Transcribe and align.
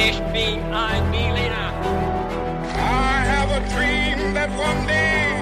Ich 0.00 0.20
bin 0.32 0.62
ein 0.72 1.10
Berliner. 1.10 1.72
I 2.72 3.24
have 3.26 3.50
a 3.50 3.58
dream 3.74 4.32
that 4.32 4.48
one 4.50 4.86
day. 4.86 5.34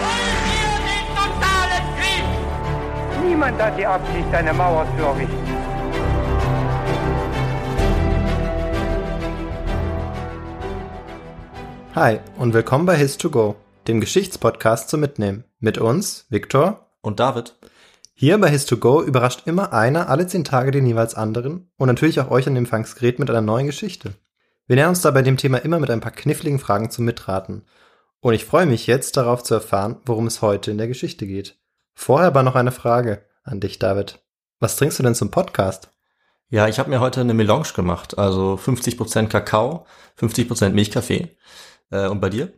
Wollen 0.00 0.38
wir 0.48 0.72
den 0.88 1.06
totalen 1.14 1.84
Krieg? 1.98 2.24
Niemand 3.28 3.60
hat 3.60 3.78
die 3.78 3.84
Absicht, 3.84 4.32
eine 4.32 4.54
Mauer 4.54 4.86
zu 4.96 5.04
errichten. 5.04 5.46
Hi 11.94 12.20
und 12.38 12.54
willkommen 12.54 12.86
bei 12.86 12.96
His2Go, 12.96 13.56
dem 13.88 14.00
Geschichtspodcast 14.00 14.88
zum 14.88 15.00
Mitnehmen. 15.00 15.44
Mit 15.60 15.76
uns, 15.76 16.24
Viktor. 16.30 16.86
Und 17.02 17.20
David. 17.20 17.54
Hier 18.18 18.38
bei 18.38 18.48
His2Go 18.48 19.04
überrascht 19.04 19.42
immer 19.44 19.74
einer 19.74 20.08
alle 20.08 20.26
zehn 20.26 20.42
Tage 20.42 20.70
den 20.70 20.86
jeweils 20.86 21.14
anderen 21.14 21.70
und 21.76 21.88
natürlich 21.88 22.18
auch 22.18 22.30
euch 22.30 22.46
an 22.46 22.54
dem 22.54 22.64
Empfangsgerät 22.64 23.18
mit 23.18 23.28
einer 23.28 23.42
neuen 23.42 23.66
Geschichte. 23.66 24.14
Wir 24.66 24.76
nähern 24.76 24.88
uns 24.88 25.02
dabei 25.02 25.20
dem 25.20 25.36
Thema 25.36 25.58
immer 25.58 25.78
mit 25.78 25.90
ein 25.90 26.00
paar 26.00 26.12
kniffligen 26.12 26.58
Fragen 26.58 26.90
zum 26.90 27.04
Mitraten. 27.04 27.66
Und 28.20 28.32
ich 28.32 28.46
freue 28.46 28.64
mich 28.64 28.86
jetzt 28.86 29.18
darauf 29.18 29.42
zu 29.42 29.52
erfahren, 29.52 29.98
worum 30.06 30.26
es 30.26 30.40
heute 30.40 30.70
in 30.70 30.78
der 30.78 30.88
Geschichte 30.88 31.26
geht. 31.26 31.58
Vorher 31.92 32.28
aber 32.28 32.42
noch 32.42 32.54
eine 32.54 32.72
Frage 32.72 33.22
an 33.44 33.60
dich, 33.60 33.78
David. 33.78 34.24
Was 34.60 34.76
trinkst 34.76 34.98
du 34.98 35.02
denn 35.02 35.14
zum 35.14 35.30
Podcast? 35.30 35.90
Ja, 36.48 36.68
ich 36.68 36.78
habe 36.78 36.88
mir 36.88 37.00
heute 37.00 37.20
eine 37.20 37.34
Melange 37.34 37.68
gemacht, 37.76 38.16
also 38.16 38.54
50% 38.54 39.26
Kakao, 39.26 39.84
50% 40.18 40.70
Milchkaffee. 40.70 41.36
Äh, 41.90 42.08
und 42.08 42.22
bei 42.22 42.30
dir? 42.30 42.50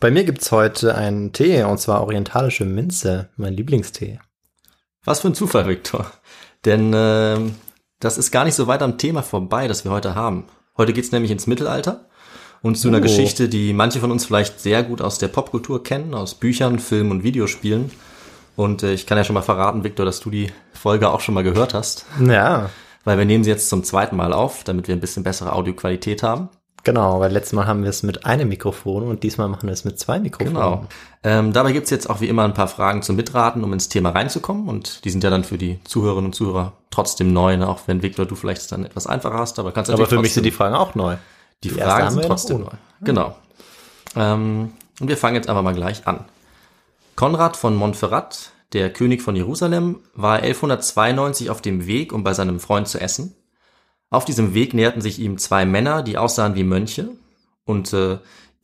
Bei 0.00 0.10
mir 0.10 0.24
gibt's 0.24 0.50
heute 0.50 0.94
einen 0.94 1.34
Tee, 1.34 1.62
und 1.64 1.78
zwar 1.78 2.00
orientalische 2.00 2.64
Minze, 2.64 3.28
mein 3.36 3.52
Lieblingstee. 3.52 4.18
Was 5.04 5.20
für 5.20 5.28
ein 5.28 5.34
Zufall, 5.34 5.66
Viktor. 5.66 6.10
Denn 6.64 6.92
äh, 6.92 7.38
das 8.00 8.18
ist 8.18 8.30
gar 8.30 8.44
nicht 8.44 8.54
so 8.54 8.66
weit 8.66 8.82
am 8.82 8.98
Thema 8.98 9.22
vorbei, 9.22 9.68
das 9.68 9.84
wir 9.84 9.90
heute 9.92 10.14
haben. 10.14 10.44
Heute 10.76 10.92
geht's 10.92 11.12
nämlich 11.12 11.30
ins 11.30 11.46
Mittelalter 11.46 12.06
und 12.62 12.76
zu 12.76 12.88
einer 12.88 12.98
Oh. 12.98 13.02
Geschichte, 13.02 13.48
die 13.48 13.72
manche 13.72 14.00
von 14.00 14.10
uns 14.10 14.24
vielleicht 14.24 14.60
sehr 14.60 14.82
gut 14.82 15.02
aus 15.02 15.18
der 15.18 15.28
Popkultur 15.28 15.82
kennen, 15.82 16.14
aus 16.14 16.34
Büchern, 16.34 16.78
Filmen 16.78 17.10
und 17.10 17.22
Videospielen. 17.24 17.90
Und 18.56 18.82
äh, 18.82 18.92
ich 18.94 19.06
kann 19.06 19.18
ja 19.18 19.24
schon 19.24 19.34
mal 19.34 19.42
verraten, 19.42 19.84
Viktor, 19.84 20.06
dass 20.06 20.20
du 20.20 20.30
die 20.30 20.50
Folge 20.72 21.10
auch 21.10 21.20
schon 21.20 21.34
mal 21.34 21.44
gehört 21.44 21.74
hast, 21.74 22.06
Ja, 22.20 22.70
weil 23.04 23.18
wir 23.18 23.24
nehmen 23.26 23.44
sie 23.44 23.50
jetzt 23.50 23.68
zum 23.68 23.84
zweiten 23.84 24.16
Mal 24.16 24.32
auf, 24.32 24.64
damit 24.64 24.88
wir 24.88 24.96
ein 24.96 25.00
bisschen 25.00 25.22
bessere 25.24 25.52
Audioqualität 25.52 26.22
haben. 26.22 26.48
Genau, 26.84 27.20
weil 27.20 27.32
letztes 27.32 27.52
Mal 27.54 27.66
haben 27.66 27.82
wir 27.82 27.90
es 27.90 28.02
mit 28.02 28.24
einem 28.24 28.48
Mikrofon 28.48 29.04
und 29.04 29.22
diesmal 29.22 29.48
machen 29.48 29.66
wir 29.66 29.72
es 29.72 29.84
mit 29.84 29.98
zwei 29.98 30.18
Mikrofonen. 30.20 30.54
Genau. 30.54 30.86
Ähm, 31.22 31.52
dabei 31.52 31.72
gibt's 31.72 31.90
jetzt 31.90 32.08
auch 32.08 32.20
wie 32.20 32.28
immer 32.28 32.44
ein 32.44 32.54
paar 32.54 32.68
Fragen 32.68 33.02
zum 33.02 33.16
Mitraten, 33.16 33.64
um 33.64 33.72
ins 33.72 33.88
Thema 33.88 34.10
reinzukommen. 34.10 34.68
Und 34.68 35.04
die 35.04 35.10
sind 35.10 35.24
ja 35.24 35.30
dann 35.30 35.42
für 35.42 35.58
die 35.58 35.80
Zuhörerinnen 35.84 36.26
und 36.26 36.34
Zuhörer 36.34 36.72
trotzdem 36.90 37.32
neu, 37.32 37.56
ne? 37.56 37.68
auch 37.68 37.80
wenn 37.86 38.02
Victor 38.02 38.26
du 38.26 38.36
vielleicht 38.36 38.60
es 38.60 38.68
dann 38.68 38.84
etwas 38.84 39.06
einfacher 39.06 39.38
hast, 39.38 39.58
aber 39.58 39.72
kannst 39.72 39.90
Aber 39.90 40.06
für 40.06 40.20
mich 40.20 40.34
sind 40.34 40.44
die 40.44 40.50
Fragen 40.50 40.74
auch 40.74 40.94
neu. 40.94 41.16
die 41.62 41.70
erste 41.70 41.84
Fragen 41.84 42.10
sind 42.10 42.24
trotzdem 42.26 42.60
neu. 42.60 42.70
Genau. 43.02 43.34
Ähm, 44.14 44.72
und 45.00 45.08
wir 45.08 45.16
fangen 45.16 45.36
jetzt 45.36 45.48
einfach 45.48 45.62
mal 45.62 45.74
gleich 45.74 46.06
an. 46.06 46.24
Konrad 47.16 47.56
von 47.56 47.76
Montferrat, 47.76 48.50
der 48.72 48.92
König 48.92 49.22
von 49.22 49.36
Jerusalem, 49.36 50.00
war 50.14 50.36
1192 50.36 51.50
auf 51.50 51.62
dem 51.62 51.86
Weg, 51.86 52.12
um 52.12 52.24
bei 52.24 52.34
seinem 52.34 52.60
Freund 52.60 52.88
zu 52.88 53.00
essen. 53.00 53.34
Auf 54.14 54.24
diesem 54.24 54.54
Weg 54.54 54.74
näherten 54.74 55.02
sich 55.02 55.18
ihm 55.18 55.38
zwei 55.38 55.66
Männer, 55.66 56.04
die 56.04 56.18
aussahen 56.18 56.54
wie 56.54 56.62
Mönche. 56.62 57.08
Und 57.64 57.92
äh, 57.92 58.18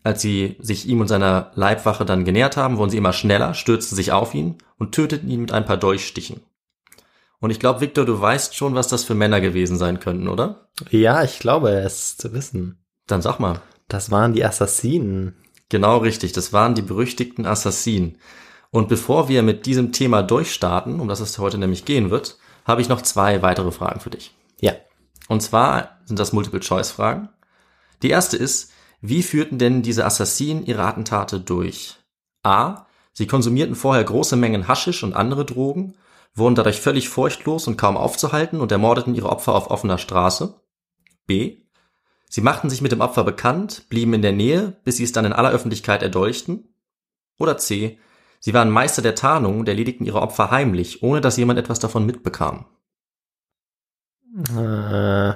als 0.05 0.23
sie 0.23 0.56
sich 0.61 0.87
ihm 0.87 1.01
und 1.01 1.09
seiner 1.09 1.51
Leibwache 1.56 2.05
dann 2.05 2.25
genähert 2.25 2.56
haben, 2.56 2.79
wurden 2.79 2.91
sie 2.91 2.97
immer 2.97 3.12
schneller, 3.12 3.55
stürzten 3.55 3.97
sich 3.97 4.12
auf 4.12 4.33
ihn 4.33 4.59
und 4.78 4.93
töteten 4.93 5.28
ihn 5.28 5.41
mit 5.41 5.53
ein 5.53 5.65
paar 5.65 5.77
Dolchstichen. 5.77 6.41
Und 7.41 7.51
ich 7.51 7.59
glaube, 7.59 7.81
Victor, 7.81 8.05
du 8.05 8.21
weißt 8.21 8.55
schon, 8.55 8.77
was 8.77 8.87
das 8.87 9.03
für 9.03 9.17
Männer 9.17 9.41
gewesen 9.41 9.77
sein 9.77 9.98
könnten, 9.98 10.28
oder? 10.28 10.69
Ja, 10.91 11.25
ich 11.25 11.41
glaube 11.41 11.71
es 11.71 12.17
zu 12.17 12.33
wissen. 12.33 12.78
Dann 13.09 13.21
sag 13.21 13.41
mal. 13.41 13.61
Das 13.89 14.12
waren 14.12 14.34
die 14.34 14.45
Assassinen. 14.45 15.34
Genau 15.69 15.98
richtig, 15.98 16.31
das 16.31 16.53
waren 16.53 16.77
die 16.77 16.83
berüchtigten 16.83 17.45
Assassinen. 17.45 18.19
Und 18.71 18.89
bevor 18.89 19.28
wir 19.28 19.43
mit 19.43 19.67
diesem 19.67 19.91
Thema 19.91 20.22
durchstarten, 20.22 21.00
um 21.00 21.09
das 21.09 21.19
es 21.19 21.38
heute 21.41 21.59
nämlich 21.59 21.84
gehen 21.84 22.11
wird, 22.11 22.38
habe 22.65 22.82
ich 22.82 22.88
noch 22.88 23.03
zwei 23.03 23.43
weitere 23.43 23.72
Fragen 23.72 23.99
für 23.99 24.11
dich. 24.11 24.32
Ja. 24.61 24.75
Und 25.31 25.43
zwar 25.43 26.01
sind 26.07 26.19
das 26.19 26.33
Multiple-Choice-Fragen. 26.33 27.29
Die 28.03 28.11
erste 28.11 28.37
ist, 28.37 28.73
wie 29.01 29.23
führten 29.23 29.59
denn 29.59 29.81
diese 29.81 30.05
Assassinen 30.05 30.67
ihre 30.67 30.83
Attentate 30.83 31.39
durch? 31.39 31.99
A. 32.43 32.87
Sie 33.13 33.29
konsumierten 33.29 33.77
vorher 33.77 34.03
große 34.03 34.35
Mengen 34.35 34.67
Haschisch 34.67 35.05
und 35.05 35.15
andere 35.15 35.45
Drogen, 35.45 35.95
wurden 36.35 36.57
dadurch 36.57 36.81
völlig 36.81 37.09
furchtlos 37.09 37.69
und 37.69 37.77
kaum 37.77 37.97
aufzuhalten 37.97 38.61
und 38.61 38.73
ermordeten 38.73 39.15
ihre 39.15 39.29
Opfer 39.29 39.55
auf 39.55 39.71
offener 39.71 39.99
Straße. 39.99 40.61
B. 41.27 41.59
Sie 42.29 42.41
machten 42.41 42.69
sich 42.69 42.83
mit 42.83 42.91
dem 42.91 43.01
Opfer 43.01 43.23
bekannt, 43.23 43.85
blieben 43.89 44.15
in 44.15 44.23
der 44.23 44.33
Nähe, 44.33 44.81
bis 44.83 44.97
sie 44.97 45.05
es 45.05 45.12
dann 45.12 45.27
in 45.27 45.33
aller 45.33 45.53
Öffentlichkeit 45.53 46.03
erdolchten. 46.03 46.75
Oder 47.39 47.57
C. 47.57 48.01
Sie 48.41 48.53
waren 48.53 48.71
Meister 48.71 49.01
der 49.01 49.15
Tarnung 49.15 49.61
und 49.61 49.69
erledigten 49.69 50.07
ihre 50.07 50.23
Opfer 50.23 50.51
heimlich, 50.51 51.05
ohne 51.05 51.21
dass 51.21 51.37
jemand 51.37 51.61
etwas 51.61 51.79
davon 51.79 52.05
mitbekam. 52.05 52.67
Äh, 54.57 55.35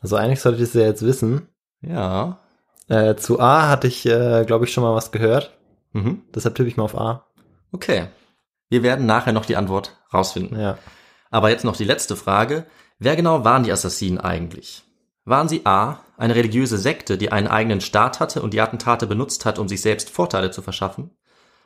also 0.00 0.16
eigentlich 0.16 0.40
sollte 0.40 0.58
ich 0.58 0.68
es 0.68 0.74
ja 0.74 0.82
jetzt 0.82 1.04
wissen. 1.04 1.48
Ja. 1.82 2.38
Äh, 2.88 3.16
zu 3.16 3.40
A 3.40 3.68
hatte 3.68 3.86
ich, 3.86 4.06
äh, 4.06 4.44
glaube 4.44 4.64
ich, 4.64 4.72
schon 4.72 4.84
mal 4.84 4.94
was 4.94 5.12
gehört. 5.12 5.56
Mhm. 5.92 6.22
Deshalb 6.34 6.54
tippe 6.54 6.68
ich 6.68 6.76
mal 6.76 6.84
auf 6.84 6.98
A. 6.98 7.26
Okay. 7.72 8.08
Wir 8.68 8.82
werden 8.82 9.06
nachher 9.06 9.32
noch 9.32 9.44
die 9.44 9.56
Antwort 9.56 9.96
rausfinden. 10.12 10.58
Ja. 10.58 10.78
Aber 11.30 11.50
jetzt 11.50 11.64
noch 11.64 11.76
die 11.76 11.84
letzte 11.84 12.16
Frage. 12.16 12.66
Wer 12.98 13.16
genau 13.16 13.44
waren 13.44 13.64
die 13.64 13.72
Assassinen 13.72 14.18
eigentlich? 14.18 14.84
Waren 15.24 15.48
sie 15.48 15.64
A, 15.64 16.00
eine 16.16 16.34
religiöse 16.34 16.78
Sekte, 16.78 17.16
die 17.16 17.32
einen 17.32 17.48
eigenen 17.48 17.80
Staat 17.80 18.20
hatte 18.20 18.42
und 18.42 18.52
die 18.52 18.60
Attentate 18.60 19.06
benutzt 19.06 19.44
hat, 19.44 19.58
um 19.58 19.68
sich 19.68 19.80
selbst 19.80 20.10
Vorteile 20.10 20.50
zu 20.50 20.62
verschaffen? 20.62 21.10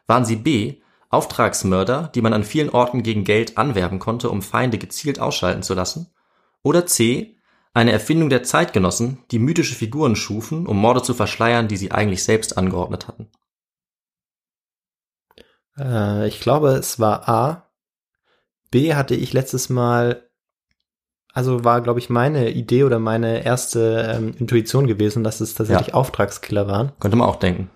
Waren 0.06 0.24
sie 0.24 0.36
B, 0.36 0.80
Auftragsmörder, 1.08 2.10
die 2.14 2.22
man 2.22 2.32
an 2.32 2.44
vielen 2.44 2.70
Orten 2.70 3.02
gegen 3.02 3.24
Geld 3.24 3.56
anwerben 3.56 3.98
konnte, 3.98 4.30
um 4.30 4.42
Feinde 4.42 4.78
gezielt 4.78 5.20
ausschalten 5.20 5.62
zu 5.62 5.74
lassen? 5.74 6.13
Oder 6.64 6.86
C, 6.86 7.36
eine 7.74 7.92
Erfindung 7.92 8.30
der 8.30 8.42
Zeitgenossen, 8.42 9.18
die 9.30 9.38
mythische 9.38 9.74
Figuren 9.74 10.16
schufen, 10.16 10.66
um 10.66 10.78
Morde 10.78 11.02
zu 11.02 11.14
verschleiern, 11.14 11.68
die 11.68 11.76
sie 11.76 11.92
eigentlich 11.92 12.24
selbst 12.24 12.56
angeordnet 12.58 13.06
hatten? 13.06 13.28
Äh, 15.78 16.26
ich 16.28 16.40
glaube, 16.40 16.70
es 16.70 16.98
war 16.98 17.28
A. 17.28 17.70
B 18.70 18.94
hatte 18.94 19.14
ich 19.14 19.32
letztes 19.32 19.68
Mal, 19.68 20.28
also 21.32 21.64
war, 21.64 21.80
glaube 21.80 21.98
ich, 21.98 22.10
meine 22.10 22.50
Idee 22.50 22.84
oder 22.84 22.98
meine 22.98 23.44
erste 23.44 24.14
ähm, 24.16 24.34
Intuition 24.38 24.86
gewesen, 24.86 25.22
dass 25.22 25.40
es 25.40 25.54
tatsächlich 25.54 25.88
Ja. 25.88 25.94
Auftragskiller 25.94 26.66
waren. 26.66 26.92
Könnte 26.98 27.16
man 27.16 27.28
auch 27.28 27.36
denken. 27.36 27.70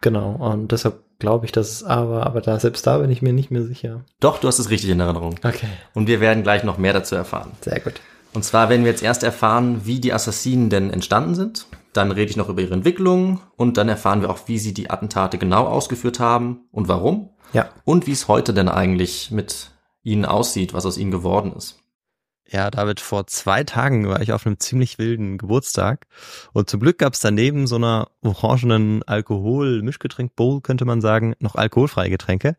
Genau. 0.00 0.32
Und 0.32 0.70
deshalb 0.72 1.02
glaube 1.18 1.46
ich, 1.46 1.52
dass 1.52 1.70
es 1.70 1.84
A 1.84 2.08
war, 2.08 2.26
aber 2.26 2.40
da, 2.40 2.58
selbst 2.60 2.86
da 2.86 2.98
bin 2.98 3.10
ich 3.10 3.22
mir 3.22 3.32
nicht 3.32 3.50
mehr 3.50 3.62
sicher. 3.64 4.04
Doch, 4.20 4.38
du 4.38 4.48
hast 4.48 4.58
es 4.58 4.68
richtig 4.68 4.90
in 4.90 5.00
Erinnerung. 5.00 5.36
Okay. 5.42 5.68
Und 5.94 6.08
wir 6.08 6.20
werden 6.20 6.42
gleich 6.42 6.64
noch 6.64 6.76
mehr 6.76 6.92
dazu 6.92 7.14
erfahren. 7.14 7.52
Sehr 7.62 7.80
gut. 7.80 8.00
Und 8.34 8.44
zwar 8.44 8.68
werden 8.68 8.84
wir 8.84 8.90
jetzt 8.90 9.02
erst 9.02 9.22
erfahren, 9.22 9.82
wie 9.84 10.00
die 10.00 10.12
Assassinen 10.12 10.68
denn 10.68 10.90
entstanden 10.90 11.34
sind. 11.36 11.66
Dann 11.92 12.10
rede 12.10 12.30
ich 12.30 12.36
noch 12.36 12.48
über 12.48 12.60
ihre 12.60 12.74
Entwicklung 12.74 13.40
und 13.56 13.76
dann 13.76 13.88
erfahren 13.88 14.20
wir 14.20 14.30
auch, 14.30 14.40
wie 14.46 14.58
sie 14.58 14.74
die 14.74 14.90
Attentate 14.90 15.38
genau 15.38 15.66
ausgeführt 15.66 16.18
haben 16.18 16.66
und 16.72 16.88
warum. 16.88 17.30
Ja. 17.52 17.70
Und 17.84 18.08
wie 18.08 18.12
es 18.12 18.26
heute 18.26 18.52
denn 18.52 18.68
eigentlich 18.68 19.30
mit 19.30 19.70
ihnen 20.02 20.24
aussieht, 20.24 20.74
was 20.74 20.84
aus 20.84 20.98
ihnen 20.98 21.12
geworden 21.12 21.52
ist. 21.56 21.83
Ja, 22.50 22.70
David, 22.70 23.00
vor 23.00 23.26
zwei 23.26 23.64
Tagen 23.64 24.08
war 24.08 24.20
ich 24.20 24.32
auf 24.32 24.46
einem 24.46 24.60
ziemlich 24.60 24.98
wilden 24.98 25.38
Geburtstag 25.38 26.06
und 26.52 26.68
zum 26.68 26.80
Glück 26.80 26.98
gab 26.98 27.14
es 27.14 27.20
daneben 27.20 27.66
so 27.66 27.76
einer 27.76 28.08
orangenen 28.24 29.02
Alkohol-Mischgetränk-Bowl, 29.02 30.60
könnte 30.60 30.84
man 30.84 31.00
sagen, 31.00 31.34
noch 31.38 31.54
alkoholfreie 31.54 32.10
Getränke. 32.10 32.56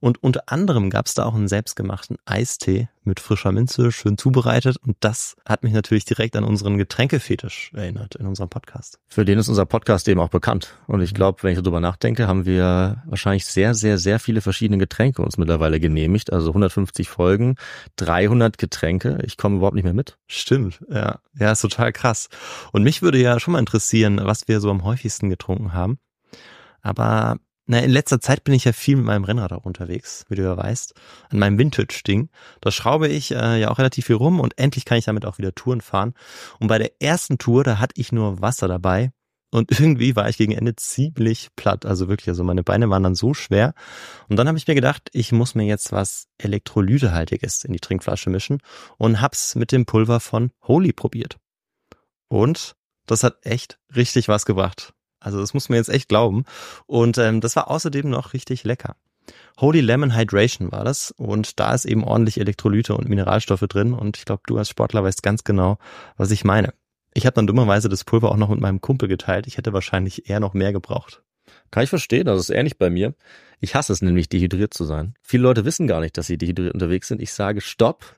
Und 0.00 0.22
unter 0.22 0.44
anderem 0.46 0.90
gab 0.90 1.06
es 1.06 1.14
da 1.14 1.24
auch 1.24 1.34
einen 1.34 1.48
selbstgemachten 1.48 2.16
Eistee 2.24 2.88
mit 3.08 3.20
frischer 3.20 3.52
Minze, 3.52 3.90
schön 3.90 4.18
zubereitet. 4.18 4.76
Und 4.76 4.96
das 5.00 5.36
hat 5.44 5.64
mich 5.64 5.72
natürlich 5.72 6.04
direkt 6.04 6.36
an 6.36 6.44
unseren 6.44 6.78
Getränkefetisch 6.78 7.72
erinnert 7.74 8.14
in 8.14 8.26
unserem 8.26 8.50
Podcast. 8.50 9.00
Für 9.08 9.24
den 9.24 9.38
ist 9.38 9.48
unser 9.48 9.66
Podcast 9.66 10.06
eben 10.08 10.20
auch 10.20 10.28
bekannt. 10.28 10.76
Und 10.86 11.00
ich 11.00 11.14
glaube, 11.14 11.42
wenn 11.42 11.52
ich 11.52 11.58
darüber 11.58 11.80
nachdenke, 11.80 12.28
haben 12.28 12.44
wir 12.44 13.02
wahrscheinlich 13.06 13.46
sehr, 13.46 13.74
sehr, 13.74 13.98
sehr 13.98 14.20
viele 14.20 14.40
verschiedene 14.40 14.78
Getränke 14.78 15.22
uns 15.22 15.38
mittlerweile 15.38 15.80
genehmigt. 15.80 16.32
Also 16.32 16.50
150 16.50 17.08
Folgen, 17.08 17.56
300 17.96 18.58
Getränke. 18.58 19.18
Ich 19.28 19.36
komme 19.36 19.56
überhaupt 19.56 19.74
nicht 19.74 19.84
mehr 19.84 19.92
mit. 19.92 20.16
Stimmt, 20.26 20.82
ja. 20.88 21.20
Ja, 21.38 21.52
ist 21.52 21.60
total 21.60 21.92
krass. 21.92 22.30
Und 22.72 22.82
mich 22.82 23.02
würde 23.02 23.18
ja 23.18 23.38
schon 23.38 23.52
mal 23.52 23.58
interessieren, 23.58 24.18
was 24.22 24.48
wir 24.48 24.58
so 24.60 24.70
am 24.70 24.84
häufigsten 24.84 25.28
getrunken 25.28 25.74
haben. 25.74 25.98
Aber 26.80 27.36
na, 27.66 27.80
in 27.80 27.90
letzter 27.90 28.22
Zeit 28.22 28.42
bin 28.42 28.54
ich 28.54 28.64
ja 28.64 28.72
viel 28.72 28.96
mit 28.96 29.04
meinem 29.04 29.24
Rennrad 29.24 29.52
auch 29.52 29.66
unterwegs, 29.66 30.24
wie 30.30 30.36
du 30.36 30.42
ja 30.44 30.56
weißt, 30.56 30.94
an 31.28 31.38
meinem 31.38 31.58
Vintage-Ding. 31.58 32.30
Da 32.62 32.70
schraube 32.70 33.08
ich 33.08 33.32
äh, 33.32 33.60
ja 33.60 33.70
auch 33.70 33.76
relativ 33.76 34.06
viel 34.06 34.16
rum 34.16 34.40
und 34.40 34.58
endlich 34.58 34.86
kann 34.86 34.96
ich 34.96 35.04
damit 35.04 35.26
auch 35.26 35.36
wieder 35.36 35.54
Touren 35.54 35.82
fahren. 35.82 36.14
Und 36.58 36.68
bei 36.68 36.78
der 36.78 37.02
ersten 37.02 37.36
Tour, 37.36 37.64
da 37.64 37.78
hatte 37.78 38.00
ich 38.00 38.12
nur 38.12 38.40
Wasser 38.40 38.66
dabei 38.66 39.12
und 39.50 39.70
irgendwie 39.80 40.16
war 40.16 40.28
ich 40.28 40.36
gegen 40.36 40.52
Ende 40.52 40.76
ziemlich 40.76 41.48
platt, 41.56 41.86
also 41.86 42.08
wirklich, 42.08 42.28
also 42.28 42.44
meine 42.44 42.62
Beine 42.62 42.90
waren 42.90 43.02
dann 43.02 43.14
so 43.14 43.34
schwer. 43.34 43.74
Und 44.28 44.36
dann 44.36 44.48
habe 44.48 44.58
ich 44.58 44.66
mir 44.66 44.74
gedacht, 44.74 45.08
ich 45.12 45.32
muss 45.32 45.54
mir 45.54 45.64
jetzt 45.64 45.92
was 45.92 46.26
Elektrolytehaltiges 46.38 47.64
in 47.64 47.72
die 47.72 47.80
Trinkflasche 47.80 48.30
mischen 48.30 48.60
und 48.98 49.20
hab's 49.20 49.54
mit 49.54 49.72
dem 49.72 49.86
Pulver 49.86 50.20
von 50.20 50.50
Holy 50.62 50.92
probiert. 50.92 51.38
Und 52.28 52.74
Das 53.06 53.24
hat 53.24 53.38
echt 53.46 53.78
richtig 53.96 54.28
was 54.28 54.44
gebracht. 54.44 54.92
Also 55.18 55.40
das 55.40 55.54
muss 55.54 55.70
man 55.70 55.76
jetzt 55.76 55.88
echt 55.88 56.08
glauben. 56.08 56.44
Und 56.86 57.16
ähm, 57.18 57.40
das 57.40 57.56
war 57.56 57.70
außerdem 57.70 58.08
noch 58.08 58.34
richtig 58.34 58.64
lecker. 58.64 58.96
Holy 59.60 59.80
Lemon 59.80 60.14
Hydration 60.16 60.70
war 60.70 60.84
das 60.84 61.10
und 61.10 61.58
da 61.58 61.74
ist 61.74 61.84
eben 61.84 62.04
ordentlich 62.04 62.38
Elektrolyte 62.38 62.94
und 62.94 63.08
Mineralstoffe 63.08 63.64
drin 63.68 63.92
und 63.92 64.16
ich 64.16 64.24
glaube, 64.24 64.42
du 64.46 64.56
als 64.56 64.68
Sportler 64.68 65.02
weißt 65.02 65.22
ganz 65.22 65.42
genau, 65.42 65.78
was 66.16 66.30
ich 66.30 66.44
meine. 66.44 66.72
Ich 67.14 67.26
habe 67.26 67.34
dann 67.34 67.46
dummerweise 67.46 67.88
das 67.88 68.04
Pulver 68.04 68.30
auch 68.30 68.36
noch 68.36 68.50
mit 68.50 68.60
meinem 68.60 68.80
Kumpel 68.80 69.08
geteilt. 69.08 69.46
Ich 69.46 69.56
hätte 69.56 69.72
wahrscheinlich 69.72 70.28
eher 70.28 70.40
noch 70.40 70.54
mehr 70.54 70.72
gebraucht. 70.72 71.22
Kann 71.70 71.84
ich 71.84 71.90
verstehen, 71.90 72.26
das 72.26 72.40
ist 72.40 72.50
ähnlich 72.50 72.78
bei 72.78 72.90
mir. 72.90 73.14
Ich 73.60 73.74
hasse 73.74 73.92
es 73.92 74.02
nämlich, 74.02 74.28
dehydriert 74.28 74.74
zu 74.74 74.84
sein. 74.84 75.14
Viele 75.22 75.42
Leute 75.44 75.64
wissen 75.64 75.86
gar 75.86 76.00
nicht, 76.00 76.16
dass 76.16 76.26
sie 76.26 76.38
dehydriert 76.38 76.74
unterwegs 76.74 77.08
sind. 77.08 77.20
Ich 77.20 77.32
sage 77.32 77.60
Stopp, 77.60 78.17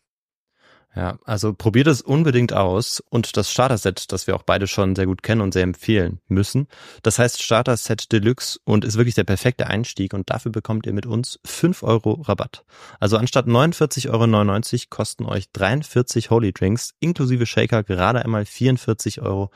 Ja, 0.93 1.17
also 1.23 1.53
probiert 1.53 1.87
es 1.87 2.01
unbedingt 2.01 2.51
aus 2.51 3.01
und 3.09 3.37
das 3.37 3.49
Starter-Set, 3.49 4.11
das 4.11 4.27
wir 4.27 4.35
auch 4.35 4.43
beide 4.43 4.67
schon 4.67 4.93
sehr 4.93 5.05
gut 5.05 5.23
kennen 5.23 5.39
und 5.39 5.53
sehr 5.53 5.63
empfehlen 5.63 6.19
müssen. 6.27 6.67
Das 7.01 7.17
heißt 7.17 7.41
Starter-Set 7.41 8.11
Deluxe 8.11 8.59
und 8.65 8.83
ist 8.83 8.97
wirklich 8.97 9.15
der 9.15 9.23
perfekte 9.23 9.67
Einstieg 9.67 10.13
und 10.13 10.29
dafür 10.29 10.51
bekommt 10.51 10.85
ihr 10.85 10.93
mit 10.93 11.05
uns 11.05 11.39
fünf 11.45 11.83
Euro 11.83 12.21
Rabatt. 12.23 12.65
Also 12.99 13.15
anstatt 13.15 13.47
49,99 13.47 14.09
Euro 14.09 14.87
kosten 14.89 15.25
euch 15.25 15.49
43 15.53 16.29
Holy 16.29 16.51
Drinks 16.51 16.93
inklusive 16.99 17.45
Shaker 17.45 17.83
gerade 17.83 18.21
einmal 18.25 18.43
44,99 18.43 19.21
Euro. 19.21 19.51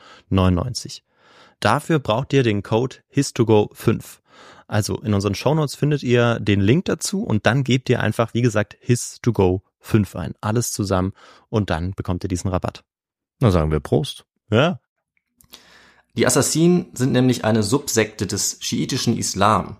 Dafür 1.60 1.98
braucht 1.98 2.32
ihr 2.32 2.44
den 2.44 2.62
Code 2.62 2.96
HIS2GO5. 3.14 4.20
Also 4.66 4.96
in 4.96 5.14
unseren 5.14 5.34
Shownotes 5.34 5.74
findet 5.74 6.02
ihr 6.02 6.40
den 6.40 6.60
Link 6.60 6.86
dazu 6.86 7.22
und 7.22 7.46
dann 7.46 7.62
gebt 7.62 7.88
ihr 7.88 8.00
einfach, 8.00 8.34
wie 8.34 8.42
gesagt, 8.42 8.76
HIS2GO 8.84 9.60
5 9.78 10.16
ein. 10.16 10.34
Alles 10.40 10.72
zusammen 10.72 11.12
und 11.48 11.70
dann 11.70 11.92
bekommt 11.92 12.24
ihr 12.24 12.28
diesen 12.28 12.50
Rabatt. 12.50 12.82
Na 13.40 13.50
sagen 13.50 13.70
wir 13.70 13.80
Prost. 13.80 14.24
Ja. 14.50 14.80
Die 16.16 16.26
Assassinen 16.26 16.86
sind 16.94 17.12
nämlich 17.12 17.44
eine 17.44 17.62
Subsekte 17.62 18.26
des 18.26 18.58
schiitischen 18.60 19.16
Islam, 19.16 19.76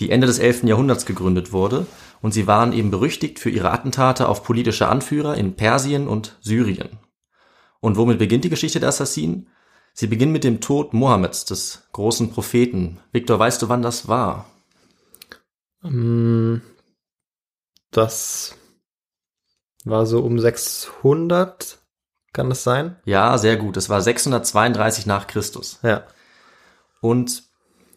die 0.00 0.10
Ende 0.10 0.26
des 0.26 0.38
11. 0.38 0.64
Jahrhunderts 0.64 1.06
gegründet 1.06 1.52
wurde 1.52 1.86
und 2.22 2.32
sie 2.32 2.46
waren 2.46 2.72
eben 2.72 2.90
berüchtigt 2.90 3.38
für 3.38 3.50
ihre 3.50 3.72
Attentate 3.72 4.28
auf 4.28 4.44
politische 4.44 4.88
Anführer 4.88 5.36
in 5.36 5.54
Persien 5.56 6.08
und 6.08 6.38
Syrien. 6.40 7.00
Und 7.80 7.96
womit 7.96 8.18
beginnt 8.18 8.44
die 8.44 8.48
Geschichte 8.48 8.78
der 8.78 8.90
Assassinen? 8.90 9.48
Sie 9.94 10.06
beginnt 10.06 10.32
mit 10.32 10.44
dem 10.44 10.60
Tod 10.60 10.94
Mohammeds, 10.94 11.44
des 11.44 11.86
großen 11.92 12.30
Propheten. 12.30 12.98
Victor, 13.12 13.38
weißt 13.38 13.60
du, 13.62 13.68
wann 13.68 13.82
das 13.82 14.08
war? 14.08 14.46
Mm, 15.82 16.56
das 17.90 18.54
war 19.84 20.06
so 20.06 20.20
um 20.20 20.38
600, 20.38 21.78
kann 22.32 22.48
das 22.48 22.62
sein? 22.62 22.96
Ja, 23.04 23.36
sehr 23.36 23.56
gut. 23.56 23.76
Es 23.76 23.90
war 23.90 24.00
632 24.00 25.06
nach 25.06 25.26
Christus. 25.26 25.78
Ja. 25.82 26.04
Und 27.00 27.42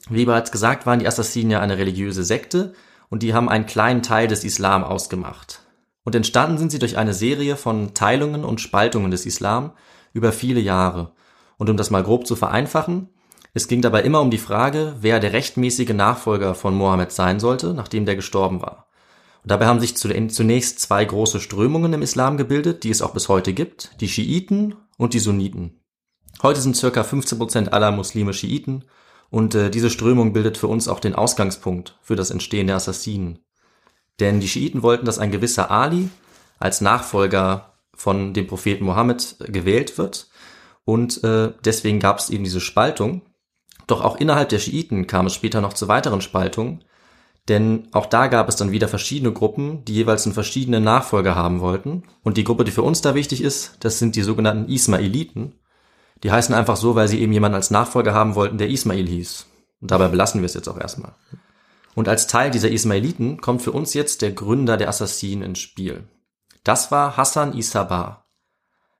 wie 0.09 0.25
bereits 0.25 0.51
gesagt, 0.51 0.85
waren 0.85 0.99
die 0.99 1.07
Assassinen 1.07 1.51
ja 1.51 1.61
eine 1.61 1.77
religiöse 1.77 2.23
Sekte 2.23 2.73
und 3.09 3.23
die 3.23 3.33
haben 3.33 3.49
einen 3.49 3.65
kleinen 3.65 4.03
Teil 4.03 4.27
des 4.27 4.43
Islam 4.43 4.83
ausgemacht. 4.83 5.61
Und 6.03 6.15
entstanden 6.15 6.57
sind 6.57 6.71
sie 6.71 6.79
durch 6.79 6.97
eine 6.97 7.13
Serie 7.13 7.55
von 7.55 7.93
Teilungen 7.93 8.43
und 8.43 8.61
Spaltungen 8.61 9.09
des 9.09 9.25
Islam 9.25 9.71
über 10.13 10.31
viele 10.31 10.59
Jahre. 10.59 11.13
Und 11.57 11.69
um 11.69 11.77
das 11.77 11.89
mal 11.89 12.03
grob 12.03 12.27
zu 12.27 12.35
vereinfachen, 12.35 13.09
es 13.53 13.69
ging 13.69 13.81
dabei 13.81 14.01
immer 14.03 14.19
um 14.19 14.31
die 14.31 14.37
Frage, 14.37 14.95
wer 14.99 15.21
der 15.21 15.31
rechtmäßige 15.31 15.93
Nachfolger 15.93 16.55
von 16.55 16.75
Mohammed 16.75 17.13
sein 17.13 17.39
sollte, 17.39 17.73
nachdem 17.73 18.05
der 18.05 18.17
gestorben 18.17 18.61
war. 18.61 18.89
Und 19.43 19.51
dabei 19.51 19.67
haben 19.67 19.79
sich 19.79 19.95
zunächst 19.95 20.79
zwei 20.79 21.05
große 21.05 21.39
Strömungen 21.39 21.93
im 21.93 22.01
Islam 22.01 22.35
gebildet, 22.35 22.83
die 22.83 22.89
es 22.89 23.01
auch 23.01 23.13
bis 23.13 23.29
heute 23.29 23.53
gibt, 23.53 23.91
die 24.01 24.09
Schiiten 24.09 24.75
und 24.97 25.13
die 25.13 25.19
Sunniten. 25.19 25.79
Heute 26.43 26.59
sind 26.59 26.75
circa 26.75 27.03
15 27.03 27.37
Prozent 27.37 27.71
aller 27.71 27.91
Muslime 27.91 28.33
Schiiten 28.33 28.83
und 29.29 29.55
äh, 29.55 29.69
diese 29.69 29.89
Strömung 29.89 30.33
bildet 30.33 30.57
für 30.57 30.67
uns 30.67 30.87
auch 30.87 30.99
den 30.99 31.15
Ausgangspunkt 31.15 31.97
für 32.01 32.15
das 32.15 32.31
Entstehen 32.31 32.67
der 32.67 32.75
Assassinen. 32.75 33.39
Denn 34.19 34.39
die 34.41 34.47
Schiiten 34.47 34.83
wollten, 34.83 35.05
dass 35.05 35.19
ein 35.19 35.31
gewisser 35.31 35.71
Ali 35.71 36.09
als 36.59 36.81
Nachfolger 36.81 37.73
von 37.93 38.33
dem 38.33 38.47
Propheten 38.47 38.83
Mohammed 38.83 39.37
gewählt 39.47 39.97
wird 39.97 40.27
und 40.85 41.23
äh, 41.23 41.51
deswegen 41.65 41.99
gab 41.99 42.19
es 42.19 42.29
eben 42.29 42.43
diese 42.43 42.61
Spaltung. 42.61 43.23
Doch 43.87 44.01
auch 44.01 44.17
innerhalb 44.17 44.49
der 44.49 44.59
Schiiten 44.59 45.07
kam 45.07 45.25
es 45.25 45.33
später 45.33 45.61
noch 45.61 45.73
zu 45.73 45.87
weiteren 45.87 46.21
Spaltungen, 46.21 46.83
denn 47.47 47.87
auch 47.91 48.07
da 48.07 48.27
gab 48.27 48.49
es 48.49 48.55
dann 48.55 48.71
wieder 48.71 48.87
verschiedene 48.87 49.31
Gruppen, 49.31 49.85
die 49.85 49.93
jeweils 49.93 50.25
einen 50.25 50.33
verschiedenen 50.33 50.83
Nachfolger 50.83 51.35
haben 51.35 51.59
wollten. 51.59 52.03
Und 52.23 52.37
die 52.37 52.43
Gruppe, 52.43 52.63
die 52.63 52.71
für 52.71 52.81
uns 52.81 53.01
da 53.01 53.13
wichtig 53.13 53.41
ist, 53.41 53.77
das 53.81 53.99
sind 53.99 54.15
die 54.15 54.23
sogenannten 54.23 54.71
Ismailiten. 54.71 55.53
Die 56.23 56.31
heißen 56.31 56.55
einfach 56.55 56.75
so, 56.75 56.95
weil 56.95 57.07
sie 57.07 57.21
eben 57.21 57.33
jemanden 57.33 57.55
als 57.55 57.69
Nachfolger 57.69 58.13
haben 58.13 58.33
wollten, 58.33 58.57
der 58.57 58.69
Ismail 58.69 59.07
hieß. 59.07 59.45
Und 59.81 59.91
dabei 59.91 60.07
belassen 60.07 60.41
wir 60.41 60.45
es 60.45 60.55
jetzt 60.55 60.67
auch 60.67 60.79
erstmal. 60.79 61.13
Und 61.93 62.09
als 62.09 62.25
Teil 62.27 62.49
dieser 62.49 62.71
Ismailiten 62.71 63.41
kommt 63.41 63.61
für 63.61 63.71
uns 63.71 63.93
jetzt 63.93 64.23
der 64.23 64.31
Gründer 64.31 64.77
der 64.77 64.89
Assassinen 64.89 65.43
ins 65.43 65.59
Spiel. 65.59 66.03
Das 66.63 66.91
war 66.91 67.15
Hassan 67.15 67.55
Isabar. 67.55 68.24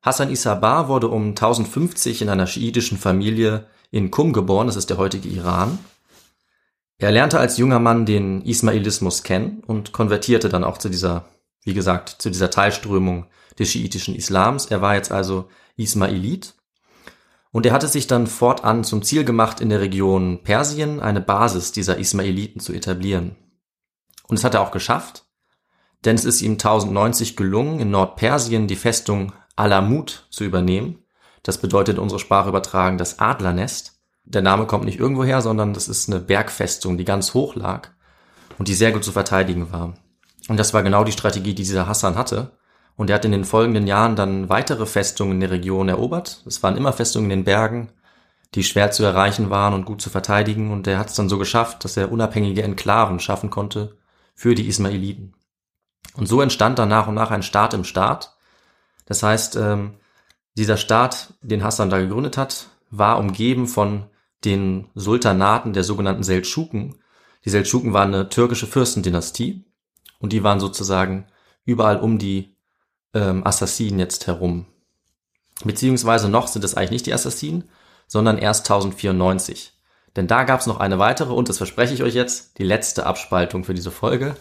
Hassan 0.06 0.30
Isabar 0.30 0.88
wurde 0.88 1.08
um 1.08 1.30
1050 1.30 2.22
in 2.22 2.30
einer 2.30 2.46
schiitischen 2.46 3.00
Familie 3.00 3.66
in 3.90 4.12
Kum 4.12 4.34
geboren, 4.34 4.68
das 4.68 4.76
ist 4.76 4.92
der 4.92 4.98
heutige 4.98 5.28
Iran. 5.28 5.80
Er 7.00 7.12
lernte 7.12 7.40
als 7.40 7.58
junger 7.58 7.80
Mann 7.80 8.06
den 8.06 8.44
Ismailismus 8.44 9.24
kennen 9.24 9.64
und 9.66 9.94
konvertierte 9.94 10.48
dann 10.48 10.64
auch 10.64 10.78
zu 10.78 10.90
dieser, 10.90 11.26
wie 11.64 11.74
gesagt, 11.74 12.10
zu 12.20 12.30
dieser 12.30 12.52
Teilströmung 12.52 13.26
des 13.58 13.72
schiitischen 13.72 14.14
Islams. 14.14 14.68
Er 14.68 14.80
war 14.80 14.94
jetzt 14.94 15.12
also 15.12 15.50
Ismailit. 15.76 16.54
Und 17.52 17.66
er 17.66 17.74
hatte 17.74 17.88
sich 17.88 18.06
dann 18.06 18.28
fortan 18.28 18.84
zum 18.84 19.02
Ziel 19.02 19.24
gemacht, 19.24 19.60
in 19.60 19.70
der 19.70 19.82
Region 19.82 20.44
Persien 20.44 21.00
eine 21.00 21.22
Basis 21.22 21.72
dieser 21.72 21.98
Ismailiten 21.98 22.62
zu 22.62 22.74
etablieren. 22.74 23.38
Und 24.28 24.38
es 24.38 24.44
hat 24.44 24.54
er 24.54 24.62
auch 24.62 24.72
geschafft, 24.72 25.26
denn 26.04 26.16
es 26.16 26.26
ist 26.26 26.44
ihm 26.44 26.54
1090 26.54 27.36
gelungen, 27.36 27.80
in 27.80 27.90
Nordpersien 27.90 28.68
die 28.68 28.76
Festung 28.76 29.34
Alamut 29.56 30.28
zu 30.30 30.44
übernehmen. 30.44 31.00
Das 31.44 31.60
bedeutet 31.60 32.00
unsere 32.00 32.20
Sprache 32.20 32.50
übertragen 32.50 32.98
das 32.98 33.20
Adlernest. 33.20 34.00
Der 34.24 34.42
Name 34.42 34.66
kommt 34.66 34.86
nicht 34.86 35.00
irgendwo 35.00 35.24
her, 35.24 35.42
sondern 35.42 35.74
das 35.74 35.88
ist 35.88 36.10
eine 36.10 36.20
Bergfestung, 36.20 36.98
die 36.98 37.06
ganz 37.06 37.34
hoch 37.34 37.56
lag 37.56 37.90
und 38.58 38.68
die 38.68 38.74
sehr 38.74 38.92
gut 38.92 39.04
zu 39.04 39.12
verteidigen 39.12 39.72
war. 39.72 39.94
Und 40.48 40.58
das 40.58 40.74
war 40.74 40.84
genau 40.84 41.04
die 41.04 41.12
Strategie, 41.12 41.54
die 41.54 41.64
dieser 41.64 41.88
Hassan 41.88 42.16
hatte. 42.16 42.52
Und 42.96 43.10
er 43.10 43.16
hat 43.16 43.26
in 43.26 43.32
den 43.32 43.46
folgenden 43.46 43.88
Jahren 43.88 44.16
dann 44.16 44.50
weitere 44.50 44.86
Festungen 44.86 45.34
in 45.34 45.40
der 45.42 45.52
Region 45.52 45.90
erobert. 45.90 46.44
Es 46.46 46.64
waren 46.64 46.78
immer 46.78 46.94
Festungen 46.94 47.30
in 47.30 47.40
den 47.40 47.46
Bergen, 47.46 47.90
die 48.54 48.64
schwer 48.64 48.92
zu 48.92 49.04
erreichen 49.04 49.50
waren 49.50 49.74
und 49.74 49.86
gut 49.86 50.02
zu 50.02 50.10
verteidigen. 50.10 50.72
Und 50.72 50.88
er 50.88 50.98
hat 50.98 51.10
es 51.10 51.16
dann 51.16 51.30
so 51.30 51.38
geschafft, 51.38 51.84
dass 51.84 51.98
er 51.98 52.12
unabhängige 52.12 52.64
Enklaven 52.64 53.20
schaffen 53.20 53.50
konnte 53.50 53.98
für 54.34 54.56
die 54.56 54.68
Ismailiten. 54.68 55.34
Und 56.16 56.28
so 56.28 56.42
entstand 56.42 56.80
dann 56.80 56.90
nach 56.90 57.08
und 57.08 57.16
nach 57.16 57.32
ein 57.32 57.44
Staat 57.44 57.74
im 57.74 57.84
Staat. 57.84 58.35
Das 59.06 59.24
heißt, 59.24 59.56
ähm, 59.56 59.96
Dieser 60.58 60.78
Staat, 60.78 61.34
den 61.42 61.64
Hassan 61.64 61.90
da 61.90 62.00
gegründet 62.00 62.38
hat, 62.38 62.68
war 62.90 63.20
umgeben 63.20 63.68
von 63.68 64.06
den 64.46 64.88
Sultanaten 64.96 65.74
der 65.74 65.84
sogenannten 65.84 66.24
Seldschuken. 66.24 66.96
Die 67.44 67.50
Seldschuken 67.50 67.94
waren 67.94 68.14
eine 68.14 68.30
türkische 68.30 68.68
Fürstendynastie 68.68 69.66
und 70.20 70.32
die 70.32 70.44
waren 70.44 70.60
sozusagen 70.62 71.28
überall 71.66 72.00
um 72.00 72.20
die 72.20 72.56
ähm, 73.14 73.46
Assassinen 73.46 74.00
jetzt 74.00 74.28
herum. 74.28 74.66
Beziehungsweise 75.66 76.30
noch 76.30 76.48
sind 76.48 76.64
es 76.64 76.76
eigentlich 76.76 76.92
nicht 76.92 77.06
die 77.08 77.14
Assassinen, 77.14 77.66
sondern 78.08 78.38
erst 78.38 78.70
1094. 78.70 79.74
Denn 80.16 80.28
da 80.28 80.44
gab 80.46 80.62
es 80.62 80.68
noch 80.68 80.80
eine 80.80 81.00
weitere, 81.00 81.34
und 81.34 81.50
das 81.50 81.58
verspreche 81.58 81.94
ich 81.94 82.04
euch 82.04 82.14
jetzt, 82.14 82.58
die 82.60 82.64
letzte 82.64 83.06
Abspaltung 83.06 83.66
für 83.66 83.74
diese 83.74 83.92
Folge. 83.92 84.38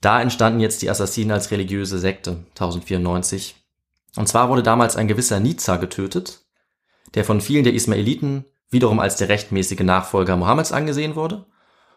Da 0.00 0.20
entstanden 0.22 0.60
jetzt 0.60 0.82
die 0.82 0.90
Assassinen 0.90 1.32
als 1.32 1.50
religiöse 1.50 1.98
Sekte, 1.98 2.44
1094. 2.50 3.56
Und 4.18 4.26
zwar 4.26 4.48
wurde 4.48 4.64
damals 4.64 4.96
ein 4.96 5.06
gewisser 5.06 5.38
Nizza 5.38 5.76
getötet, 5.76 6.40
der 7.14 7.24
von 7.24 7.40
vielen 7.40 7.62
der 7.62 7.74
Ismailiten 7.74 8.46
wiederum 8.68 8.98
als 8.98 9.14
der 9.14 9.28
rechtmäßige 9.28 9.78
Nachfolger 9.78 10.36
Mohammeds 10.36 10.72
angesehen 10.72 11.14
wurde. 11.14 11.46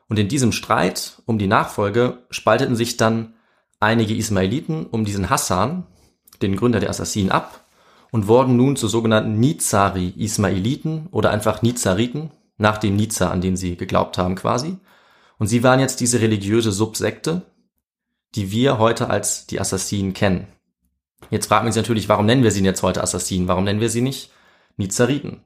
Und 0.08 0.20
in 0.20 0.28
diesem 0.28 0.52
Streit 0.52 1.20
um 1.26 1.40
die 1.40 1.48
Nachfolge 1.48 2.20
spalteten 2.30 2.76
sich 2.76 2.96
dann 2.96 3.34
einige 3.80 4.16
Ismailiten 4.16 4.86
um 4.86 5.04
diesen 5.04 5.32
Hassan, 5.32 5.88
den 6.44 6.58
Gründer 6.58 6.80
der 6.80 6.92
Assassinen, 6.92 7.32
ab 7.32 7.66
und 8.12 8.28
wurden 8.28 8.56
nun 8.56 8.76
zu 8.76 8.88
sogenannten 8.88 9.40
Nizari 9.40 10.14
Ismailiten 10.16 11.08
oder 11.10 11.32
einfach 11.32 11.64
Nizariten, 11.64 12.30
nach 12.60 12.78
dem 12.78 12.98
Nizar, 12.98 13.32
an 13.32 13.42
den 13.42 13.58
sie 13.58 13.78
geglaubt 13.78 14.20
haben 14.20 14.36
quasi. 14.36 14.78
Und 15.40 15.48
sie 15.48 15.64
waren 15.64 15.80
jetzt 15.80 16.00
diese 16.00 16.22
religiöse 16.22 16.72
Subsekte, 16.72 17.42
die 18.36 18.52
wir 18.52 18.78
heute 18.78 19.10
als 19.10 19.48
die 19.48 19.60
Assassinen 19.60 20.14
kennen. 20.14 20.46
Jetzt 21.32 21.48
fragen 21.48 21.66
wir 21.66 21.70
uns 21.70 21.78
natürlich, 21.78 22.10
warum 22.10 22.26
nennen 22.26 22.44
wir 22.44 22.52
sie 22.52 22.64
jetzt 22.64 22.84
heute 22.84 23.02
Assassinen? 23.02 23.48
Warum 23.48 23.64
nennen 23.64 23.80
wir 23.80 23.90
sie 23.90 24.02
nicht 24.02 24.32
Nizariten? 24.76 25.46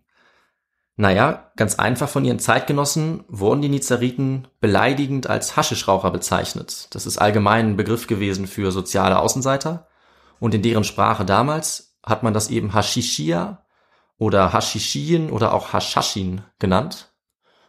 Naja, 0.98 1.51
ganz 1.58 1.75
einfach 1.75 2.10
von 2.10 2.25
ihren 2.25 2.39
Zeitgenossen 2.39 3.24
wurden 3.27 3.62
die 3.62 3.70
Nizariten 3.70 4.48
beleidigend 4.60 5.27
als 5.27 5.56
Haschischraucher 5.56 6.10
bezeichnet. 6.10 6.88
Das 6.92 7.06
ist 7.06 7.18
allgemein 7.20 7.68
ein 7.68 7.77
Begriff 7.77 8.08
gewesen 8.08 8.48
für 8.48 8.72
soziale 8.72 9.20
Außenseiter. 9.20 9.88
Und 10.39 10.56
in 10.56 10.63
deren 10.63 10.84
Sprache 10.84 11.24
damals 11.24 11.98
hat 12.04 12.24
man 12.24 12.34
das 12.34 12.50
eben 12.50 12.74
Hashishia 12.74 13.65
oder 14.18 14.54
Hashishin 14.54 15.30
oder 15.30 15.54
auch 15.54 15.74
Hashashin 15.74 16.42
genannt. 16.60 17.13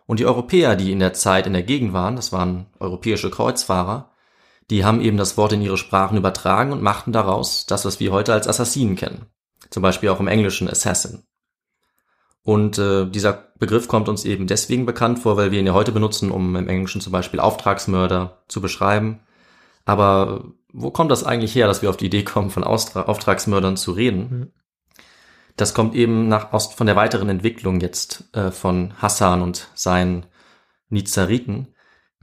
Und 0.07 0.21
die 0.21 0.27
Europäer, 0.27 0.77
die 0.77 0.93
in 0.93 1.01
der 1.01 1.13
Zeit 1.13 1.47
in 1.47 1.53
der 1.53 1.65
Gegend 1.65 1.93
waren, 1.93 2.17
das 2.17 2.33
waren 2.33 2.67
europäische 2.79 3.31
Kreuzfahrer, 3.31 4.13
die 4.71 4.85
haben 4.85 5.01
eben 5.01 5.17
das 5.17 5.37
Wort 5.37 5.53
in 5.53 5.63
ihre 5.63 5.77
Sprachen 5.77 6.19
übertragen 6.19 6.73
und 6.73 6.83
machten 6.83 7.13
daraus 7.13 7.67
das, 7.67 7.85
was 7.85 8.01
wir 8.01 8.13
heute 8.13 8.33
als 8.33 8.49
Assassinen 8.49 8.97
kennen. 8.97 9.27
Zum 9.71 9.83
Beispiel 9.83 10.09
auch 10.09 10.21
im 10.21 10.29
Englischen 10.29 10.69
Assassin. 10.69 11.25
Und 12.43 12.79
äh, 12.79 13.07
dieser 13.07 13.33
Begriff 13.59 13.89
kommt 13.89 14.09
uns 14.09 14.25
eben 14.25 14.47
deswegen 14.47 14.87
bekannt 14.87 15.19
vor, 15.19 15.37
weil 15.37 15.51
wir 15.51 15.59
ihn 15.59 15.67
ja 15.67 15.75
heute 15.75 15.91
benutzen, 15.93 16.31
um 16.31 16.55
im 16.55 16.69
Englischen 16.69 17.01
zum 17.01 17.13
Beispiel 17.13 17.41
Auftragsmörder 17.41 18.45
zu 18.47 18.61
beschreiben. 18.61 19.21
Aber 19.85 20.45
wo 20.73 20.91
kommt 20.91 21.11
das 21.11 21.25
eigentlich 21.25 21.55
her, 21.55 21.67
dass 21.67 21.83
wir 21.83 21.91
auf 21.91 21.97
die 21.97 22.07
Idee 22.07 22.23
kommen, 22.23 22.51
von 22.51 22.63
Austra 22.63 23.03
Auftragsmördern 23.03 23.77
zu 23.77 23.93
reden? 23.93 24.21
Mhm. 24.31 24.53
Das 25.57 25.75
kommt 25.75 25.95
eben 25.95 26.29
nach, 26.29 26.53
aus, 26.53 26.73
von 26.73 26.87
der 26.87 26.97
weiteren 26.97 27.29
Entwicklung 27.29 27.81
jetzt 27.81 28.29
äh, 28.35 28.51
von 28.51 28.95
Hassan 29.01 29.43
und 29.43 29.69
seinen 29.75 30.27
Nizariten. 30.89 31.75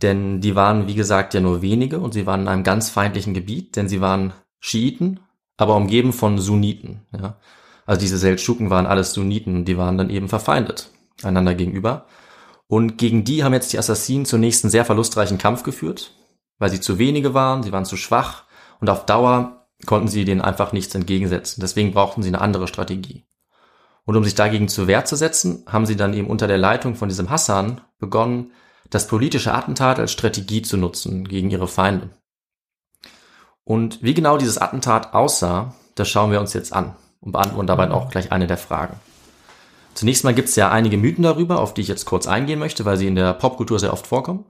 Denn 0.04 0.42
die 0.42 0.56
waren, 0.56 0.88
wie 0.88 0.96
gesagt, 0.96 1.34
ja 1.34 1.40
nur 1.40 1.62
wenige 1.62 2.00
und 2.00 2.14
sie 2.14 2.26
waren 2.26 2.42
in 2.42 2.48
einem 2.48 2.64
ganz 2.64 2.90
feindlichen 2.90 3.34
Gebiet, 3.34 3.76
denn 3.76 3.88
sie 3.88 4.02
waren 4.02 4.34
Schiiten, 4.60 5.22
aber 5.58 5.76
umgeben 5.76 6.14
von 6.14 6.38
Sunniten. 6.38 7.02
Ja. 7.18 7.38
Also 7.86 8.00
diese 8.00 8.18
Seldschuken 8.18 8.70
waren 8.70 8.86
alles 8.86 9.14
Sunniten, 9.14 9.66
die 9.66 9.78
waren 9.78 9.98
dann 9.98 10.10
eben 10.10 10.30
verfeindet 10.30 10.90
einander 11.24 11.56
gegenüber. 11.56 12.06
Und 12.68 12.98
gegen 12.98 13.24
die 13.24 13.44
haben 13.44 13.54
jetzt 13.54 13.72
die 13.72 13.78
Assassinen 13.78 14.26
zunächst 14.26 14.64
einen 14.64 14.72
sehr 14.72 14.86
verlustreichen 14.86 15.38
Kampf 15.38 15.64
geführt, 15.64 16.12
weil 16.60 16.70
sie 16.70 16.82
zu 16.82 16.98
wenige 16.98 17.34
waren, 17.34 17.64
sie 17.64 17.72
waren 17.72 17.86
zu 17.86 17.98
schwach 17.98 18.44
und 18.80 18.90
auf 18.90 19.06
Dauer 19.06 19.68
konnten 19.86 20.08
sie 20.08 20.26
denen 20.26 20.42
einfach 20.42 20.74
nichts 20.74 20.96
entgegensetzen. 20.96 21.62
Deswegen 21.62 21.92
brauchten 21.92 22.24
sie 22.24 22.30
eine 22.30 22.42
andere 22.42 22.68
Strategie. 22.68 23.26
Und 24.06 24.18
um 24.18 24.24
sich 24.24 24.36
dagegen 24.36 24.68
zur 24.68 24.88
Wehr 24.88 25.06
zu 25.06 25.16
setzen, 25.16 25.64
haben 25.68 25.86
sie 25.86 25.96
dann 25.96 26.14
eben 26.14 26.28
unter 26.28 26.48
der 26.48 26.58
Leitung 26.58 26.96
von 26.96 27.10
diesem 27.10 27.30
Hassan 27.30 27.82
begonnen, 28.00 28.52
das 28.90 29.08
politische 29.08 29.54
Attentat 29.54 30.00
als 30.00 30.12
Strategie 30.12 30.62
zu 30.62 30.78
nutzen 30.78 31.28
gegen 31.28 31.50
ihre 31.50 31.68
Feinde. 31.68 32.10
Und 33.64 34.04
wie 34.04 34.14
genau 34.14 34.38
dieses 34.38 34.58
Attentat 34.58 35.14
aussah, 35.14 35.74
das 35.96 36.10
schauen 36.10 36.32
wir 36.32 36.40
uns 36.40 36.54
jetzt 36.54 36.74
an 36.74 36.96
und 37.22 37.32
beantworten 37.32 37.68
dabei 37.68 37.90
auch 37.92 38.10
gleich 38.10 38.32
eine 38.32 38.48
der 38.48 38.58
Fragen. 38.58 39.00
Zunächst 39.94 40.24
mal 40.24 40.34
gibt 40.34 40.50
es 40.50 40.56
ja 40.56 40.72
einige 40.72 40.98
Mythen 40.98 41.24
darüber, 41.24 41.60
auf 41.60 41.74
die 41.74 41.82
ich 41.82 41.88
jetzt 41.88 42.06
kurz 42.06 42.28
eingehen 42.28 42.60
möchte, 42.60 42.84
weil 42.84 42.98
sie 42.98 43.08
in 43.08 43.16
der 43.16 43.34
Popkultur 43.34 43.80
sehr 43.80 43.94
oft 43.94 44.08
vorkommen. 44.08 44.46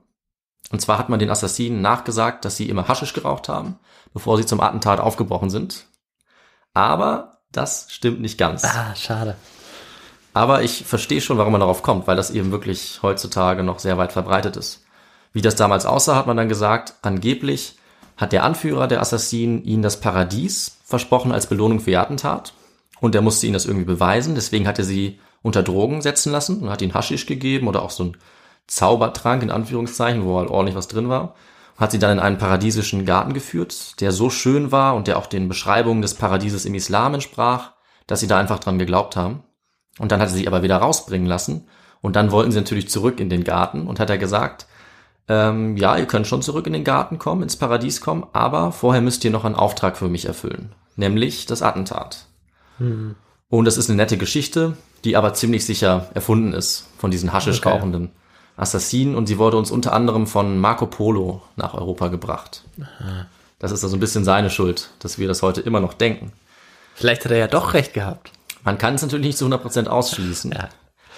Und 0.70 0.80
zwar 0.80 0.98
hat 0.98 1.10
man 1.10 1.18
den 1.18 1.30
Assassinen 1.30 1.82
nachgesagt, 1.82 2.44
dass 2.44 2.56
sie 2.56 2.68
immer 2.68 2.88
Haschisch 2.88 3.12
geraucht 3.12 3.48
haben, 3.48 3.78
bevor 4.14 4.38
sie 4.38 4.46
zum 4.46 4.60
Attentat 4.60 5.00
aufgebrochen 5.00 5.50
sind. 5.50 5.86
Aber 6.72 7.42
das 7.52 7.86
stimmt 7.90 8.20
nicht 8.20 8.38
ganz. 8.38 8.64
Ah, 8.64 8.94
schade. 8.96 9.36
Aber 10.34 10.62
ich 10.62 10.84
verstehe 10.84 11.20
schon, 11.20 11.38
warum 11.38 11.52
man 11.52 11.60
darauf 11.60 11.82
kommt, 11.82 12.06
weil 12.06 12.16
das 12.16 12.32
eben 12.32 12.50
wirklich 12.50 12.98
heutzutage 13.02 13.62
noch 13.62 13.78
sehr 13.78 13.96
weit 13.98 14.12
verbreitet 14.12 14.56
ist. 14.56 14.84
Wie 15.32 15.42
das 15.42 15.56
damals 15.56 15.86
aussah, 15.86 16.16
hat 16.16 16.26
man 16.26 16.36
dann 16.36 16.48
gesagt, 16.48 16.94
angeblich 17.02 17.76
hat 18.16 18.32
der 18.32 18.42
Anführer 18.42 18.88
der 18.88 19.00
Assassinen 19.00 19.64
ihnen 19.64 19.82
das 19.82 20.00
Paradies 20.00 20.78
versprochen 20.84 21.32
als 21.32 21.46
Belohnung 21.46 21.80
für 21.80 21.92
ihr 21.92 22.00
Attentat. 22.00 22.52
Und 23.00 23.14
er 23.14 23.22
musste 23.22 23.46
ihnen 23.46 23.54
das 23.54 23.64
irgendwie 23.64 23.86
beweisen. 23.86 24.34
Deswegen 24.34 24.66
hat 24.66 24.78
er 24.78 24.84
sie 24.84 25.20
unter 25.42 25.62
Drogen 25.62 26.02
setzen 26.02 26.32
lassen 26.32 26.62
und 26.62 26.70
hat 26.70 26.82
ihnen 26.82 26.94
Haschisch 26.94 27.26
gegeben 27.26 27.68
oder 27.68 27.82
auch 27.82 27.90
so 27.90 28.04
ein 28.04 28.16
Zaubertrank 28.66 29.42
in 29.42 29.50
Anführungszeichen, 29.50 30.24
wo 30.24 30.38
halt 30.38 30.50
ordentlich 30.50 30.76
was 30.76 30.88
drin 30.88 31.08
war. 31.08 31.34
Hat 31.76 31.92
sie 31.92 31.98
dann 31.98 32.12
in 32.12 32.18
einen 32.18 32.38
paradiesischen 32.38 33.04
Garten 33.04 33.34
geführt, 33.34 34.00
der 34.00 34.10
so 34.10 34.30
schön 34.30 34.72
war 34.72 34.96
und 34.96 35.06
der 35.06 35.18
auch 35.18 35.26
den 35.26 35.48
Beschreibungen 35.48 36.02
des 36.02 36.14
Paradieses 36.14 36.64
im 36.64 36.74
Islam 36.74 37.14
entsprach, 37.14 37.70
dass 38.08 38.20
sie 38.20 38.26
da 38.26 38.38
einfach 38.38 38.58
dran 38.58 38.78
geglaubt 38.78 39.16
haben. 39.16 39.43
Und 39.98 40.12
dann 40.12 40.20
hat 40.20 40.28
er 40.28 40.34
sie 40.34 40.46
aber 40.46 40.62
wieder 40.62 40.76
rausbringen 40.76 41.26
lassen. 41.26 41.68
Und 42.00 42.16
dann 42.16 42.30
wollten 42.30 42.52
sie 42.52 42.58
natürlich 42.58 42.88
zurück 42.88 43.20
in 43.20 43.30
den 43.30 43.44
Garten 43.44 43.86
und 43.86 44.00
hat 44.00 44.10
er 44.10 44.18
gesagt, 44.18 44.66
ähm, 45.28 45.76
ja, 45.76 45.96
ihr 45.96 46.06
könnt 46.06 46.26
schon 46.26 46.42
zurück 46.42 46.66
in 46.66 46.74
den 46.74 46.84
Garten 46.84 47.18
kommen, 47.18 47.42
ins 47.42 47.56
Paradies 47.56 48.00
kommen, 48.00 48.26
aber 48.32 48.72
vorher 48.72 49.00
müsst 49.00 49.24
ihr 49.24 49.30
noch 49.30 49.44
einen 49.44 49.54
Auftrag 49.54 49.96
für 49.96 50.08
mich 50.08 50.26
erfüllen, 50.26 50.72
nämlich 50.96 51.46
das 51.46 51.62
Attentat. 51.62 52.26
Hm. 52.78 53.14
Und 53.48 53.64
das 53.64 53.78
ist 53.78 53.88
eine 53.88 53.96
nette 53.96 54.18
Geschichte, 54.18 54.76
die 55.04 55.16
aber 55.16 55.32
ziemlich 55.34 55.64
sicher 55.64 56.08
erfunden 56.12 56.52
ist 56.52 56.88
von 56.98 57.10
diesen 57.10 57.32
haschisch 57.32 57.64
rauchenden 57.64 58.04
okay. 58.04 58.14
Assassinen 58.56 59.16
und 59.16 59.26
sie 59.26 59.38
wurde 59.38 59.56
uns 59.56 59.70
unter 59.70 59.92
anderem 59.92 60.26
von 60.26 60.58
Marco 60.58 60.86
Polo 60.86 61.42
nach 61.56 61.74
Europa 61.74 62.08
gebracht. 62.08 62.64
Aha. 62.80 63.26
Das 63.58 63.72
ist 63.72 63.82
also 63.82 63.96
ein 63.96 64.00
bisschen 64.00 64.24
seine 64.24 64.50
Schuld, 64.50 64.90
dass 64.98 65.18
wir 65.18 65.26
das 65.26 65.42
heute 65.42 65.60
immer 65.60 65.80
noch 65.80 65.94
denken. 65.94 66.32
Vielleicht 66.94 67.24
hat 67.24 67.32
er 67.32 67.38
ja 67.38 67.48
doch 67.48 67.74
recht 67.74 67.94
gehabt. 67.94 68.30
Man 68.64 68.78
kann 68.78 68.94
es 68.94 69.02
natürlich 69.02 69.26
nicht 69.26 69.38
zu 69.38 69.46
100% 69.46 69.86
ausschließen. 69.86 70.52
Ja. 70.52 70.68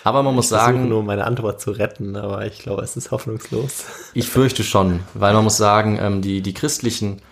Aber 0.04 0.22
man 0.22 0.34
muss 0.34 0.46
ich 0.46 0.50
sagen. 0.50 0.88
nur 0.88 1.02
meine 1.02 1.24
Antwort 1.24 1.60
zu 1.60 1.72
retten, 1.72 2.16
aber 2.16 2.46
ich 2.46 2.58
glaube, 2.58 2.82
es 2.82 2.96
ist 2.96 3.10
hoffnungslos. 3.10 3.84
Ich 4.14 4.28
fürchte 4.28 4.62
schon, 4.62 5.00
weil 5.14 5.34
man 5.34 5.44
muss 5.44 5.56
sagen, 5.56 5.98
ähm, 6.00 6.22
die, 6.22 6.42
die 6.42 6.54
christlichen 6.54 7.22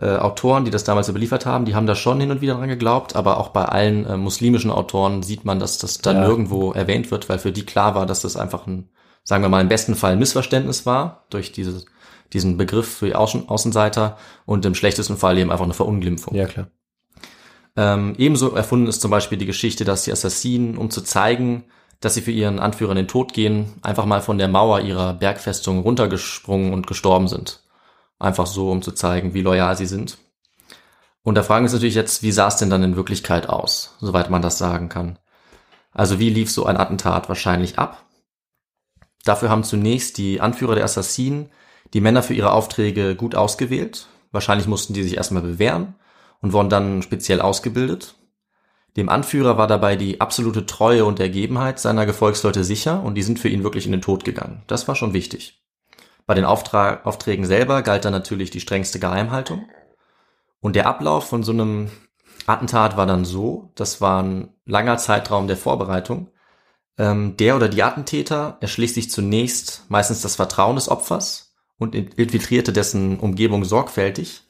äh, 0.00 0.16
Autoren, 0.16 0.64
die 0.64 0.70
das 0.70 0.84
damals 0.84 1.08
überliefert 1.08 1.44
haben, 1.44 1.64
die 1.64 1.74
haben 1.74 1.86
da 1.86 1.94
schon 1.94 2.20
hin 2.20 2.30
und 2.30 2.40
wieder 2.40 2.54
dran 2.54 2.68
geglaubt, 2.68 3.16
aber 3.16 3.38
auch 3.38 3.48
bei 3.48 3.64
allen 3.64 4.06
äh, 4.06 4.16
muslimischen 4.16 4.70
Autoren 4.70 5.22
sieht 5.22 5.44
man, 5.44 5.58
dass 5.58 5.78
das 5.78 5.98
dann 5.98 6.16
ja. 6.16 6.26
nirgendwo 6.26 6.72
erwähnt 6.72 7.10
wird, 7.10 7.28
weil 7.28 7.38
für 7.38 7.52
die 7.52 7.66
klar 7.66 7.94
war, 7.94 8.06
dass 8.06 8.22
das 8.22 8.36
einfach 8.36 8.66
ein, 8.66 8.90
sagen 9.24 9.42
wir 9.42 9.48
mal, 9.48 9.60
im 9.60 9.68
besten 9.68 9.94
Fall 9.94 10.12
ein 10.12 10.18
Missverständnis 10.18 10.86
war 10.86 11.26
durch 11.30 11.52
diese, 11.52 11.84
diesen 12.32 12.56
Begriff 12.56 12.88
für 12.88 13.18
Außen, 13.18 13.48
Außenseiter 13.48 14.16
und 14.46 14.64
im 14.64 14.74
schlechtesten 14.74 15.16
Fall 15.16 15.36
eben 15.36 15.50
einfach 15.50 15.64
eine 15.64 15.74
Verunglimpfung. 15.74 16.34
Ja, 16.34 16.46
klar. 16.46 16.68
Ähm, 17.76 18.14
ebenso 18.18 18.54
erfunden 18.54 18.88
ist 18.88 19.00
zum 19.00 19.10
Beispiel 19.10 19.38
die 19.38 19.46
Geschichte, 19.46 19.84
dass 19.84 20.04
die 20.04 20.12
Assassinen, 20.12 20.76
um 20.76 20.90
zu 20.90 21.02
zeigen, 21.02 21.64
dass 22.00 22.14
sie 22.14 22.22
für 22.22 22.32
ihren 22.32 22.58
Anführer 22.58 22.92
in 22.92 22.96
den 22.96 23.08
Tod 23.08 23.32
gehen, 23.32 23.74
einfach 23.82 24.06
mal 24.06 24.22
von 24.22 24.38
der 24.38 24.48
Mauer 24.48 24.80
ihrer 24.80 25.14
Bergfestung 25.14 25.80
runtergesprungen 25.80 26.72
und 26.72 26.86
gestorben 26.86 27.28
sind. 27.28 27.62
Einfach 28.18 28.46
so, 28.46 28.70
um 28.70 28.82
zu 28.82 28.92
zeigen, 28.92 29.34
wie 29.34 29.42
loyal 29.42 29.76
sie 29.76 29.86
sind. 29.86 30.18
Und 31.22 31.34
da 31.34 31.42
fragen 31.42 31.64
wir 31.64 31.66
uns 31.66 31.74
natürlich 31.74 31.94
jetzt, 31.94 32.22
wie 32.22 32.32
sah 32.32 32.48
es 32.48 32.56
denn 32.56 32.70
dann 32.70 32.82
in 32.82 32.96
Wirklichkeit 32.96 33.48
aus, 33.48 33.96
soweit 34.00 34.30
man 34.30 34.42
das 34.42 34.56
sagen 34.56 34.88
kann. 34.88 35.18
Also 35.92 36.18
wie 36.18 36.30
lief 36.30 36.50
so 36.50 36.64
ein 36.64 36.78
Attentat 36.78 37.28
wahrscheinlich 37.28 37.78
ab? 37.78 38.06
Dafür 39.24 39.50
haben 39.50 39.64
zunächst 39.64 40.16
die 40.16 40.40
Anführer 40.40 40.74
der 40.74 40.84
Assassinen 40.84 41.50
die 41.92 42.00
Männer 42.00 42.22
für 42.22 42.34
ihre 42.34 42.52
Aufträge 42.52 43.16
gut 43.16 43.34
ausgewählt. 43.34 44.06
Wahrscheinlich 44.32 44.66
mussten 44.66 44.94
die 44.94 45.02
sich 45.02 45.16
erstmal 45.16 45.42
bewähren 45.42 45.94
und 46.40 46.52
wurden 46.52 46.68
dann 46.70 47.02
speziell 47.02 47.40
ausgebildet. 47.40 48.16
Dem 48.96 49.08
Anführer 49.08 49.56
war 49.56 49.66
dabei 49.66 49.96
die 49.96 50.20
absolute 50.20 50.66
Treue 50.66 51.04
und 51.04 51.20
Ergebenheit 51.20 51.78
seiner 51.78 52.06
Gefolgsleute 52.06 52.64
sicher 52.64 53.02
und 53.02 53.14
die 53.14 53.22
sind 53.22 53.38
für 53.38 53.48
ihn 53.48 53.62
wirklich 53.62 53.86
in 53.86 53.92
den 53.92 54.02
Tod 54.02 54.24
gegangen. 54.24 54.62
Das 54.66 54.88
war 54.88 54.96
schon 54.96 55.12
wichtig. 55.12 55.62
Bei 56.26 56.34
den 56.34 56.44
Auftra 56.44 57.02
Aufträgen 57.04 57.44
selber 57.44 57.82
galt 57.82 58.04
dann 58.04 58.12
natürlich 58.12 58.50
die 58.50 58.60
strengste 58.60 58.98
Geheimhaltung. 58.98 59.68
Und 60.60 60.76
der 60.76 60.86
Ablauf 60.86 61.28
von 61.28 61.42
so 61.42 61.52
einem 61.52 61.90
Attentat 62.46 62.96
war 62.96 63.06
dann 63.06 63.24
so, 63.24 63.70
das 63.74 64.00
war 64.00 64.22
ein 64.22 64.54
langer 64.66 64.98
Zeitraum 64.98 65.46
der 65.46 65.56
Vorbereitung. 65.56 66.30
Ähm, 66.98 67.36
der 67.36 67.56
oder 67.56 67.68
die 67.68 67.82
Attentäter 67.82 68.58
erschließt 68.60 68.94
sich 68.94 69.10
zunächst 69.10 69.84
meistens 69.88 70.20
das 70.20 70.36
Vertrauen 70.36 70.74
des 70.76 70.88
Opfers 70.88 71.54
und 71.78 71.94
infiltrierte 71.94 72.72
dessen 72.72 73.18
Umgebung 73.18 73.64
sorgfältig. 73.64 74.42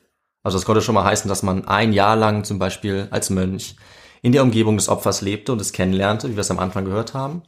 Also 0.43 0.57
das 0.57 0.65
konnte 0.65 0.83
schon 0.83 0.95
mal 0.95 1.05
heißen, 1.05 1.29
dass 1.29 1.43
man 1.43 1.69
ein 1.69 1.93
Jahr 1.93 2.17
lang 2.17 2.45
zum 2.45 2.59
Beispiel 2.59 3.09
als 3.11 3.31
Mönch 3.31 3.77
in 4.23 4.33
der 4.33 4.43
Umgebung 4.43 4.77
des 4.77 4.89
Opfers 4.89 5.21
lebte 5.21 5.53
und 5.53 5.61
es 5.61 5.73
kennenlernte, 5.73 6.29
wie 6.29 6.37
wir 6.37 6.41
es 6.41 6.51
am 6.51 6.59
Anfang 6.59 6.85
gehört 6.85 7.15
haben. 7.15 7.43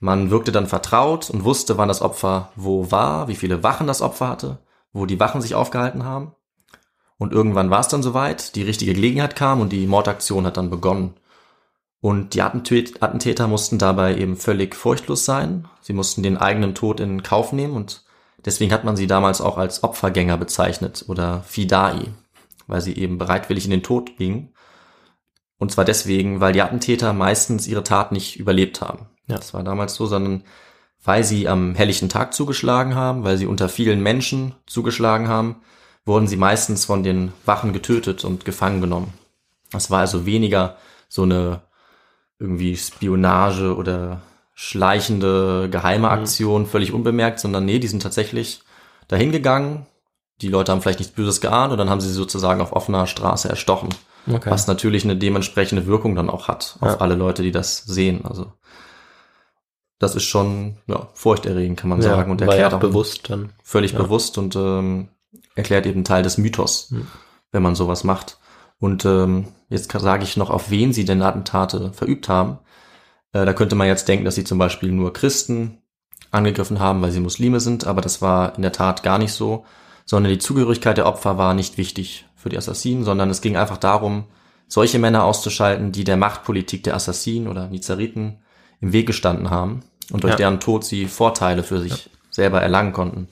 Man 0.00 0.30
wirkte 0.30 0.52
dann 0.52 0.66
vertraut 0.66 1.30
und 1.30 1.44
wusste, 1.44 1.78
wann 1.78 1.88
das 1.88 2.02
Opfer 2.02 2.50
wo 2.56 2.90
war, 2.90 3.28
wie 3.28 3.36
viele 3.36 3.62
Wachen 3.62 3.86
das 3.86 4.02
Opfer 4.02 4.28
hatte, 4.28 4.58
wo 4.92 5.06
die 5.06 5.20
Wachen 5.20 5.40
sich 5.40 5.54
aufgehalten 5.54 6.04
haben. 6.04 6.34
Und 7.18 7.32
irgendwann 7.32 7.70
war 7.70 7.80
es 7.80 7.88
dann 7.88 8.02
soweit, 8.02 8.56
die 8.56 8.64
richtige 8.64 8.94
Gelegenheit 8.94 9.36
kam 9.36 9.60
und 9.60 9.70
die 9.70 9.86
Mordaktion 9.86 10.44
hat 10.44 10.56
dann 10.56 10.70
begonnen. 10.70 11.14
Und 12.00 12.34
die 12.34 12.42
Attentäter 12.42 13.46
mussten 13.46 13.78
dabei 13.78 14.16
eben 14.16 14.36
völlig 14.36 14.74
furchtlos 14.74 15.24
sein. 15.24 15.68
Sie 15.82 15.92
mussten 15.92 16.24
den 16.24 16.36
eigenen 16.36 16.74
Tod 16.74 16.98
in 16.98 17.22
Kauf 17.22 17.52
nehmen 17.52 17.76
und 17.76 18.02
deswegen 18.44 18.72
hat 18.72 18.82
man 18.82 18.96
sie 18.96 19.06
damals 19.06 19.40
auch 19.40 19.56
als 19.56 19.84
Opfergänger 19.84 20.36
bezeichnet 20.36 21.04
oder 21.06 21.44
Fidai, 21.44 22.08
weil 22.72 22.80
sie 22.80 22.96
eben 22.96 23.18
bereitwillig 23.18 23.66
in 23.66 23.70
den 23.70 23.82
Tod 23.82 24.16
gingen. 24.16 24.54
Und 25.58 25.70
zwar 25.70 25.84
deswegen, 25.84 26.40
weil 26.40 26.54
die 26.54 26.62
Attentäter 26.62 27.12
meistens 27.12 27.68
ihre 27.68 27.84
Tat 27.84 28.12
nicht 28.12 28.40
überlebt 28.40 28.80
haben. 28.80 29.10
Ja. 29.26 29.36
Das 29.36 29.52
war 29.52 29.62
damals 29.62 29.94
so, 29.94 30.06
sondern 30.06 30.44
weil 31.04 31.22
sie 31.22 31.48
am 31.48 31.74
helllichen 31.74 32.08
Tag 32.08 32.32
zugeschlagen 32.32 32.94
haben, 32.94 33.24
weil 33.24 33.36
sie 33.36 33.44
unter 33.44 33.68
vielen 33.68 34.02
Menschen 34.02 34.54
zugeschlagen 34.66 35.28
haben, 35.28 35.56
wurden 36.06 36.26
sie 36.26 36.38
meistens 36.38 36.86
von 36.86 37.02
den 37.02 37.34
Wachen 37.44 37.74
getötet 37.74 38.24
und 38.24 38.46
gefangen 38.46 38.80
genommen. 38.80 39.12
Das 39.70 39.90
war 39.90 40.00
also 40.00 40.24
weniger 40.24 40.76
so 41.10 41.24
eine 41.24 41.60
irgendwie 42.38 42.74
Spionage 42.74 43.76
oder 43.76 44.22
schleichende 44.54 45.68
geheime 45.70 46.06
mhm. 46.06 46.12
Aktion, 46.14 46.62
mhm. 46.62 46.66
völlig 46.66 46.94
unbemerkt, 46.94 47.38
sondern 47.38 47.66
nee, 47.66 47.78
die 47.78 47.88
sind 47.88 48.02
tatsächlich 48.02 48.62
dahin 49.08 49.30
gegangen. 49.30 49.86
Die 50.42 50.48
Leute 50.48 50.72
haben 50.72 50.82
vielleicht 50.82 50.98
nichts 50.98 51.14
Böses 51.14 51.40
geahnt 51.40 51.72
und 51.72 51.78
dann 51.78 51.88
haben 51.88 52.00
sie 52.00 52.12
sozusagen 52.12 52.60
auf 52.60 52.72
offener 52.72 53.06
Straße 53.06 53.48
erstochen. 53.48 53.88
Okay. 54.30 54.50
Was 54.50 54.66
natürlich 54.66 55.04
eine 55.04 55.16
dementsprechende 55.16 55.86
Wirkung 55.86 56.14
dann 56.14 56.30
auch 56.30 56.48
hat 56.48 56.76
auf 56.80 56.92
ja. 56.92 56.96
alle 56.98 57.14
Leute, 57.14 57.42
die 57.42 57.50
das 57.50 57.78
sehen. 57.78 58.24
Also 58.24 58.52
das 59.98 60.16
ist 60.16 60.24
schon 60.24 60.76
ja, 60.86 61.08
furchterregend, 61.14 61.78
kann 61.78 61.90
man 61.90 62.02
ja, 62.02 62.10
sagen. 62.10 62.30
Und 62.30 62.40
erklärt 62.40 62.74
auch 62.74 62.80
bewusst 62.80 63.30
dann. 63.30 63.52
Völlig 63.62 63.94
bewusst 63.94 64.36
und 64.36 64.56
ähm, 64.56 65.08
erklärt 65.54 65.86
eben 65.86 66.04
Teil 66.04 66.22
des 66.22 66.38
Mythos, 66.38 66.90
hm. 66.90 67.06
wenn 67.52 67.62
man 67.62 67.74
sowas 67.74 68.04
macht. 68.04 68.38
Und 68.78 69.04
ähm, 69.04 69.48
jetzt 69.68 69.92
sage 69.92 70.24
ich 70.24 70.36
noch, 70.36 70.50
auf 70.50 70.70
wen 70.70 70.92
sie 70.92 71.04
denn 71.04 71.22
Attentate 71.22 71.92
verübt 71.92 72.28
haben. 72.28 72.58
Äh, 73.32 73.44
da 73.44 73.52
könnte 73.52 73.76
man 73.76 73.86
jetzt 73.86 74.08
denken, 74.08 74.24
dass 74.24 74.34
sie 74.34 74.44
zum 74.44 74.58
Beispiel 74.58 74.90
nur 74.90 75.12
Christen 75.12 75.78
angegriffen 76.32 76.80
haben, 76.80 77.02
weil 77.02 77.12
sie 77.12 77.20
Muslime 77.20 77.60
sind, 77.60 77.86
aber 77.86 78.00
das 78.00 78.20
war 78.22 78.56
in 78.56 78.62
der 78.62 78.72
Tat 78.72 79.02
gar 79.02 79.18
nicht 79.18 79.32
so, 79.32 79.64
sondern 80.04 80.32
die 80.32 80.38
Zugehörigkeit 80.38 80.96
der 80.96 81.06
Opfer 81.06 81.38
war 81.38 81.54
nicht 81.54 81.78
wichtig 81.78 82.26
für 82.36 82.48
die 82.48 82.58
Assassinen, 82.58 83.04
sondern 83.04 83.30
es 83.30 83.40
ging 83.40 83.56
einfach 83.56 83.76
darum, 83.76 84.24
solche 84.68 84.98
Männer 84.98 85.24
auszuschalten, 85.24 85.92
die 85.92 86.04
der 86.04 86.16
Machtpolitik 86.16 86.82
der 86.82 86.94
Assassinen 86.94 87.48
oder 87.48 87.68
Nizariten 87.68 88.38
im 88.80 88.92
Weg 88.92 89.06
gestanden 89.06 89.50
haben 89.50 89.82
und 90.10 90.24
durch 90.24 90.32
ja. 90.32 90.38
deren 90.38 90.60
Tod 90.60 90.84
sie 90.84 91.06
Vorteile 91.06 91.62
für 91.62 91.80
sich 91.80 91.92
ja. 91.92 92.10
selber 92.30 92.62
erlangen 92.62 92.92
konnten. 92.92 93.28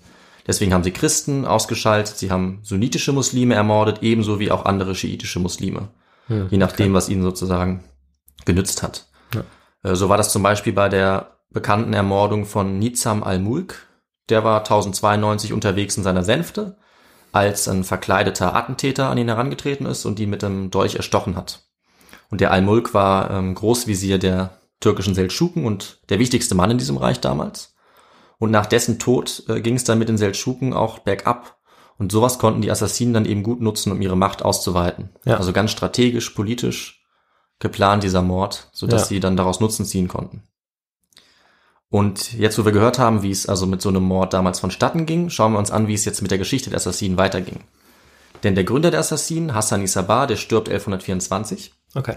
Deswegen 0.47 0.73
haben 0.73 0.85
sie 0.85 0.91
Christen 0.91 1.45
ausgeschaltet, 1.45 2.17
sie 2.17 2.31
haben 2.31 2.61
sunnitische 2.62 3.12
Muslime 3.12 3.55
ermordet, 3.55 4.03
ebenso 4.03 4.41
wie 4.41 4.50
auch 4.50 4.65
andere 4.65 4.95
schiitische 4.95 5.39
Muslime. 5.39 5.89
Hm, 6.27 6.49
je 6.50 6.59
nachdem, 6.59 6.87
okay. 6.87 6.95
was 6.95 7.09
ihnen 7.09 7.23
sozusagen 7.23 7.85
genützt 8.45 8.83
hat. 8.83 9.07
Ja. 9.35 9.43
Äh, 9.83 9.95
so 9.95 10.09
war 10.09 10.17
das 10.17 10.33
zum 10.33 10.43
Beispiel 10.43 10.73
bei 10.73 10.89
der 10.89 11.37
bekannten 11.50 11.93
Ermordung 11.93 12.47
von 12.47 12.78
Nizam 12.78 13.23
al-Mulk. 13.23 13.87
Der 14.30 14.45
war 14.45 14.60
1092 14.60 15.52
unterwegs 15.52 15.97
in 15.97 16.02
seiner 16.02 16.25
Sänfte, 16.25 16.76
als 17.32 17.69
ein 17.69 17.84
verkleideter 17.84 18.54
Attentäter 18.54 19.08
an 19.08 19.19
ihn 19.19 19.28
herangetreten 19.28 19.86
ist 19.86 20.04
und 20.04 20.19
ihn 20.19 20.30
mit 20.30 20.43
dem 20.43 20.71
Dolch 20.71 20.95
erstochen 20.97 21.36
hat. 21.36 21.64
Und 22.30 22.40
der 22.40 22.52
Al-Mulk 22.52 22.95
war 22.95 23.30
ähm, 23.30 23.54
Großvisier 23.54 24.19
der 24.19 24.58
türkischen 24.80 25.14
Seldschuken 25.14 25.66
und 25.66 26.00
der 26.08 26.19
wichtigste 26.19 26.54
Mann 26.54 26.71
in 26.71 26.78
diesem 26.78 26.97
Reich 26.97 27.21
damals. 27.21 27.75
Und 28.38 28.50
nach 28.50 28.66
dessen 28.66 28.99
Tod 28.99 29.43
äh, 29.49 29.60
ging 29.60 29.75
es 29.75 29.84
dann 29.84 29.99
mit 29.99 30.08
den 30.08 30.16
Seldschuken 30.16 30.73
auch 30.73 31.00
bergab. 31.00 31.58
Und 31.99 32.10
sowas 32.10 32.38
konnten 32.38 32.62
die 32.62 32.71
Assassinen 32.71 33.12
dann 33.12 33.26
eben 33.26 33.43
gut 33.43 33.60
nutzen, 33.60 33.93
um 33.93 34.00
ihre 34.00 34.16
Macht 34.16 34.43
auszuweiten. 34.43 35.10
Ja. 35.26 35.36
Also 35.36 35.52
ganz 35.52 35.71
strategisch, 35.71 36.30
politisch 36.30 37.04
geplant 37.58 38.02
dieser 38.02 38.23
Mord, 38.23 38.71
sodass 38.73 39.02
ja. 39.02 39.06
sie 39.08 39.21
dann 39.21 39.36
daraus 39.36 39.60
Nutzen 39.60 39.84
ziehen 39.84 40.08
konnten. 40.08 40.43
Und 41.91 42.35
jetzt, 42.35 42.57
wo 42.59 42.65
wir 42.65 42.73
gehört 42.73 43.00
haben, 43.00 43.23
wie 43.23 43.33
es 43.33 43.49
also 43.49 43.67
mit 43.67 43.83
so 43.83 43.89
einem 43.89 44.05
Mord 44.05 44.33
damals 44.33 44.61
vonstatten 44.61 45.07
ging, 45.07 45.29
schauen 45.29 45.53
wir 45.53 45.59
uns 45.59 45.73
an, 45.73 45.89
wie 45.89 45.95
es 45.95 46.05
jetzt 46.05 46.23
mit 46.23 46.31
der 46.31 46.39
Geschichte 46.39 46.71
der 46.71 46.76
Assassinen 46.76 47.19
weiterging. 47.19 47.65
Denn 48.45 48.55
der 48.55 48.65
Gründer 48.65 48.93
der 48.93 49.00
Assassinen, 49.00 49.55
Hassan 49.55 49.83
Isabar, 49.83 50.29
der 50.29 50.37
stirbt 50.37 50.69
1124. 50.69 51.75
Okay. 51.97 52.15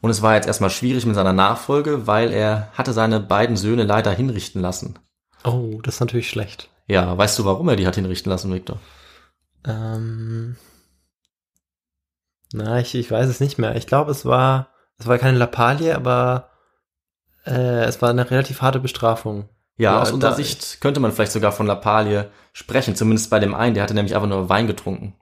Und 0.00 0.10
es 0.10 0.22
war 0.22 0.34
jetzt 0.34 0.48
erstmal 0.48 0.70
schwierig 0.70 1.06
mit 1.06 1.14
seiner 1.14 1.32
Nachfolge, 1.32 2.08
weil 2.08 2.32
er 2.32 2.72
hatte 2.74 2.92
seine 2.92 3.20
beiden 3.20 3.56
Söhne 3.56 3.84
leider 3.84 4.10
hinrichten 4.10 4.60
lassen. 4.60 4.98
Oh, 5.44 5.80
das 5.82 5.94
ist 5.94 6.00
natürlich 6.00 6.28
schlecht. 6.28 6.68
Ja, 6.88 7.16
weißt 7.16 7.38
du, 7.38 7.44
warum 7.44 7.68
er 7.68 7.76
die 7.76 7.86
hat 7.86 7.94
hinrichten 7.94 8.30
lassen, 8.30 8.52
Victor? 8.52 8.80
Ähm, 9.64 10.56
na, 12.52 12.80
ich, 12.80 12.96
ich 12.96 13.08
weiß 13.08 13.28
es 13.28 13.38
nicht 13.38 13.58
mehr. 13.58 13.76
Ich 13.76 13.86
glaube, 13.86 14.10
es 14.10 14.26
war, 14.26 14.68
es 14.98 15.06
war 15.06 15.18
keine 15.18 15.38
Lappalie, 15.38 15.94
aber 15.94 16.50
äh, 17.46 17.84
es 17.84 18.02
war 18.02 18.10
eine 18.10 18.30
relativ 18.30 18.62
harte 18.62 18.80
Bestrafung. 18.80 19.48
Ja, 19.76 20.00
aus 20.00 20.12
unserer 20.12 20.34
Sicht 20.34 20.80
könnte 20.80 21.00
man 21.00 21.12
vielleicht 21.12 21.32
sogar 21.32 21.50
von 21.50 21.66
Lappalie 21.66 22.30
sprechen, 22.52 22.94
zumindest 22.94 23.30
bei 23.30 23.40
dem 23.40 23.54
einen, 23.54 23.74
der 23.74 23.82
hatte 23.82 23.94
nämlich 23.94 24.14
einfach 24.14 24.28
nur 24.28 24.48
Wein 24.48 24.66
getrunken. 24.66 25.14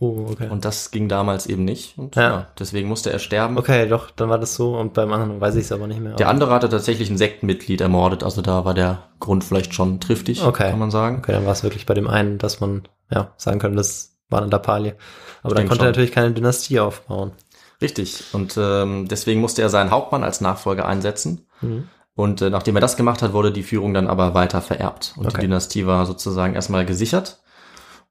Oh, 0.00 0.26
okay. 0.32 0.48
Und 0.48 0.64
das 0.64 0.90
ging 0.90 1.08
damals 1.08 1.46
eben 1.46 1.64
nicht. 1.64 1.96
Und 1.96 2.16
ja. 2.16 2.22
ja. 2.22 2.46
deswegen 2.58 2.88
musste 2.88 3.12
er 3.12 3.20
sterben. 3.20 3.56
Okay, 3.56 3.88
doch, 3.88 4.10
dann 4.10 4.28
war 4.28 4.38
das 4.38 4.54
so. 4.54 4.76
Und 4.76 4.92
beim 4.92 5.12
anderen 5.12 5.40
weiß 5.40 5.54
ich 5.54 5.64
es 5.64 5.72
aber 5.72 5.86
nicht 5.86 6.00
mehr. 6.00 6.14
Der 6.14 6.28
andere 6.28 6.52
hatte 6.52 6.68
tatsächlich 6.68 7.08
ein 7.10 7.16
Sektenmitglied 7.16 7.80
ermordet. 7.80 8.24
Also 8.24 8.42
da 8.42 8.64
war 8.64 8.74
der 8.74 9.04
Grund 9.20 9.44
vielleicht 9.44 9.72
schon 9.72 10.00
triftig, 10.00 10.44
okay. 10.44 10.70
kann 10.70 10.80
man 10.80 10.90
sagen. 10.90 11.18
Okay, 11.18 11.32
dann 11.32 11.46
war 11.46 11.52
es 11.52 11.62
wirklich 11.62 11.86
bei 11.86 11.94
dem 11.94 12.08
einen, 12.08 12.38
dass 12.38 12.60
man 12.60 12.88
ja 13.10 13.32
sagen 13.36 13.60
könnte, 13.60 13.76
das 13.76 14.16
war 14.28 14.42
eine 14.42 14.50
Lappalie. 14.50 14.96
Aber 15.42 15.52
ich 15.52 15.56
dann 15.56 15.68
konnte 15.68 15.76
schon. 15.76 15.86
er 15.86 15.90
natürlich 15.90 16.12
keine 16.12 16.32
Dynastie 16.32 16.80
aufbauen. 16.80 17.32
Richtig. 17.80 18.24
Und 18.32 18.56
ähm, 18.56 19.08
deswegen 19.08 19.40
musste 19.40 19.62
er 19.62 19.68
seinen 19.68 19.90
Hauptmann 19.90 20.24
als 20.24 20.40
Nachfolger 20.40 20.86
einsetzen. 20.86 21.46
Mhm. 21.60 21.88
Und 22.14 22.42
äh, 22.42 22.50
nachdem 22.50 22.76
er 22.76 22.80
das 22.80 22.96
gemacht 22.96 23.22
hat, 23.22 23.32
wurde 23.32 23.52
die 23.52 23.64
Führung 23.64 23.92
dann 23.92 24.06
aber 24.06 24.34
weiter 24.34 24.60
vererbt. 24.62 25.14
Und 25.16 25.26
okay. 25.26 25.36
die 25.36 25.40
Dynastie 25.42 25.86
war 25.86 26.06
sozusagen 26.06 26.54
erstmal 26.54 26.86
gesichert. 26.86 27.40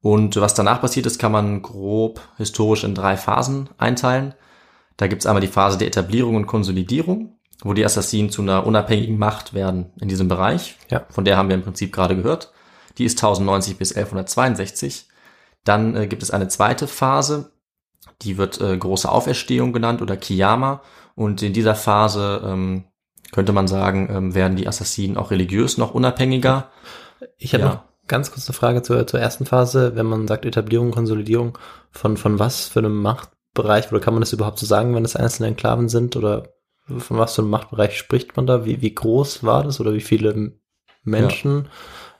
Und 0.02 0.36
was 0.36 0.52
danach 0.52 0.82
passiert 0.82 1.06
ist, 1.06 1.18
kann 1.18 1.32
man 1.32 1.62
grob 1.62 2.20
historisch 2.36 2.84
in 2.84 2.94
drei 2.94 3.16
Phasen 3.16 3.70
einteilen. 3.78 4.34
Da 4.98 5.06
gibt's 5.06 5.24
einmal 5.24 5.40
die 5.40 5.46
Phase 5.46 5.78
der 5.78 5.88
Etablierung 5.88 6.36
und 6.36 6.46
Konsolidierung, 6.46 7.38
wo 7.62 7.72
die 7.72 7.84
Assassinen 7.84 8.28
zu 8.28 8.42
einer 8.42 8.66
unabhängigen 8.66 9.18
Macht 9.18 9.54
werden 9.54 9.92
in 9.98 10.08
diesem 10.08 10.28
Bereich. 10.28 10.76
Ja. 10.90 11.06
Von 11.08 11.24
der 11.24 11.38
haben 11.38 11.48
wir 11.48 11.56
im 11.56 11.62
Prinzip 11.62 11.90
gerade 11.90 12.16
gehört. 12.16 12.52
Die 12.98 13.06
ist 13.06 13.16
1090 13.16 13.78
bis 13.78 13.92
1162. 13.92 15.08
Dann 15.64 15.96
äh, 15.96 16.06
gibt 16.06 16.22
es 16.22 16.30
eine 16.30 16.48
zweite 16.48 16.86
Phase, 16.86 17.52
die 18.22 18.38
wird 18.38 18.60
äh, 18.60 18.76
große 18.76 19.10
Auferstehung 19.10 19.72
genannt 19.72 20.02
oder 20.02 20.16
Kiyama. 20.16 20.82
Und 21.14 21.42
in 21.42 21.52
dieser 21.52 21.74
Phase 21.74 22.42
ähm, 22.44 22.84
könnte 23.32 23.52
man 23.52 23.68
sagen, 23.68 24.08
ähm, 24.10 24.34
werden 24.34 24.56
die 24.56 24.68
Assassinen 24.68 25.16
auch 25.16 25.30
religiös 25.30 25.78
noch 25.78 25.94
unabhängiger. 25.94 26.70
Ich 27.38 27.54
habe 27.54 27.64
ja. 27.64 27.70
noch 27.70 27.84
Ganz 28.06 28.30
kurz 28.30 28.46
eine 28.48 28.54
Frage 28.54 28.82
zur, 28.82 29.06
zur 29.06 29.20
ersten 29.20 29.46
Phase, 29.46 29.96
wenn 29.96 30.04
man 30.04 30.28
sagt 30.28 30.44
Etablierung, 30.44 30.90
Konsolidierung, 30.90 31.56
von, 31.90 32.18
von 32.18 32.38
was 32.38 32.66
für 32.66 32.80
einem 32.80 33.00
Machtbereich, 33.00 33.90
oder 33.90 34.00
kann 34.00 34.12
man 34.12 34.20
das 34.20 34.34
überhaupt 34.34 34.58
so 34.58 34.66
sagen, 34.66 34.94
wenn 34.94 35.06
es 35.06 35.16
einzelne 35.16 35.48
Enklaven 35.48 35.88
sind, 35.88 36.14
oder 36.14 36.48
von 36.86 37.16
was 37.16 37.34
für 37.34 37.40
einem 37.40 37.50
Machtbereich 37.50 37.96
spricht 37.96 38.36
man 38.36 38.46
da? 38.46 38.66
Wie, 38.66 38.82
wie 38.82 38.94
groß 38.94 39.42
war 39.42 39.64
das, 39.64 39.80
oder 39.80 39.94
wie 39.94 40.02
viele 40.02 40.52
Menschen? 41.02 41.68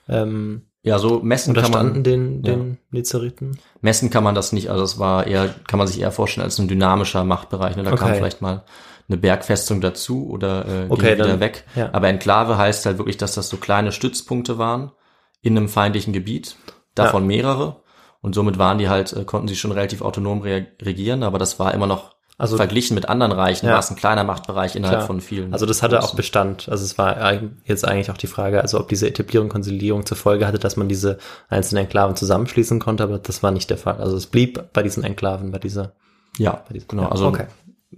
Ja. 0.07 0.23
Ähm, 0.23 0.71
ja, 0.85 0.99
so 0.99 1.21
messen 1.21 1.55
kann 1.55 1.71
man 1.71 2.05
den 2.05 2.43
den 2.43 2.71
ja. 2.71 2.77
Lizeriten. 2.91 3.59
Messen 3.81 4.11
kann 4.11 4.23
man 4.23 4.35
das 4.35 4.53
nicht, 4.53 4.71
also 4.71 4.85
es 4.85 4.99
war 4.99 5.27
eher 5.27 5.49
kann 5.67 5.79
man 5.79 5.87
sich 5.87 5.99
eher 5.99 6.13
vorstellen 6.13 6.45
als 6.45 6.59
ein 6.59 6.69
dynamischer 6.69 7.25
Machtbereich. 7.25 7.75
Ne? 7.77 7.85
Da 7.85 7.93
okay. 7.93 8.05
kam 8.05 8.15
vielleicht 8.15 8.43
mal 8.43 8.65
eine 9.09 9.17
Bergfestung 9.17 9.81
dazu 9.81 10.29
oder 10.29 10.67
äh, 10.67 10.87
okay, 10.91 11.15
wieder 11.15 11.27
dann, 11.27 11.41
weg. 11.41 11.65
Ja. 11.75 11.89
Aber 11.93 12.09
Enklave 12.09 12.59
heißt 12.59 12.85
halt 12.85 12.99
wirklich, 12.99 13.17
dass 13.17 13.35
das 13.35 13.49
so 13.49 13.57
kleine 13.57 13.93
Stützpunkte 13.93 14.59
waren 14.59 14.93
in 15.41 15.57
einem 15.57 15.69
feindlichen 15.69 16.13
Gebiet, 16.13 16.57
davon 16.95 17.23
ja. 17.23 17.29
mehrere. 17.29 17.83
Und 18.21 18.35
somit 18.35 18.59
waren 18.59 18.79
die 18.79 18.89
halt, 18.89 19.13
äh, 19.15 19.25
konnten 19.25 19.49
sie 19.49 19.57
schon 19.57 19.73
relativ 19.73 20.03
autonom 20.03 20.43
re 20.43 20.67
regieren, 20.83 21.23
aber 21.23 21.39
das 21.39 21.59
war 21.59 21.73
immer 21.73 21.87
noch 21.87 22.14
also, 22.37 22.57
verglichen 22.57 22.95
mit 22.97 23.09
anderen 23.09 23.33
Reichen, 23.33 23.67
ja. 23.67 23.73
war 23.73 23.79
es 23.79 23.91
ein 23.91 23.97
kleiner 23.97 24.25
Machtbereich 24.25 24.75
innerhalb 24.75 24.99
Klar. 24.99 25.07
von 25.07 25.21
vielen. 25.21 25.53
Also 25.53 25.67
das 25.67 25.83
hatte 25.83 26.03
auch 26.03 26.15
Bestand. 26.17 26.69
Also 26.69 26.85
es 26.85 26.99
war 26.99 27.41
jetzt 27.65 27.87
eigentlich 27.87 28.11
auch 28.11 28.17
die 28.17 28.27
Frage, 28.27 28.61
also 28.61 28.81
ob 28.81 28.89
diese 28.89 29.07
Etablierung, 29.07 29.49
Konsolidierung 29.49 30.05
zur 30.05 30.17
Folge 30.17 30.47
hatte, 30.47 30.59
dass 30.59 30.77
man 30.77 30.89
diese 30.89 31.19
einzelnen 31.49 31.85
Enklaven 31.85 32.17
zusammenschließen 32.17 32.81
konnte, 32.81 33.05
aber 33.05 33.19
das 33.19 33.43
war 33.45 33.53
nicht 33.53 33.71
der 33.71 33.79
Fall. 33.79 33.99
Also 33.99 34.17
es 34.17 34.27
blieb 34.27 34.65
bei 34.73 34.83
diesen 34.83 35.05
Enklaven, 35.05 35.53
bei 35.53 35.59
dieser. 35.59 35.93
Ja, 36.37 36.65
bei 36.67 36.75
dieser, 36.75 36.87
genau. 36.89 37.05
Ja, 37.05 37.11
also 37.11 37.29
okay. 37.29 37.47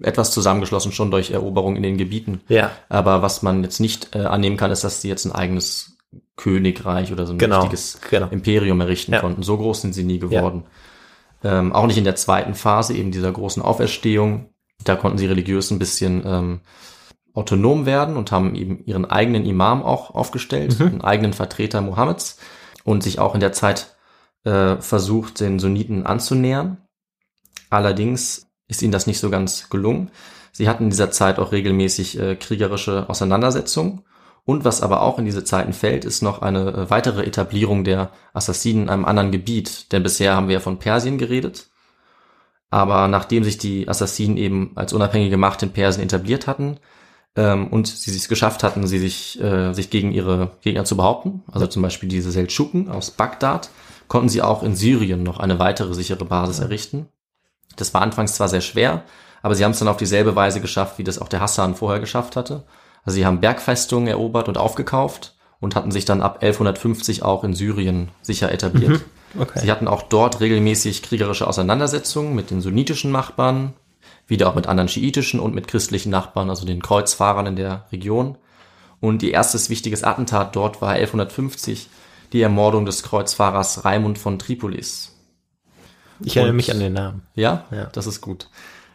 etwas 0.02 0.32
zusammengeschlossen, 0.32 0.92
schon 0.92 1.10
durch 1.10 1.30
Eroberung 1.30 1.74
in 1.76 1.82
den 1.82 1.96
Gebieten. 1.96 2.42
Ja. 2.48 2.70
Aber 2.90 3.22
was 3.22 3.40
man 3.40 3.62
jetzt 3.62 3.80
nicht 3.80 4.14
äh, 4.14 4.18
annehmen 4.18 4.58
kann, 4.58 4.70
ist, 4.70 4.84
dass 4.84 5.00
sie 5.00 5.08
jetzt 5.08 5.24
ein 5.24 5.32
eigenes 5.32 5.96
Königreich 6.36 7.12
oder 7.12 7.24
so 7.24 7.32
ein 7.32 7.38
Genau, 7.38 7.60
richtiges 7.60 7.98
genau. 8.10 8.28
Imperium 8.28 8.80
errichten 8.82 9.14
Ja. 9.14 9.20
konnten. 9.20 9.42
So 9.42 9.56
groß 9.56 9.80
sind 9.80 9.94
sie 9.94 10.04
nie 10.04 10.18
geworden. 10.18 10.64
Ähm, 11.46 11.72
auch 11.72 11.86
nicht 11.86 11.96
in 11.96 12.02
der 12.02 12.16
zweiten 12.16 12.54
Phase, 12.54 12.94
eben 12.94 13.12
dieser 13.12 13.30
großen 13.30 13.62
Auferstehung. 13.62 14.50
Da 14.82 14.96
konnten 14.96 15.16
sie 15.16 15.26
religiös 15.26 15.70
ein 15.70 15.78
bisschen 15.78 16.24
ähm, 16.26 16.60
autonom 17.34 17.86
werden 17.86 18.16
und 18.16 18.32
haben 18.32 18.56
eben 18.56 18.84
ihren 18.84 19.04
eigenen 19.04 19.46
Imam 19.46 19.84
auch 19.84 20.10
aufgestellt, 20.12 20.80
einen 20.80 21.02
eigenen 21.02 21.34
Vertreter 21.34 21.80
Mohammeds 21.82 22.38
und 22.82 23.04
sich 23.04 23.20
auch 23.20 23.34
in 23.34 23.40
der 23.40 23.52
Zeit 23.52 23.96
äh, 24.42 24.76
versucht, 24.78 25.38
den 25.38 25.60
Sunniten 25.60 26.04
anzunähern. 26.04 26.78
Allerdings 27.70 28.48
ist 28.66 28.82
ihnen 28.82 28.92
das 28.92 29.06
nicht 29.06 29.20
so 29.20 29.30
ganz 29.30 29.70
gelungen. 29.70 30.10
Sie 30.50 30.68
hatten 30.68 30.84
in 30.84 30.90
dieser 30.90 31.12
Zeit 31.12 31.38
auch 31.38 31.52
regelmäßig 31.52 32.18
äh, 32.18 32.34
kriegerische 32.34 33.08
Auseinandersetzungen. 33.08 34.02
Und 34.46 34.64
was 34.64 34.80
aber 34.80 35.02
auch 35.02 35.18
in 35.18 35.24
diese 35.24 35.42
Zeiten 35.42 35.72
fällt, 35.72 36.04
ist 36.04 36.22
noch 36.22 36.40
eine 36.40 36.72
äh, 36.72 36.90
weitere 36.90 37.24
Etablierung 37.24 37.82
der 37.82 38.10
Assassinen 38.32 38.84
in 38.84 38.88
einem 38.88 39.04
anderen 39.04 39.32
Gebiet. 39.32 39.90
Denn 39.92 40.04
bisher 40.04 40.36
haben 40.36 40.46
wir 40.46 40.54
ja 40.54 40.60
von 40.60 40.78
Persien 40.78 41.18
geredet. 41.18 41.68
Aber 42.70 43.08
nachdem 43.08 43.42
sich 43.42 43.58
die 43.58 43.88
Assassinen 43.88 44.36
eben 44.36 44.70
als 44.76 44.92
unabhängige 44.92 45.36
Macht 45.36 45.64
in 45.64 45.72
Persien 45.72 46.04
etabliert 46.04 46.46
hatten 46.46 46.78
ähm, 47.34 47.66
und 47.68 47.88
sie 47.88 48.14
es 48.14 48.28
geschafft 48.28 48.62
hatten, 48.62 48.86
sie 48.86 49.00
sich, 49.00 49.40
äh, 49.40 49.72
sich 49.72 49.90
gegen 49.90 50.12
ihre 50.12 50.52
Gegner 50.62 50.84
zu 50.84 50.96
behaupten, 50.96 51.42
also 51.50 51.66
zum 51.66 51.82
Beispiel 51.82 52.08
diese 52.08 52.30
Seldschuken 52.30 52.88
aus 52.88 53.10
Bagdad, 53.10 53.70
konnten 54.06 54.28
sie 54.28 54.42
auch 54.42 54.62
in 54.62 54.76
Syrien 54.76 55.24
noch 55.24 55.40
eine 55.40 55.58
weitere 55.58 55.92
sichere 55.92 56.24
Basis 56.24 56.60
errichten. 56.60 57.08
Das 57.74 57.94
war 57.94 58.02
anfangs 58.02 58.34
zwar 58.34 58.48
sehr 58.48 58.60
schwer, 58.60 59.02
aber 59.42 59.56
sie 59.56 59.64
haben 59.64 59.72
es 59.72 59.80
dann 59.80 59.88
auf 59.88 59.96
dieselbe 59.96 60.36
Weise 60.36 60.60
geschafft, 60.60 60.98
wie 60.98 61.04
das 61.04 61.20
auch 61.20 61.28
der 61.28 61.40
Hassan 61.40 61.74
vorher 61.74 62.00
geschafft 62.00 62.36
hatte. 62.36 62.64
Also 63.06 63.14
sie 63.16 63.24
haben 63.24 63.40
Bergfestungen 63.40 64.08
erobert 64.08 64.48
und 64.48 64.58
aufgekauft 64.58 65.34
und 65.60 65.74
hatten 65.74 65.90
sich 65.90 66.04
dann 66.04 66.20
ab 66.20 66.42
1150 66.42 67.22
auch 67.22 67.42
in 67.44 67.54
Syrien 67.54 68.08
sicher 68.20 68.52
etabliert. 68.52 69.00
Okay. 69.38 69.58
Sie 69.60 69.70
hatten 69.70 69.86
auch 69.88 70.02
dort 70.02 70.40
regelmäßig 70.40 71.02
kriegerische 71.02 71.46
Auseinandersetzungen 71.46 72.34
mit 72.34 72.50
den 72.50 72.60
sunnitischen 72.62 73.12
Nachbarn, 73.12 73.74
wieder 74.26 74.48
auch 74.48 74.54
mit 74.54 74.66
anderen 74.66 74.88
schiitischen 74.88 75.40
und 75.40 75.54
mit 75.54 75.68
christlichen 75.68 76.10
Nachbarn, 76.10 76.48
also 76.50 76.66
den 76.66 76.80
Kreuzfahrern 76.82 77.46
in 77.46 77.56
der 77.56 77.86
Region. 77.92 78.36
Und 79.00 79.22
ihr 79.22 79.32
erstes 79.32 79.68
wichtiges 79.70 80.04
Attentat 80.04 80.56
dort 80.56 80.80
war 80.82 80.90
1150 80.92 81.88
die 82.32 82.40
Ermordung 82.40 82.86
des 82.86 83.02
Kreuzfahrers 83.02 83.84
Raimund 83.84 84.18
von 84.18 84.38
Tripolis. 84.38 85.12
Ich 86.20 86.36
erinnere 86.36 86.52
Und- 86.52 86.56
mich 86.56 86.70
an 86.70 86.80
den 86.80 86.94
Namen. 86.94 87.22
Ja, 87.34 87.64
Ja. 87.70 87.84
das 87.92 88.06
ist 88.06 88.20
gut. 88.22 88.48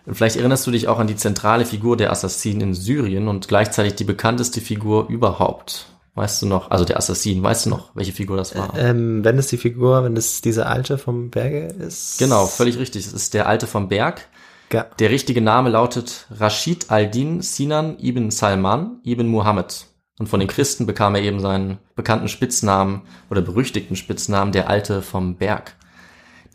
Vielleicht 0.05 0.35
erinnerst 0.35 0.65
du 0.65 0.71
dich 0.71 0.87
auch 0.87 0.99
an 0.99 1.07
die 1.07 1.15
zentrale 1.15 1.65
Figur 1.65 1.97
der 1.97 2.11
Assassinen 2.11 2.61
in 2.61 2.73
Syrien 2.73 3.27
und 3.27 3.47
gleichzeitig 3.47 3.95
die 3.95 4.03
bekannteste 4.03 4.61
Figur 4.61 5.07
überhaupt. 5.07 5.87
Weißt 6.13 6.41
du 6.41 6.45
noch, 6.45 6.71
also 6.71 6.83
der 6.83 6.97
Assassin, 6.97 7.41
weißt 7.41 7.67
du 7.67 7.69
noch, 7.69 7.95
welche 7.95 8.11
Figur 8.11 8.35
das 8.35 8.53
war? 8.55 8.77
Ähm, 8.77 9.23
wenn 9.23 9.37
es 9.37 9.47
die 9.47 9.57
Figur, 9.57 10.03
wenn 10.03 10.17
es 10.17 10.41
diese 10.41 10.65
alte 10.65 10.97
vom 10.97 11.29
Berge 11.29 11.67
ist. 11.67 12.17
Genau, 12.19 12.47
völlig 12.47 12.77
richtig. 12.77 13.05
Es 13.05 13.13
ist 13.13 13.33
der 13.33 13.47
Alte 13.47 13.65
vom 13.65 13.87
Berg. 13.87 14.27
Ja. 14.73 14.87
Der 14.99 15.09
richtige 15.09 15.41
Name 15.41 15.69
lautet 15.69 16.27
Rashid 16.31 16.91
al-Din 16.91 17.41
Sinan 17.41 17.97
ibn 17.99 18.29
Salman 18.29 18.99
ibn 19.05 19.27
Muhammad. 19.27 19.85
Und 20.19 20.27
von 20.27 20.39
den 20.39 20.49
Christen 20.49 20.85
bekam 20.85 21.15
er 21.15 21.21
eben 21.21 21.39
seinen 21.39 21.79
bekannten 21.95 22.27
Spitznamen 22.27 23.03
oder 23.29 23.41
berüchtigten 23.41 23.95
Spitznamen 23.95 24.51
der 24.51 24.69
Alte 24.69 25.01
vom 25.01 25.35
Berg. 25.35 25.75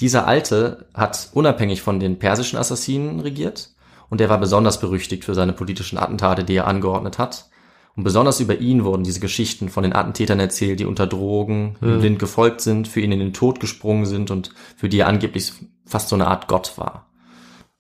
Dieser 0.01 0.27
Alte 0.27 0.87
hat 0.95 1.31
unabhängig 1.33 1.83
von 1.83 2.01
den 2.01 2.19
persischen 2.19 2.59
Assassinen 2.59 3.21
regiert 3.21 3.71
und 4.11 4.21
er 4.21 4.29
war 4.29 4.39
besonders 4.39 4.79
berüchtigt 4.81 5.25
für 5.25 5.35
seine 5.35 5.53
politischen 5.53 5.99
Attentate, 5.99 6.45
die 6.45 6.57
er 6.57 6.67
angeordnet 6.67 7.19
hat. 7.19 7.49
Und 7.97 8.05
besonders 8.05 8.41
über 8.41 8.59
ihn 8.59 8.85
wurden 8.85 9.05
diese 9.05 9.21
Geschichten 9.21 9.71
von 9.71 9.83
den 9.83 9.95
Attentätern 9.95 10.39
erzählt, 10.39 10.81
die 10.81 10.85
unter 10.85 11.07
Drogen 11.07 11.77
ihm 11.81 12.01
blind 12.01 12.19
gefolgt 12.19 12.61
sind, 12.61 12.89
für 12.89 13.01
ihn 13.01 13.13
in 13.13 13.21
den 13.21 13.33
Tod 13.33 13.59
gesprungen 13.59 14.05
sind 14.05 14.31
und 14.31 14.53
für 14.77 14.91
die 14.91 14.99
er 14.99 15.07
angeblich 15.07 15.55
fast 15.87 16.11
so 16.11 16.17
eine 16.17 16.27
Art 16.27 16.47
Gott 16.47 16.77
war. 16.77 17.07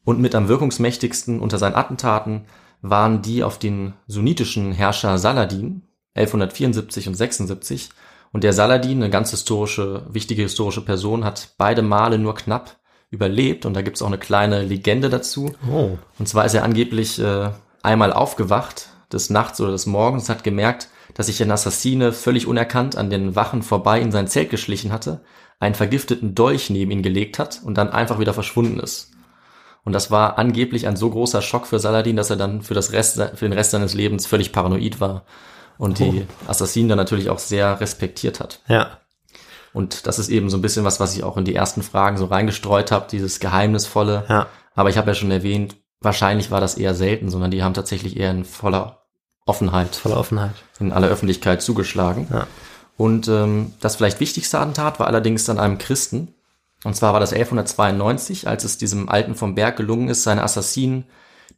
Und 0.04 0.18
mit 0.18 0.34
am 0.34 0.48
wirkungsmächtigsten 0.48 1.38
unter 1.38 1.58
seinen 1.58 1.74
Attentaten 1.74 2.46
waren 2.80 3.20
die 3.20 3.42
auf 3.42 3.58
den 3.58 3.92
sunnitischen 4.06 4.72
Herrscher 4.72 5.18
Saladin 5.18 5.82
1174 6.14 7.08
und 7.08 7.14
76. 7.14 7.90
Und 8.32 8.44
der 8.44 8.52
Saladin, 8.52 9.02
eine 9.02 9.10
ganz 9.10 9.30
historische, 9.30 10.04
wichtige 10.08 10.42
historische 10.42 10.84
Person, 10.84 11.24
hat 11.24 11.50
beide 11.58 11.82
Male 11.82 12.18
nur 12.18 12.34
knapp 12.34 12.76
überlebt. 13.10 13.66
Und 13.66 13.74
da 13.74 13.82
gibt's 13.82 14.02
auch 14.02 14.08
eine 14.08 14.18
kleine 14.18 14.62
Legende 14.62 15.08
dazu. 15.08 15.54
Oh. 15.70 15.96
Und 16.18 16.28
zwar 16.28 16.44
ist 16.44 16.54
er 16.54 16.64
angeblich 16.64 17.18
äh, 17.18 17.50
einmal 17.82 18.12
aufgewacht 18.12 18.88
des 19.12 19.30
Nachts 19.30 19.60
oder 19.60 19.72
des 19.72 19.86
Morgens, 19.86 20.28
hat 20.28 20.44
gemerkt, 20.44 20.88
dass 21.14 21.26
sich 21.26 21.42
ein 21.42 21.50
Assassine 21.50 22.12
völlig 22.12 22.46
unerkannt 22.46 22.96
an 22.96 23.08
den 23.08 23.36
Wachen 23.36 23.62
vorbei 23.62 24.00
in 24.00 24.12
sein 24.12 24.26
Zelt 24.26 24.50
geschlichen 24.50 24.92
hatte, 24.92 25.22
einen 25.60 25.74
vergifteten 25.74 26.34
Dolch 26.34 26.68
neben 26.70 26.90
ihn 26.90 27.02
gelegt 27.02 27.38
hat 27.38 27.62
und 27.64 27.78
dann 27.78 27.88
einfach 27.88 28.18
wieder 28.18 28.34
verschwunden 28.34 28.80
ist. 28.80 29.12
Und 29.84 29.92
das 29.92 30.10
war 30.10 30.36
angeblich 30.36 30.88
ein 30.88 30.96
so 30.96 31.08
großer 31.08 31.40
Schock 31.40 31.66
für 31.66 31.78
Saladin, 31.78 32.16
dass 32.16 32.30
er 32.30 32.36
dann 32.36 32.60
für, 32.60 32.74
das 32.74 32.92
Rest, 32.92 33.22
für 33.34 33.48
den 33.48 33.52
Rest 33.52 33.70
seines 33.70 33.94
Lebens 33.94 34.26
völlig 34.26 34.52
paranoid 34.52 35.00
war 35.00 35.24
und 35.78 35.98
die 35.98 36.26
Assassinen 36.46 36.88
dann 36.88 36.98
natürlich 36.98 37.30
auch 37.30 37.38
sehr 37.38 37.80
respektiert 37.80 38.40
hat. 38.40 38.60
Ja. 38.68 38.98
Und 39.72 40.06
das 40.06 40.18
ist 40.18 40.30
eben 40.30 40.48
so 40.48 40.56
ein 40.56 40.62
bisschen 40.62 40.84
was, 40.84 41.00
was 41.00 41.14
ich 41.14 41.22
auch 41.22 41.36
in 41.36 41.44
die 41.44 41.54
ersten 41.54 41.82
Fragen 41.82 42.16
so 42.16 42.24
reingestreut 42.24 42.90
habe, 42.92 43.08
dieses 43.10 43.40
Geheimnisvolle. 43.40 44.24
Ja. 44.28 44.46
Aber 44.74 44.88
ich 44.88 44.96
habe 44.96 45.08
ja 45.08 45.14
schon 45.14 45.30
erwähnt, 45.30 45.76
wahrscheinlich 46.00 46.50
war 46.50 46.60
das 46.60 46.76
eher 46.76 46.94
selten, 46.94 47.28
sondern 47.28 47.50
die 47.50 47.62
haben 47.62 47.74
tatsächlich 47.74 48.16
eher 48.16 48.30
in 48.30 48.44
voller 48.44 49.02
Offenheit 49.44 49.94
Voller 49.94 50.18
Offenheit. 50.18 50.54
in 50.80 50.92
aller 50.92 51.08
Öffentlichkeit 51.08 51.62
zugeschlagen. 51.62 52.26
Ja. 52.32 52.46
Und 52.96 53.28
ähm, 53.28 53.74
das 53.80 53.96
vielleicht 53.96 54.20
wichtigste 54.20 54.58
Attentat 54.58 54.98
war 54.98 55.06
allerdings 55.06 55.48
an 55.48 55.58
einem 55.58 55.78
Christen. 55.78 56.34
Und 56.84 56.96
zwar 56.96 57.12
war 57.12 57.20
das 57.20 57.32
1192, 57.32 58.48
als 58.48 58.64
es 58.64 58.78
diesem 58.78 59.08
Alten 59.08 59.34
vom 59.34 59.54
Berg 59.54 59.76
gelungen 59.76 60.08
ist, 60.08 60.22
seine 60.22 60.42
Assassinen 60.42 61.04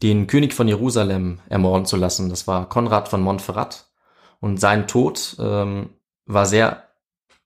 den 0.03 0.27
König 0.27 0.55
von 0.55 0.69
Jerusalem 0.69 1.41
ermorden 1.49 1.87
zu 1.87 1.97
lassen. 1.97 2.29
Das 2.31 2.47
war 2.47 2.69
Konrad 2.69 3.09
von 3.09 3.21
Montferrat. 3.21 3.88
Und 4.41 4.61
sein 4.61 4.87
Tod 4.87 5.37
ähm, 5.39 5.91
war 6.27 6.47
sehr 6.47 6.85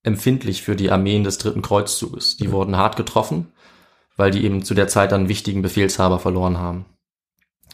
empfindlich 0.02 0.62
für 0.62 0.76
die 0.76 0.90
Armeen 0.90 1.24
des 1.24 1.38
Dritten 1.38 1.62
Kreuzzuges. 1.62 2.36
Die 2.36 2.50
wurden 2.50 2.76
hart 2.76 2.96
getroffen, 2.96 3.52
weil 4.16 4.30
die 4.30 4.44
eben 4.44 4.64
zu 4.64 4.74
der 4.74 4.88
Zeit 4.88 5.12
einen 5.12 5.28
wichtigen 5.28 5.62
Befehlshaber 5.62 6.18
verloren 6.18 6.58
haben. 6.58 6.86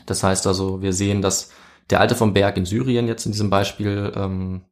Das 0.07 0.23
heißt 0.23 0.47
also, 0.47 0.83
wir 0.83 0.93
sehen, 0.93 1.23
dass 1.23 1.51
der 1.91 2.01
Alte 2.01 2.15
vom 2.15 2.35
Berg 2.35 2.57
in 2.57 2.67
Syrien 2.67 3.09
jetzt 3.09 3.27
in 3.27 3.33
diesem 3.33 3.51
Beispiel 3.51 4.13
ähm, 4.15 4.63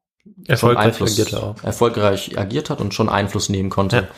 Erfolgreich 0.46 0.87
Einfluss, 0.87 1.12
agiert 1.12 1.32
er 1.32 1.54
erfolgreich 1.62 2.38
agiert 2.38 2.68
hat 2.68 2.80
und 2.80 2.94
schon 2.94 3.09
Einfluss 3.09 3.48
nehmen 3.48 3.70
konnte 3.70 4.09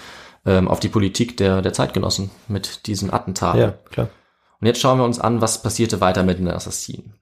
ähm, 0.47 0.69
auf 0.69 0.81
die 0.81 0.89
Politik 0.89 1.37
der, 1.37 1.63
der 1.63 1.73
Zeitgenossen 1.73 2.31
mit 2.49 2.87
diesen 2.87 3.13
Attentaten. 3.13 3.61
Ja, 3.61 3.71
klar. 3.91 4.09
Und 4.61 4.67
jetzt 4.67 4.81
schauen 4.81 4.99
wir 4.99 5.05
uns 5.05 5.21
an, 5.21 5.41
was 5.41 5.63
passierte 5.63 6.01
weiter 6.01 6.23
mit 6.23 6.39
den 6.39 6.49
Assassinen. 6.49 7.15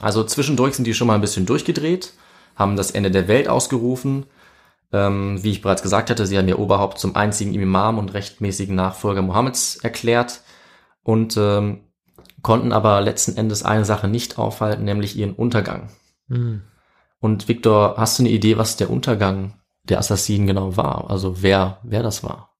Also 0.00 0.24
zwischendurch 0.24 0.74
sind 0.74 0.86
die 0.86 0.92
schon 0.92 1.06
mal 1.06 1.14
ein 1.14 1.20
bisschen 1.22 1.46
durchgedreht, 1.46 2.12
haben 2.56 2.76
das 2.76 2.90
Ende 2.90 3.10
der 3.10 3.28
Welt 3.28 3.48
ausgerufen. 3.48 4.26
Ähm, 4.92 5.42
wie 5.42 5.50
ich 5.50 5.62
bereits 5.62 5.82
gesagt 5.82 6.10
hatte, 6.10 6.26
sie 6.26 6.38
haben 6.38 6.48
ihr 6.48 6.58
Oberhaupt 6.58 6.98
zum 6.98 7.16
einzigen 7.16 7.54
Imam 7.54 7.98
und 7.98 8.14
rechtmäßigen 8.14 8.74
Nachfolger 8.74 9.22
Mohammeds 9.22 9.76
erklärt 9.76 10.42
und 11.02 11.36
ähm, 11.36 11.80
konnten 12.42 12.72
aber 12.72 13.00
letzten 13.00 13.36
Endes 13.36 13.64
eine 13.64 13.84
Sache 13.84 14.08
nicht 14.08 14.38
aufhalten, 14.38 14.84
nämlich 14.84 15.16
ihren 15.16 15.34
Untergang. 15.34 15.90
Hm. 16.28 16.62
Und 17.18 17.48
Victor, 17.48 17.96
hast 17.96 18.18
du 18.18 18.22
eine 18.22 18.30
Idee, 18.30 18.58
was 18.58 18.76
der 18.76 18.90
Untergang 18.90 19.54
der 19.82 19.98
Assassinen 19.98 20.46
genau 20.46 20.76
war? 20.76 21.10
Also 21.10 21.42
wer, 21.42 21.78
wer 21.82 22.02
das 22.02 22.22
war? 22.22 22.56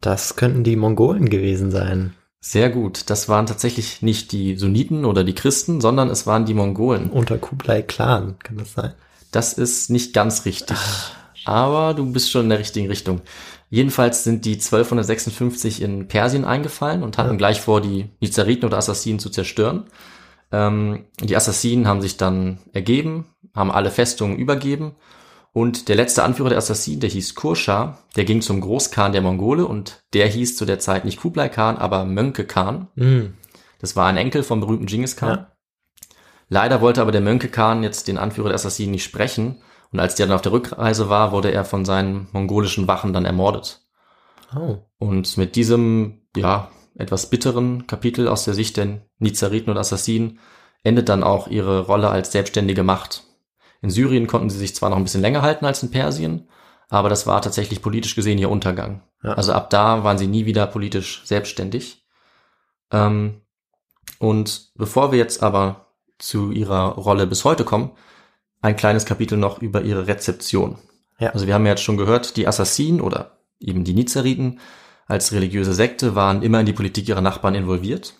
Das 0.00 0.36
könnten 0.36 0.64
die 0.64 0.76
Mongolen 0.76 1.28
gewesen 1.28 1.70
sein. 1.70 2.14
Sehr 2.48 2.70
gut. 2.70 3.10
Das 3.10 3.28
waren 3.28 3.46
tatsächlich 3.46 4.02
nicht 4.02 4.30
die 4.30 4.54
Sunniten 4.54 5.04
oder 5.04 5.24
die 5.24 5.34
Christen, 5.34 5.80
sondern 5.80 6.08
es 6.08 6.28
waren 6.28 6.44
die 6.44 6.54
Mongolen. 6.54 7.10
Unter 7.10 7.38
Kublai 7.38 7.82
Khan, 7.82 8.36
kann 8.38 8.56
das 8.56 8.72
sein? 8.72 8.92
Das 9.32 9.52
ist 9.52 9.90
nicht 9.90 10.14
ganz 10.14 10.44
richtig. 10.44 10.76
Aber 11.44 11.92
du 11.92 12.12
bist 12.12 12.30
schon 12.30 12.44
in 12.44 12.50
der 12.50 12.60
richtigen 12.60 12.86
Richtung. 12.86 13.22
Jedenfalls 13.68 14.22
sind 14.22 14.44
die 14.44 14.54
1256 14.54 15.82
in 15.82 16.06
Persien 16.06 16.44
eingefallen 16.44 17.02
und 17.02 17.18
hatten 17.18 17.36
gleich 17.36 17.60
vor, 17.60 17.80
die 17.80 18.10
Nizariten 18.20 18.64
oder 18.64 18.78
Assassinen 18.78 19.18
zu 19.18 19.28
zerstören. 19.28 19.86
Ähm, 20.52 21.06
die 21.20 21.34
Assassinen 21.34 21.88
haben 21.88 22.00
sich 22.00 22.16
dann 22.16 22.60
ergeben, 22.72 23.26
haben 23.56 23.72
alle 23.72 23.90
Festungen 23.90 24.36
übergeben 24.36 24.94
und 25.56 25.88
der 25.88 25.96
letzte 25.96 26.22
Anführer 26.22 26.50
der 26.50 26.58
Assassinen, 26.58 27.00
der 27.00 27.08
hieß 27.08 27.34
Kurscha, 27.34 27.96
der 28.14 28.26
ging 28.26 28.42
zum 28.42 28.60
Großkhan 28.60 29.12
der 29.12 29.22
Mongole 29.22 29.64
und 29.64 30.02
der 30.12 30.28
hieß 30.28 30.54
zu 30.54 30.66
der 30.66 30.80
Zeit 30.80 31.06
nicht 31.06 31.18
Kublai 31.18 31.48
Khan, 31.48 31.78
aber 31.78 32.04
Mönke 32.04 32.44
Khan. 32.44 32.88
Hm. 32.94 33.32
Das 33.78 33.96
war 33.96 34.04
ein 34.04 34.18
Enkel 34.18 34.42
vom 34.42 34.60
berühmten 34.60 34.84
Genghis 34.84 35.16
Khan. 35.16 35.30
Ja. 35.30 35.52
Leider 36.50 36.82
wollte 36.82 37.00
aber 37.00 37.10
der 37.10 37.22
Mönke 37.22 37.48
Khan 37.48 37.82
jetzt 37.82 38.06
den 38.06 38.18
Anführer 38.18 38.48
der 38.48 38.56
Assassinen 38.56 38.90
nicht 38.90 39.04
sprechen 39.04 39.62
und 39.92 39.98
als 39.98 40.14
der 40.14 40.26
dann 40.26 40.34
auf 40.34 40.42
der 40.42 40.52
Rückreise 40.52 41.08
war, 41.08 41.32
wurde 41.32 41.50
er 41.52 41.64
von 41.64 41.86
seinen 41.86 42.28
mongolischen 42.32 42.86
Wachen 42.86 43.14
dann 43.14 43.24
ermordet. 43.24 43.80
Oh. 44.54 44.80
Und 44.98 45.38
mit 45.38 45.56
diesem, 45.56 46.20
ja, 46.36 46.70
etwas 46.98 47.30
bitteren 47.30 47.86
Kapitel 47.86 48.28
aus 48.28 48.44
der 48.44 48.52
Sicht 48.52 48.76
der 48.76 49.06
Nizariten 49.20 49.70
und 49.70 49.78
Assassinen 49.78 50.38
endet 50.82 51.08
dann 51.08 51.24
auch 51.24 51.48
ihre 51.48 51.86
Rolle 51.86 52.10
als 52.10 52.30
selbstständige 52.30 52.82
Macht. 52.82 53.25
In 53.86 53.90
Syrien 53.90 54.26
konnten 54.26 54.50
sie 54.50 54.58
sich 54.58 54.74
zwar 54.74 54.90
noch 54.90 54.96
ein 54.96 55.04
bisschen 55.04 55.20
länger 55.20 55.42
halten 55.42 55.64
als 55.64 55.80
in 55.80 55.92
Persien, 55.92 56.48
aber 56.88 57.08
das 57.08 57.28
war 57.28 57.40
tatsächlich 57.40 57.82
politisch 57.82 58.16
gesehen 58.16 58.36
ihr 58.36 58.50
Untergang. 58.50 59.00
Ja. 59.22 59.34
Also 59.34 59.52
ab 59.52 59.70
da 59.70 60.02
waren 60.02 60.18
sie 60.18 60.26
nie 60.26 60.44
wieder 60.44 60.66
politisch 60.66 61.22
selbstständig. 61.24 62.04
Ähm, 62.90 63.42
und 64.18 64.72
bevor 64.74 65.12
wir 65.12 65.20
jetzt 65.20 65.40
aber 65.40 65.86
zu 66.18 66.50
ihrer 66.50 66.96
Rolle 66.96 67.28
bis 67.28 67.44
heute 67.44 67.62
kommen, 67.62 67.92
ein 68.60 68.74
kleines 68.74 69.06
Kapitel 69.06 69.38
noch 69.38 69.62
über 69.62 69.82
ihre 69.82 70.08
Rezeption. 70.08 70.78
Ja. 71.20 71.30
Also 71.30 71.46
wir 71.46 71.54
haben 71.54 71.64
ja 71.64 71.70
jetzt 71.70 71.84
schon 71.84 71.96
gehört, 71.96 72.36
die 72.36 72.48
Assassinen 72.48 73.00
oder 73.00 73.38
eben 73.60 73.84
die 73.84 73.94
Nizariten 73.94 74.58
als 75.06 75.30
religiöse 75.30 75.74
Sekte 75.74 76.16
waren 76.16 76.42
immer 76.42 76.58
in 76.58 76.66
die 76.66 76.72
Politik 76.72 77.08
ihrer 77.08 77.20
Nachbarn 77.20 77.54
involviert. 77.54 78.14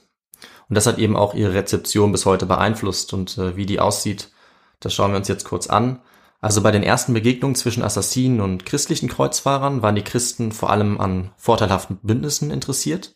Und 0.68 0.76
das 0.76 0.86
hat 0.86 0.98
eben 0.98 1.16
auch 1.16 1.34
ihre 1.34 1.54
Rezeption 1.54 2.12
bis 2.12 2.24
heute 2.24 2.46
beeinflusst. 2.46 3.12
Und 3.12 3.36
äh, 3.36 3.56
wie 3.56 3.66
die 3.66 3.80
aussieht, 3.80 4.30
das 4.80 4.94
schauen 4.94 5.12
wir 5.12 5.18
uns 5.18 5.28
jetzt 5.28 5.44
kurz 5.44 5.68
an. 5.68 6.00
Also 6.40 6.62
bei 6.62 6.70
den 6.70 6.82
ersten 6.82 7.14
Begegnungen 7.14 7.54
zwischen 7.54 7.82
Assassinen 7.82 8.40
und 8.40 8.66
christlichen 8.66 9.08
Kreuzfahrern 9.08 9.82
waren 9.82 9.94
die 9.94 10.04
Christen 10.04 10.52
vor 10.52 10.70
allem 10.70 11.00
an 11.00 11.32
vorteilhaften 11.36 11.98
Bündnissen 12.02 12.50
interessiert. 12.50 13.14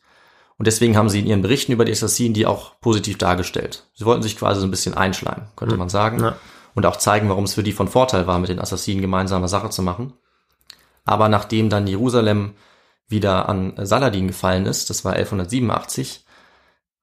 Und 0.57 0.66
deswegen 0.66 0.96
haben 0.96 1.09
sie 1.09 1.20
in 1.20 1.27
ihren 1.27 1.42
Berichten 1.42 1.73
über 1.73 1.85
die 1.85 1.92
Assassinen 1.92 2.35
die 2.35 2.46
auch 2.46 2.79
positiv 2.81 3.18
dargestellt. 3.18 3.87
Sie 3.94 4.05
wollten 4.05 4.23
sich 4.23 4.37
quasi 4.37 4.61
so 4.61 4.66
ein 4.66 4.70
bisschen 4.70 4.94
einschleimen, 4.94 5.49
könnte 5.57 5.77
man 5.77 5.88
sagen. 5.88 6.20
Ja. 6.20 6.37
Und 6.75 6.87
auch 6.87 6.96
zeigen, 6.96 7.29
warum 7.29 7.44
es 7.44 7.55
für 7.55 7.62
die 7.62 7.73
von 7.73 7.88
Vorteil 7.88 8.27
war, 8.27 8.38
mit 8.38 8.49
den 8.49 8.61
Assassinen 8.61 9.01
gemeinsame 9.01 9.49
Sache 9.49 9.70
zu 9.70 9.83
machen. 9.83 10.12
Aber 11.05 11.29
nachdem 11.29 11.70
dann 11.70 11.87
Jerusalem 11.87 12.53
wieder 13.09 13.49
an 13.49 13.75
Saladin 13.77 14.29
gefallen 14.29 14.66
ist, 14.66 14.90
das 14.90 15.05
war 15.05 15.14
1187, 15.14 16.25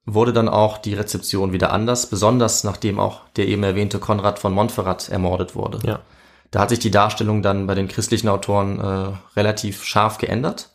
wurde 0.08 0.32
dann 0.32 0.48
auch 0.48 0.78
die 0.78 0.94
Rezeption 0.94 1.52
wieder 1.52 1.74
anders, 1.74 2.08
besonders 2.08 2.64
nachdem 2.64 2.98
auch 2.98 3.22
der 3.36 3.48
eben 3.48 3.64
erwähnte 3.64 4.00
Konrad 4.00 4.40
von 4.40 4.54
Montferrat 4.54 5.10
ermordet 5.10 5.54
wurde. 5.54 5.80
Ja. 5.86 6.00
Da 6.50 6.62
hat 6.62 6.70
sich 6.70 6.80
die 6.80 6.92
Darstellung 6.92 7.42
dann 7.42 7.68
bei 7.68 7.76
den 7.76 7.90
christlichen 7.90 8.30
Autoren 8.30 8.80
äh, 8.80 9.12
relativ 9.36 9.84
scharf 9.84 10.18
geändert. 10.18 10.72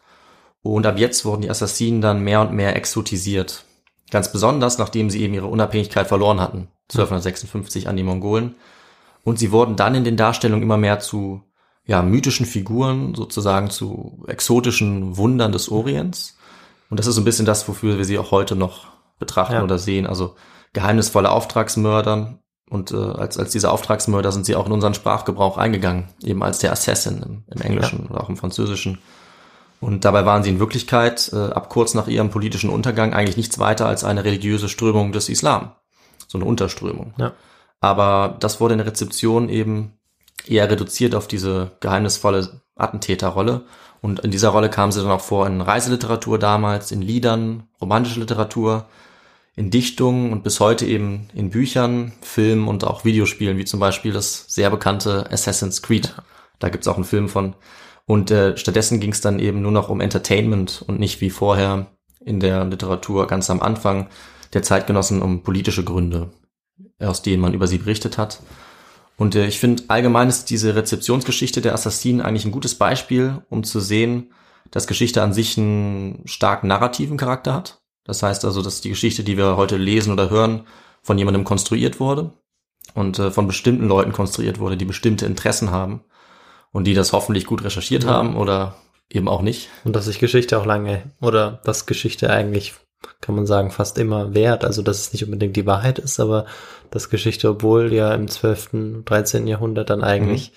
Und 0.63 0.87
ab 0.87 0.99
jetzt 0.99 1.25
wurden 1.25 1.41
die 1.41 1.51
Assassinen 1.51 2.03
dann 2.03 2.23
mehr 2.23 2.43
und 2.43 2.53
mehr 2.53 2.77
exotisiert. 2.77 3.65
Ganz 4.11 4.31
besonders, 4.31 4.77
nachdem 4.77 5.09
sie 5.09 5.23
eben 5.23 5.33
ihre 5.33 5.47
Unabhängigkeit 5.47 6.07
verloren 6.07 6.41
hatten, 6.41 6.69
1256 6.91 7.89
an 7.89 7.97
die 7.97 8.03
Mongolen. 8.03 8.57
Und 9.25 9.39
sie 9.39 9.51
wurden 9.51 9.77
dann 9.77 9.95
in 9.95 10.05
den 10.05 10.19
Darstellungen 10.19 10.63
immer 10.63 10.77
mehr 10.77 11.01
zu 11.01 11.41
ja, 11.87 12.03
mythischen 12.03 12.45
Figuren, 12.45 13.15
sozusagen 13.15 13.71
zu 13.71 14.25
exotischen 14.29 15.17
Wundern 15.17 15.53
des 15.53 15.71
Orients. 15.71 16.37
Und 16.91 17.01
das 17.01 17.07
ist 17.07 17.15
so 17.15 17.23
ein 17.23 17.25
bisschen 17.25 17.47
das, 17.47 17.67
wofür 17.67 17.97
wir 17.97 18.05
sie 18.05 18.19
auch 18.19 18.31
heute 18.31 18.55
noch 18.55 18.92
betrachten 19.23 19.55
Ja. 19.55 19.63
oder 19.63 19.79
sehen. 19.79 20.07
Also 20.07 20.35
geheimnisvolle 20.75 21.31
Auftragsmörder. 21.31 22.39
Und 22.69 22.91
äh, 22.93 22.97
als, 22.97 23.39
als 23.39 23.51
diese 23.51 23.71
Auftragsmörder 23.71 24.33
sind 24.33 24.47
sie 24.47 24.57
auch 24.57 24.67
in 24.67 24.73
unseren 24.73 24.95
Sprachgebrauch 24.95 25.59
eingegangen, 25.59 26.09
eben 26.23 26.43
als 26.43 26.59
der 26.59 26.73
Assassin 26.73 27.23
im, 27.23 27.45
im 27.55 27.61
Englischen 27.61 28.07
oder 28.09 28.23
auch 28.23 28.29
im 28.29 28.37
Französischen. 28.37 28.99
Und 29.81 30.05
dabei 30.05 30.25
waren 30.25 30.43
sie 30.43 30.51
in 30.51 30.61
Wirklichkeit 30.61 31.31
äh, 31.33 31.51
ab 31.53 31.69
kurz 31.69 31.95
nach 31.95 32.07
ihrem 32.07 32.31
politischen 32.31 32.71
Untergang 32.71 33.13
eigentlich 33.13 33.37
nichts 33.37 33.59
weiter 33.59 33.87
als 33.87 34.05
eine 34.05 34.25
religiöse 34.25 34.69
Strömung 34.69 35.13
des 35.13 35.29
Islam. 35.29 35.73
So 36.29 36.39
eine 36.39 36.47
Unterströmung. 36.47 37.15
Ja. 37.19 37.33
Aber 37.81 38.37
das 38.41 38.61
wurde 38.61 38.75
in 38.75 38.79
der 38.79 38.87
Rezeption 38.87 39.49
eben 39.49 39.99
eher 40.47 40.71
reduziert 40.71 41.15
auf 41.15 41.27
diese 41.27 41.73
geheimnisvolle 41.81 42.63
Attentäterrolle. 42.77 43.63
Und 44.01 44.21
in 44.21 44.31
dieser 44.31 44.49
Rolle 44.49 44.71
kam 44.71 44.93
sie 44.93 45.03
dann 45.03 45.11
auch 45.11 45.21
vor 45.21 45.47
in 45.47 45.61
Reiseliteratur 45.61 46.39
damals, 46.39 46.91
in 46.91 47.03
Liedern, 47.03 47.65
romantische 47.81 48.21
Literatur, 48.21 48.87
in 49.55 49.71
Dichtungen 49.71 50.33
und 50.33 50.45
bis 50.45 50.61
heute 50.61 50.87
eben 50.87 51.29
in 51.35 51.51
Büchern, 51.51 52.13
Filmen 52.23 52.69
und 52.69 52.85
auch 52.85 53.05
Videospielen, 53.05 53.59
wie 53.59 53.65
zum 53.65 53.81
Beispiel 53.81 54.13
das 54.13 54.47
sehr 54.49 54.71
bekannte 54.71 55.31
Assassin's 55.31 55.83
Creed. 55.83 56.15
Da 56.59 56.69
gibt's 56.69 56.89
auch 56.89 56.97
einen 56.97 57.05
Film 57.05 57.29
von. 57.29 57.55
Und 58.07 58.31
äh, 58.31 58.57
stattdessen 58.57 58.99
ging 58.99 59.13
es 59.13 59.21
dann 59.21 59.39
eben 59.39 59.63
nur 59.63 59.73
noch 59.73 59.89
um 59.89 60.01
Entertainment 60.01 60.83
und 60.87 60.99
nicht 60.99 61.21
wie 61.21 61.31
vorher 61.31 61.87
in 62.25 62.41
der 62.41 62.65
Literatur 62.65 63.27
ganz 63.27 63.51
am 63.51 63.61
Anfang 63.61 64.09
der 64.53 64.63
Zeitgenossen 64.63 65.23
um 65.23 65.43
politische 65.43 65.85
Gründe, 65.85 66.31
aus 66.99 67.23
denen 67.23 67.43
man 67.43 67.55
über 67.55 67.67
sie 67.67 67.79
berichtet 67.79 68.19
hat. 68.19 68.41
Und 69.17 69.35
äh, 69.35 69.47
ich 69.47 69.61
finde 69.61 69.85
allgemein 69.89 70.29
ist 70.29 70.51
diese 70.51 70.75
Rezeptionsgeschichte 70.75 71.61
der 71.61 71.75
Assassinen 71.75 72.21
eigentlich 72.21 72.45
ein 72.45 72.53
gutes 72.53 72.75
Beispiel, 72.75 73.43
um 73.51 73.65
zu 73.65 73.81
sehen, 73.81 74.33
dass 74.71 74.87
Geschichte 74.87 75.23
an 75.23 75.35
sich 75.35 75.59
einen 75.59 76.23
stark 76.25 76.65
narrativen 76.65 77.19
Charakter 77.19 77.53
hat. 77.53 77.82
Das 78.05 78.23
heißt 78.23 78.45
also, 78.45 78.63
dass 78.63 78.81
die 78.81 78.89
Geschichte, 78.91 79.23
die 79.25 79.37
wir 79.37 79.57
heute 79.57 79.77
lesen 79.77 80.13
oder 80.13 80.31
hören, 80.31 80.67
von 81.03 81.19
jemandem 81.19 81.45
konstruiert 81.45 82.01
wurde 82.01 82.33
und 82.95 83.19
äh, 83.19 83.31
von 83.31 83.47
bestimmten 83.47 83.89
Leuten 83.89 84.13
konstruiert 84.13 84.59
wurde, 84.59 84.77
die 84.77 84.85
bestimmte 84.85 85.27
Interessen 85.27 85.71
haben 85.71 86.03
und 86.73 86.85
die 86.85 86.95
das 86.95 87.13
hoffentlich 87.13 87.45
gut 87.47 87.65
recherchiert 87.65 88.05
Ja. 88.05 88.11
haben 88.11 88.37
oder 88.37 88.77
eben 89.11 89.29
auch 89.29 89.43
nicht. 89.43 89.69
Und 89.85 89.95
dass 89.95 90.07
sich 90.07 90.19
Geschichte 90.19 90.59
auch 90.59 90.67
lange, 90.67 91.03
oder 91.21 91.61
dass 91.65 91.87
Geschichte 91.87 92.31
eigentlich, 92.31 92.75
kann 93.21 93.35
man 93.35 93.47
sagen, 93.47 93.71
fast 93.71 93.99
immer 93.99 94.35
wert. 94.35 94.65
Also, 94.65 94.83
dass 94.83 95.01
es 95.01 95.13
nicht 95.13 95.25
unbedingt 95.25 95.57
die 95.57 95.67
Wahrheit 95.67 95.99
ist, 95.99 96.19
aber 96.19 96.47
dass 96.91 97.11
Geschichte, 97.11 97.51
obwohl 97.51 97.93
ja 97.93 98.15
im 98.15 98.29
12., 98.29 99.05
13. 99.05 99.47
Jahrhundert 99.47 99.91
dann 99.91 100.03
eigentlich 100.03 100.53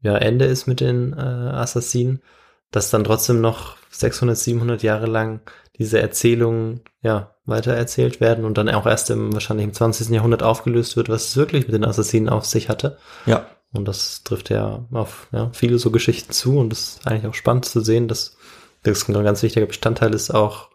ja 0.00 0.16
Ende 0.16 0.44
ist 0.44 0.66
mit 0.66 0.80
den 0.80 1.12
äh, 1.12 1.16
Assassinen, 1.20 2.20
dass 2.70 2.90
dann 2.90 3.04
trotzdem 3.04 3.40
noch 3.40 3.76
600, 3.90 4.36
700 4.36 4.82
Jahre 4.82 5.06
lang 5.06 5.40
diese 5.78 6.00
Erzählungen 6.00 6.80
ja 7.02 7.34
weitererzählt 7.44 8.20
werden 8.20 8.44
und 8.44 8.58
dann 8.58 8.68
auch 8.68 8.86
erst 8.86 9.10
im 9.10 9.32
wahrscheinlich 9.32 9.64
im 9.64 9.72
20. 9.72 10.10
Jahrhundert 10.10 10.42
aufgelöst 10.42 10.96
wird, 10.96 11.08
was 11.08 11.28
es 11.28 11.36
wirklich 11.36 11.66
mit 11.66 11.74
den 11.74 11.84
Assassinen 11.84 12.28
auf 12.28 12.44
sich 12.44 12.68
hatte. 12.68 12.98
Ja, 13.26 13.46
Und 13.72 13.86
das 13.86 14.22
trifft 14.24 14.50
ja 14.50 14.84
auf 14.92 15.28
ja, 15.32 15.50
viele 15.52 15.78
so 15.78 15.90
Geschichten 15.90 16.32
zu 16.32 16.58
und 16.58 16.70
das 16.70 16.80
ist 16.80 17.06
eigentlich 17.06 17.26
auch 17.26 17.34
spannend 17.34 17.64
zu 17.64 17.80
sehen, 17.80 18.08
dass 18.08 18.36
das 18.82 19.08
ein 19.08 19.24
ganz 19.24 19.42
wichtiger 19.42 19.66
Bestandteil 19.66 20.14
ist 20.14 20.30
auch 20.30 20.68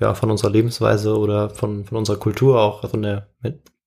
ja 0.00 0.14
von 0.14 0.30
unserer 0.30 0.50
Lebensweise 0.50 1.16
oder 1.16 1.50
von, 1.50 1.84
von 1.84 1.98
unserer 1.98 2.16
Kultur 2.16 2.60
auch, 2.60 2.88
von 2.88 3.02
der 3.02 3.28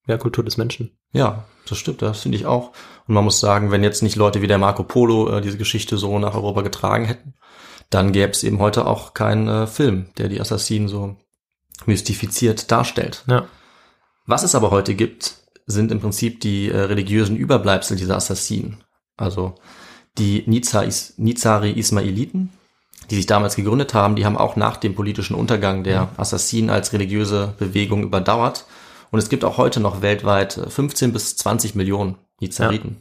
ja, 0.06 0.16
Kultur 0.16 0.44
des 0.44 0.56
Menschen. 0.56 0.90
Ja, 1.12 1.44
das 1.68 1.78
stimmt, 1.78 2.02
das 2.02 2.20
finde 2.20 2.36
ich 2.36 2.46
auch. 2.46 2.72
Und 3.06 3.14
man 3.14 3.24
muss 3.24 3.40
sagen, 3.40 3.70
wenn 3.70 3.82
jetzt 3.82 4.02
nicht 4.02 4.16
Leute 4.16 4.42
wie 4.42 4.46
der 4.46 4.58
Marco 4.58 4.84
Polo 4.84 5.36
äh, 5.36 5.40
diese 5.40 5.58
Geschichte 5.58 5.96
so 5.96 6.18
nach 6.18 6.34
Europa 6.34 6.62
getragen 6.62 7.04
hätten, 7.04 7.34
dann 7.90 8.12
gäbe 8.12 8.32
es 8.32 8.44
eben 8.44 8.58
heute 8.58 8.86
auch 8.86 9.14
keinen 9.14 9.48
äh, 9.48 9.66
Film, 9.66 10.08
der 10.18 10.28
die 10.28 10.40
Assassinen 10.40 10.88
so 10.88 11.16
mystifiziert 11.86 12.70
darstellt. 12.70 13.24
Ja. 13.28 13.46
Was 14.26 14.42
es 14.42 14.54
aber 14.54 14.70
heute 14.70 14.94
gibt, 14.94 15.36
sind 15.66 15.90
im 15.92 16.00
Prinzip 16.00 16.40
die 16.40 16.70
äh, 16.70 16.78
religiösen 16.78 17.36
Überbleibsel 17.36 17.96
dieser 17.96 18.16
Assassinen. 18.16 18.82
Also 19.16 19.54
die 20.18 20.44
Nizari 20.46 21.72
Ismailiten, 21.72 22.50
die 23.10 23.16
sich 23.16 23.26
damals 23.26 23.56
gegründet 23.56 23.94
haben, 23.94 24.16
die 24.16 24.26
haben 24.26 24.36
auch 24.36 24.56
nach 24.56 24.76
dem 24.76 24.94
politischen 24.94 25.34
Untergang 25.34 25.84
der 25.84 26.10
Assassinen 26.16 26.70
als 26.70 26.92
religiöse 26.92 27.54
Bewegung 27.58 28.02
überdauert. 28.02 28.66
Und 29.10 29.18
es 29.18 29.28
gibt 29.28 29.44
auch 29.44 29.56
heute 29.56 29.80
noch 29.80 30.02
weltweit 30.02 30.58
äh, 30.58 30.68
15 30.68 31.12
bis 31.12 31.36
20 31.36 31.74
Millionen 31.74 32.16
Nizariten. 32.40 32.98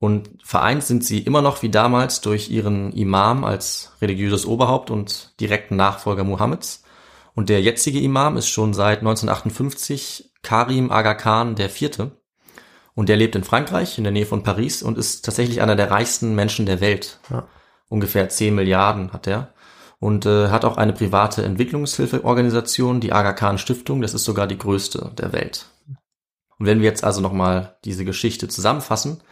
Und 0.00 0.30
vereint 0.44 0.84
sind 0.84 1.04
sie 1.04 1.18
immer 1.18 1.42
noch 1.42 1.62
wie 1.62 1.70
damals 1.70 2.20
durch 2.20 2.50
ihren 2.50 2.92
Imam 2.92 3.44
als 3.44 3.92
religiöses 4.00 4.46
Oberhaupt 4.46 4.90
und 4.90 5.34
direkten 5.40 5.76
Nachfolger 5.76 6.22
Mohammeds. 6.22 6.84
Und 7.34 7.48
der 7.48 7.60
jetzige 7.62 8.00
Imam 8.00 8.36
ist 8.36 8.48
schon 8.48 8.74
seit 8.74 8.98
1958 9.00 10.32
Karim 10.42 10.90
Aga 10.90 11.14
Khan 11.14 11.56
Vierte. 11.56 12.12
Und 12.94 13.08
der 13.08 13.16
lebt 13.16 13.36
in 13.36 13.44
Frankreich, 13.44 13.98
in 13.98 14.04
der 14.04 14.12
Nähe 14.12 14.26
von 14.26 14.42
Paris 14.42 14.82
und 14.82 14.98
ist 14.98 15.24
tatsächlich 15.24 15.62
einer 15.62 15.76
der 15.76 15.90
reichsten 15.90 16.34
Menschen 16.34 16.66
der 16.66 16.80
Welt. 16.80 17.20
Ja. 17.30 17.46
Ungefähr 17.88 18.28
10 18.28 18.54
Milliarden 18.54 19.12
hat 19.12 19.26
er. 19.26 19.54
Und 20.00 20.26
äh, 20.26 20.48
hat 20.48 20.64
auch 20.64 20.76
eine 20.76 20.92
private 20.92 21.44
Entwicklungshilfeorganisation, 21.44 23.00
die 23.00 23.12
Aga 23.12 23.32
Khan 23.32 23.58
Stiftung. 23.58 24.00
Das 24.00 24.14
ist 24.14 24.24
sogar 24.24 24.46
die 24.46 24.58
größte 24.58 25.12
der 25.16 25.32
Welt. 25.32 25.66
Und 26.58 26.66
wenn 26.66 26.80
wir 26.80 26.86
jetzt 26.86 27.04
also 27.04 27.20
nochmal 27.20 27.76
diese 27.84 28.04
Geschichte 28.04 28.48
zusammenfassen, 28.48 29.22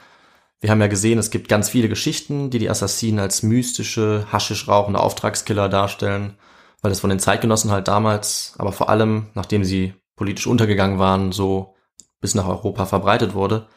wir 0.60 0.70
haben 0.70 0.80
ja 0.80 0.86
gesehen, 0.86 1.18
es 1.18 1.30
gibt 1.30 1.48
ganz 1.48 1.68
viele 1.68 1.88
Geschichten, 1.88 2.50
die 2.50 2.58
die 2.58 2.70
Assassinen 2.70 3.18
als 3.18 3.42
mystische, 3.42 4.26
haschisch 4.32 4.68
rauchende 4.68 5.00
Auftragskiller 5.00 5.68
darstellen, 5.68 6.38
weil 6.82 6.92
es 6.92 7.00
von 7.00 7.10
den 7.10 7.18
Zeitgenossen 7.18 7.70
halt 7.70 7.88
damals, 7.88 8.54
aber 8.58 8.72
vor 8.72 8.88
allem, 8.88 9.28
nachdem 9.34 9.64
sie 9.64 9.94
politisch 10.16 10.46
untergegangen 10.46 10.98
waren, 10.98 11.32
so 11.32 11.74
bis 12.20 12.34
nach 12.34 12.48
Europa 12.48 12.86
verbreitet 12.86 13.34
wurde. 13.34 13.68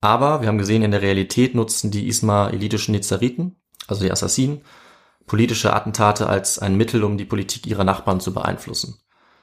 Aber 0.00 0.40
wir 0.40 0.48
haben 0.48 0.58
gesehen, 0.58 0.82
in 0.82 0.90
der 0.90 1.02
Realität 1.02 1.54
nutzten 1.54 1.90
die 1.90 2.08
ismailitischen 2.08 2.92
Nizariten, 2.92 3.60
also 3.86 4.04
die 4.04 4.12
Assassinen, 4.12 4.62
politische 5.26 5.72
Attentate 5.72 6.28
als 6.28 6.58
ein 6.58 6.76
Mittel, 6.76 7.04
um 7.04 7.18
die 7.18 7.24
Politik 7.24 7.66
ihrer 7.66 7.84
Nachbarn 7.84 8.20
zu 8.20 8.32
beeinflussen. 8.32 9.00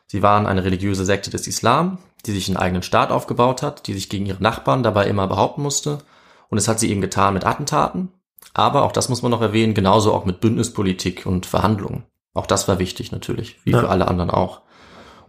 Sie 0.08 0.22
waren 0.22 0.46
eine 0.46 0.64
religiöse 0.64 1.06
Sekte 1.06 1.30
des 1.30 1.48
Islam, 1.48 1.98
die 2.26 2.32
sich 2.32 2.48
einen 2.48 2.58
eigenen 2.58 2.84
Staat 2.84 3.12
aufgebaut 3.12 3.62
hat, 3.62 3.88
die 3.88 3.94
sich 3.94 4.10
gegen 4.10 4.26
ihre 4.26 4.42
Nachbarn 4.42 4.84
dabei 4.84 5.08
immer 5.08 5.28
behaupten 5.28 5.62
musste. 5.62 6.00
Und 6.54 6.60
es 6.60 6.68
hat 6.68 6.80
sie 6.80 6.92
eben 6.92 7.02
getan 7.02 7.34
mit 7.34 7.48
Attentaten, 7.48 8.10
aber 8.54 8.84
auch 8.84 8.92
das 8.92 9.10
muss 9.10 9.24
man 9.24 9.32
noch 9.32 9.42
erwähnen, 9.42 9.74
genauso 9.74 10.14
auch 10.14 10.24
mit 10.24 10.40
Bündnispolitik 10.40 11.26
und 11.26 11.48
Verhandlungen. 11.48 12.04
Auch 12.36 12.46
das 12.46 12.68
war 12.68 12.78
wichtig 12.78 13.12
natürlich, 13.12 13.58
wie 13.64 13.72
Ja. 13.72 13.80
für 13.80 13.90
alle 13.90 14.08
anderen 14.08 14.30
auch. 14.30 14.62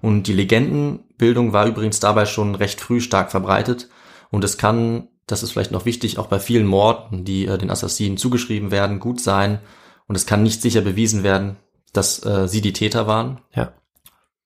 Und 0.02 0.24
die 0.24 0.34
Legendenbildung 0.34 1.54
war 1.54 1.64
übrigens 1.64 1.98
dabei 1.98 2.26
schon 2.26 2.54
recht 2.54 2.78
früh 2.78 3.00
stark 3.00 3.30
verbreitet. 3.30 3.88
Und 4.30 4.44
es 4.44 4.58
kann, 4.58 5.08
das 5.26 5.42
ist 5.42 5.52
vielleicht 5.52 5.70
noch 5.70 5.86
wichtig, 5.86 6.18
auch 6.18 6.26
bei 6.26 6.38
vielen 6.38 6.66
Morden, 6.66 7.24
die 7.24 7.46
äh, 7.46 7.56
den 7.56 7.70
Assassinen 7.70 8.18
zugeschrieben 8.18 8.70
werden, 8.70 9.00
gut 9.00 9.18
sein. 9.18 9.60
Und 10.06 10.16
es 10.16 10.26
kann 10.26 10.42
nicht 10.42 10.60
sicher 10.60 10.82
bewiesen 10.82 11.22
werden, 11.22 11.56
dass 11.94 12.22
äh, 12.26 12.48
sie 12.48 12.60
die 12.60 12.74
Täter 12.74 13.06
waren. 13.06 13.40
Ja. 13.54 13.72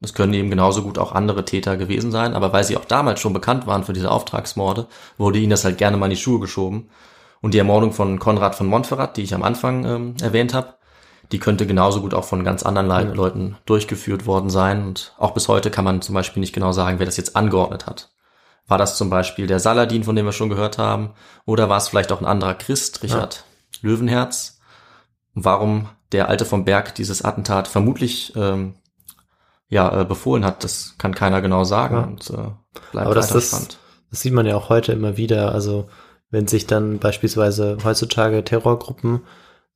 Das 0.00 0.14
können 0.14 0.34
eben 0.34 0.50
genauso 0.50 0.82
gut 0.82 0.98
auch 0.98 1.12
andere 1.12 1.44
Täter 1.44 1.76
gewesen 1.76 2.12
sein, 2.12 2.34
aber 2.34 2.52
weil 2.52 2.62
sie 2.62 2.76
auch 2.76 2.84
damals 2.84 3.20
schon 3.20 3.32
bekannt 3.32 3.66
waren 3.66 3.82
für 3.82 3.92
diese 3.92 4.11
Auftragsmorde, 4.11 4.87
wurde 5.16 5.38
ihnen 5.40 5.50
das 5.50 5.64
halt 5.64 5.78
gerne 5.78 5.96
mal 5.96 6.06
in 6.06 6.11
die 6.11 6.16
Schuhe 6.16 6.38
geschoben. 6.38 6.88
Und 7.40 7.54
die 7.54 7.58
Ermordung 7.58 7.92
von 7.92 8.18
Konrad 8.18 8.54
von 8.54 8.66
Montferrat, 8.66 9.16
die 9.16 9.22
ich 9.22 9.34
am 9.34 9.42
Anfang 9.42 9.84
ähm, 9.84 10.14
erwähnt 10.20 10.54
habe, 10.54 10.74
die 11.30 11.38
könnte 11.38 11.66
genauso 11.66 12.00
gut 12.00 12.14
auch 12.14 12.24
von 12.24 12.44
ganz 12.44 12.62
anderen 12.62 12.88
Le 12.88 13.14
Leuten 13.14 13.56
durchgeführt 13.66 14.26
worden 14.26 14.50
sein. 14.50 14.87
Und 14.87 15.14
auch 15.18 15.32
bis 15.32 15.48
heute 15.48 15.70
kann 15.70 15.84
man 15.84 16.00
zum 16.00 16.14
Beispiel 16.14 16.40
nicht 16.40 16.54
genau 16.54 16.72
sagen, 16.72 16.98
wer 16.98 17.06
das 17.06 17.16
jetzt 17.16 17.37
angeordnet 17.37 17.87
hat. 17.87 18.11
War 18.66 18.78
das 18.78 18.96
zum 18.96 19.11
Beispiel 19.11 19.46
der 19.46 19.61
Saladin, 19.61 20.04
von 20.04 20.14
dem 20.16 20.26
wir 20.26 20.32
schon 20.32 20.48
gehört 20.48 20.78
haben? 20.78 21.11
Oder 21.44 21.68
war 21.68 21.78
es 21.78 21.88
vielleicht 21.88 22.12
auch 22.12 22.20
ein 22.20 22.26
anderer 22.26 22.54
Christ, 22.54 23.02
Richard 23.02 23.44
Löwenherz? 23.82 24.61
Und 25.34 25.44
warum 25.44 25.88
der 26.12 26.28
Alte 26.28 26.44
vom 26.44 26.64
Berg 26.64 26.94
dieses 26.94 27.22
Attentat 27.22 27.68
vermutlich 27.68 28.34
ähm, 28.37 28.74
ja, 29.68 30.00
äh, 30.00 30.04
befohlen 30.04 30.44
hat, 30.44 30.64
das 30.64 30.94
kann 30.98 31.14
keiner 31.14 31.40
genau 31.42 31.64
sagen 31.64 31.94
Ja. 31.96 32.02
und 32.04 32.31
äh, 32.31 32.50
bleibt 32.92 33.07
Aber 33.07 33.14
das, 33.14 33.28
spannend. 33.48 33.78
das 34.11 34.20
sieht 34.22 34.33
man 34.33 34.46
ja 34.46 34.57
auch 34.57 34.68
heute 34.68 34.92
immer 34.92 35.16
wieder. 35.16 35.52
Also 35.52 35.88
wenn 36.31 36.46
sich 36.46 36.66
dann 36.66 36.98
beispielsweise 36.98 37.78
heutzutage 37.85 38.44
Terrorgruppen, 38.44 39.20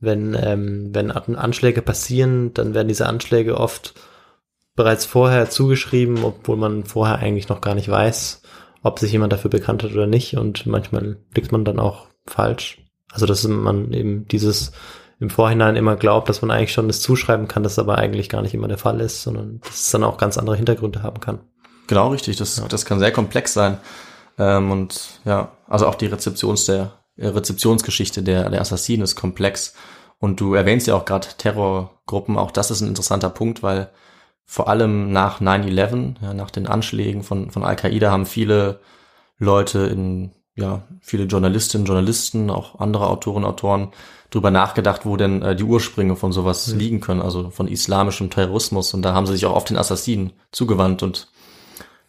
wenn, 0.01 0.37
ähm, 0.41 0.91
wenn 0.93 1.11
An- 1.11 1.37
Anschläge 1.37 1.83
passieren, 1.83 2.53
dann 2.55 2.75
werden 2.75 2.89
diese 2.89 3.07
Anschläge 3.07 3.57
oft 3.59 3.95
bereits 4.75 5.05
vorher 5.05 5.51
zugeschrieben, 5.51 6.25
obwohl 6.25 6.57
man 6.57 6.85
vorher 6.85 7.19
eigentlich 7.19 7.49
noch 7.49 7.61
gar 7.61 7.75
nicht 7.75 7.89
weiß, 7.89 8.43
ob 8.83 8.99
sich 8.99 9.13
jemand 9.13 9.33
dafür 9.33 9.51
bekannt 9.51 9.83
hat 9.83 9.93
oder 9.93 10.07
nicht. 10.07 10.37
Und 10.37 10.67
manchmal 10.67 11.19
liegt 11.35 11.53
man 11.53 11.65
dann 11.65 11.79
auch 11.79 12.07
falsch. 12.27 12.79
Also 13.13 13.27
dass 13.27 13.47
man 13.47 13.93
eben 13.93 14.27
dieses 14.29 14.73
im 15.23 15.31
Vorhinein 15.31 15.77
immer 15.77 15.95
glaubt, 15.95 16.29
dass 16.29 16.43
man 16.43 16.51
eigentlich 16.51 16.73
schon 16.73 16.89
das 16.89 17.01
zuschreiben 17.01 17.47
kann, 17.47 17.63
das 17.63 17.79
aber 17.79 17.97
eigentlich 17.97 18.29
gar 18.29 18.43
nicht 18.43 18.55
immer 18.55 18.67
der 18.67 18.77
Fall 18.77 19.01
ist, 19.01 19.23
sondern 19.23 19.61
dass 19.61 19.77
es 19.83 19.91
dann 19.93 20.03
auch 20.03 20.19
ganz 20.19 20.37
andere 20.37 20.57
Hintergründe 20.57 21.05
haben 21.05 21.21
kann. 21.21 21.39
Genau, 21.87 22.09
richtig. 22.09 22.39
Das, 22.39 22.61
das 22.69 22.85
kann 22.85 22.99
sehr 22.99 23.13
komplex 23.13 23.53
sein. 23.53 23.79
Ähm, 24.37 24.73
und 24.73 25.21
ja, 25.25 25.53
also 25.69 25.87
auch 25.87 25.95
die 25.95 26.07
Rezeptions 26.07 26.65
der 26.65 26.95
äh, 27.17 27.29
Rezeptionsgeschichte 27.29 28.25
der, 28.25 28.51
der 28.51 28.61
Assassinen 28.61 29.05
ist 29.05 29.15
komplex. 29.15 29.75
Und 30.19 30.41
du 30.41 30.55
erwähnst 30.55 30.89
ja 30.89 30.97
auch 30.97 31.05
gerade 31.05 31.29
Terrorgruppen. 31.39 32.37
Auch 32.37 32.51
das 32.51 32.73
ist 32.73 32.81
ein 32.81 32.89
interessanter 32.89 33.31
Punkt, 33.31 33.63
weil 33.63 33.91
vor 34.45 34.69
allem 34.69 35.13
nach 35.13 35.41
9-11, 35.41 36.17
ja, 36.21 36.35
nach 36.35 36.51
den 36.51 36.67
Anschlägen 36.67 37.23
von, 37.23 37.53
von 37.53 37.63
Al-Qaida 37.63 38.11
haben 38.11 38.27
viele 38.27 38.81
Leute 39.39 39.87
in, 39.87 40.33
ja, 40.55 40.83
viele 41.01 41.25
Journalistinnen, 41.25 41.87
Journalisten, 41.87 42.51
auch 42.51 42.79
andere 42.79 43.09
Autoren, 43.09 43.45
Autoren 43.45 43.93
drüber 44.31 44.51
nachgedacht, 44.51 45.05
wo 45.05 45.17
denn 45.17 45.43
äh, 45.43 45.57
die 45.57 45.65
Ursprünge 45.65 46.17
von 46.17 46.33
sowas 46.33 46.75
liegen 46.75 47.01
können, 47.01 47.23
also 47.23 47.51
von 47.51 47.69
islamischem 47.69 48.31
Terrorismus. 48.31 48.95
Und 48.95 49.03
da 49.03 49.15
haben 49.15 49.27
sie 49.27 49.35
sich 49.35 49.47
auch 49.47 49.55
auf 49.55 49.65
den 49.65 49.77
Assassinen 49.77 50.33
zugewandt 50.51 51.03
und 51.03 51.29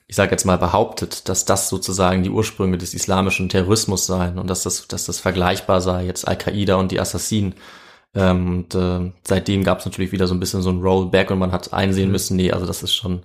ich 0.08 0.15
sage 0.15 0.32
jetzt 0.32 0.45
mal 0.45 0.58
behauptet, 0.58 1.27
dass 1.29 1.45
das 1.45 1.69
sozusagen 1.69 2.23
die 2.23 2.29
Ursprünge 2.29 2.77
des 2.77 2.93
islamischen 2.93 3.49
Terrorismus 3.49 4.06
seien 4.06 4.38
und 4.38 4.49
dass 4.49 4.63
das, 4.63 4.88
dass 4.88 5.06
das 5.06 5.19
vergleichbar 5.19 5.82
sei, 5.82 6.06
jetzt 6.06 6.27
Al-Qaida 6.27 6.75
und 6.75 6.91
die 6.91 6.99
Assassinen. 6.99 7.56
Ähm, 8.13 8.47
und 8.47 8.75
äh, 8.75 9.12
seitdem 9.23 9.63
gab 9.63 9.79
es 9.79 9.86
natürlich 9.86 10.12
wieder 10.12 10.27
so 10.27 10.36
ein 10.36 10.39
bisschen 10.39 10.62
so 10.62 10.69
ein 10.69 10.82
Rollback 10.82 11.32
und 11.32 11.39
man 11.39 11.51
hat 11.51 11.73
einsehen 11.73 12.12
müssen, 12.12 12.36
nee, 12.36 12.51
also 12.51 12.65
das 12.65 12.84
ist 12.84 12.93
schon 12.93 13.23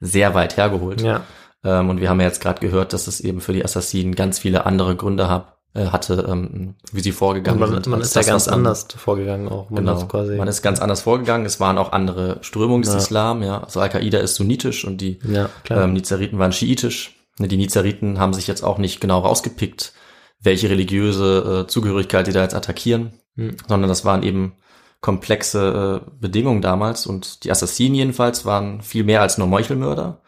sehr 0.00 0.34
weit 0.34 0.56
hergeholt. 0.56 1.00
Ja. 1.00 1.22
Ähm, 1.68 1.90
und 1.90 2.00
wir 2.00 2.08
haben 2.08 2.20
ja 2.20 2.26
jetzt 2.26 2.40
gerade 2.40 2.60
gehört, 2.60 2.92
dass 2.92 3.06
es 3.06 3.20
eben 3.20 3.40
für 3.40 3.52
die 3.52 3.64
Assassinen 3.64 4.14
ganz 4.14 4.38
viele 4.38 4.64
andere 4.64 4.96
Gründe 4.96 5.28
hab, 5.28 5.58
äh, 5.74 5.86
hatte, 5.86 6.26
ähm, 6.28 6.76
wie 6.92 7.00
sie 7.00 7.12
vorgegangen 7.12 7.60
man, 7.60 7.70
sind. 7.70 7.86
man 7.88 8.00
ist 8.00 8.16
ja 8.16 8.22
ganz 8.22 8.48
anders 8.48 8.86
vorgegangen 8.96 9.48
auch. 9.48 9.68
Man 9.68 9.84
Genau. 9.84 10.08
Man 10.38 10.48
ist 10.48 10.62
ganz 10.62 10.80
anders 10.80 11.02
vorgegangen. 11.02 11.44
Es 11.44 11.60
waren 11.60 11.76
auch 11.76 11.92
andere 11.92 12.38
Strömungen 12.40 12.82
des 12.82 12.92
Ja. 12.92 12.98
Islam, 12.98 13.42
ja. 13.42 13.62
Also 13.62 13.80
Al-Qaida 13.80 14.18
ist 14.18 14.36
sunnitisch 14.36 14.86
und 14.86 15.00
die 15.00 15.18
ja, 15.28 15.50
ähm, 15.68 15.92
Nizariten 15.92 16.38
waren 16.38 16.52
schiitisch. 16.52 17.14
Ne, 17.38 17.48
Die 17.48 17.56
Nizariten 17.58 18.18
haben 18.18 18.32
sich 18.32 18.46
jetzt 18.46 18.64
auch 18.64 18.78
nicht 18.78 19.00
genau 19.00 19.18
rausgepickt, 19.20 19.92
welche 20.40 20.70
religiöse 20.70 21.64
äh, 21.64 21.66
Zugehörigkeit 21.68 22.26
die 22.26 22.32
da 22.32 22.42
jetzt 22.42 22.54
attackieren, 22.54 23.12
Hm. 23.36 23.56
sondern 23.68 23.88
das 23.88 24.04
waren 24.04 24.22
eben 24.22 24.54
komplexe 25.00 26.02
äh, 26.06 26.10
Bedingungen 26.20 26.62
damals 26.62 27.06
und 27.06 27.44
die 27.44 27.50
Assassinen 27.52 27.94
jedenfalls 27.94 28.44
waren 28.44 28.80
viel 28.82 29.04
mehr 29.04 29.20
als 29.20 29.38
nur 29.38 29.46
Meuchelmörder. 29.46 30.22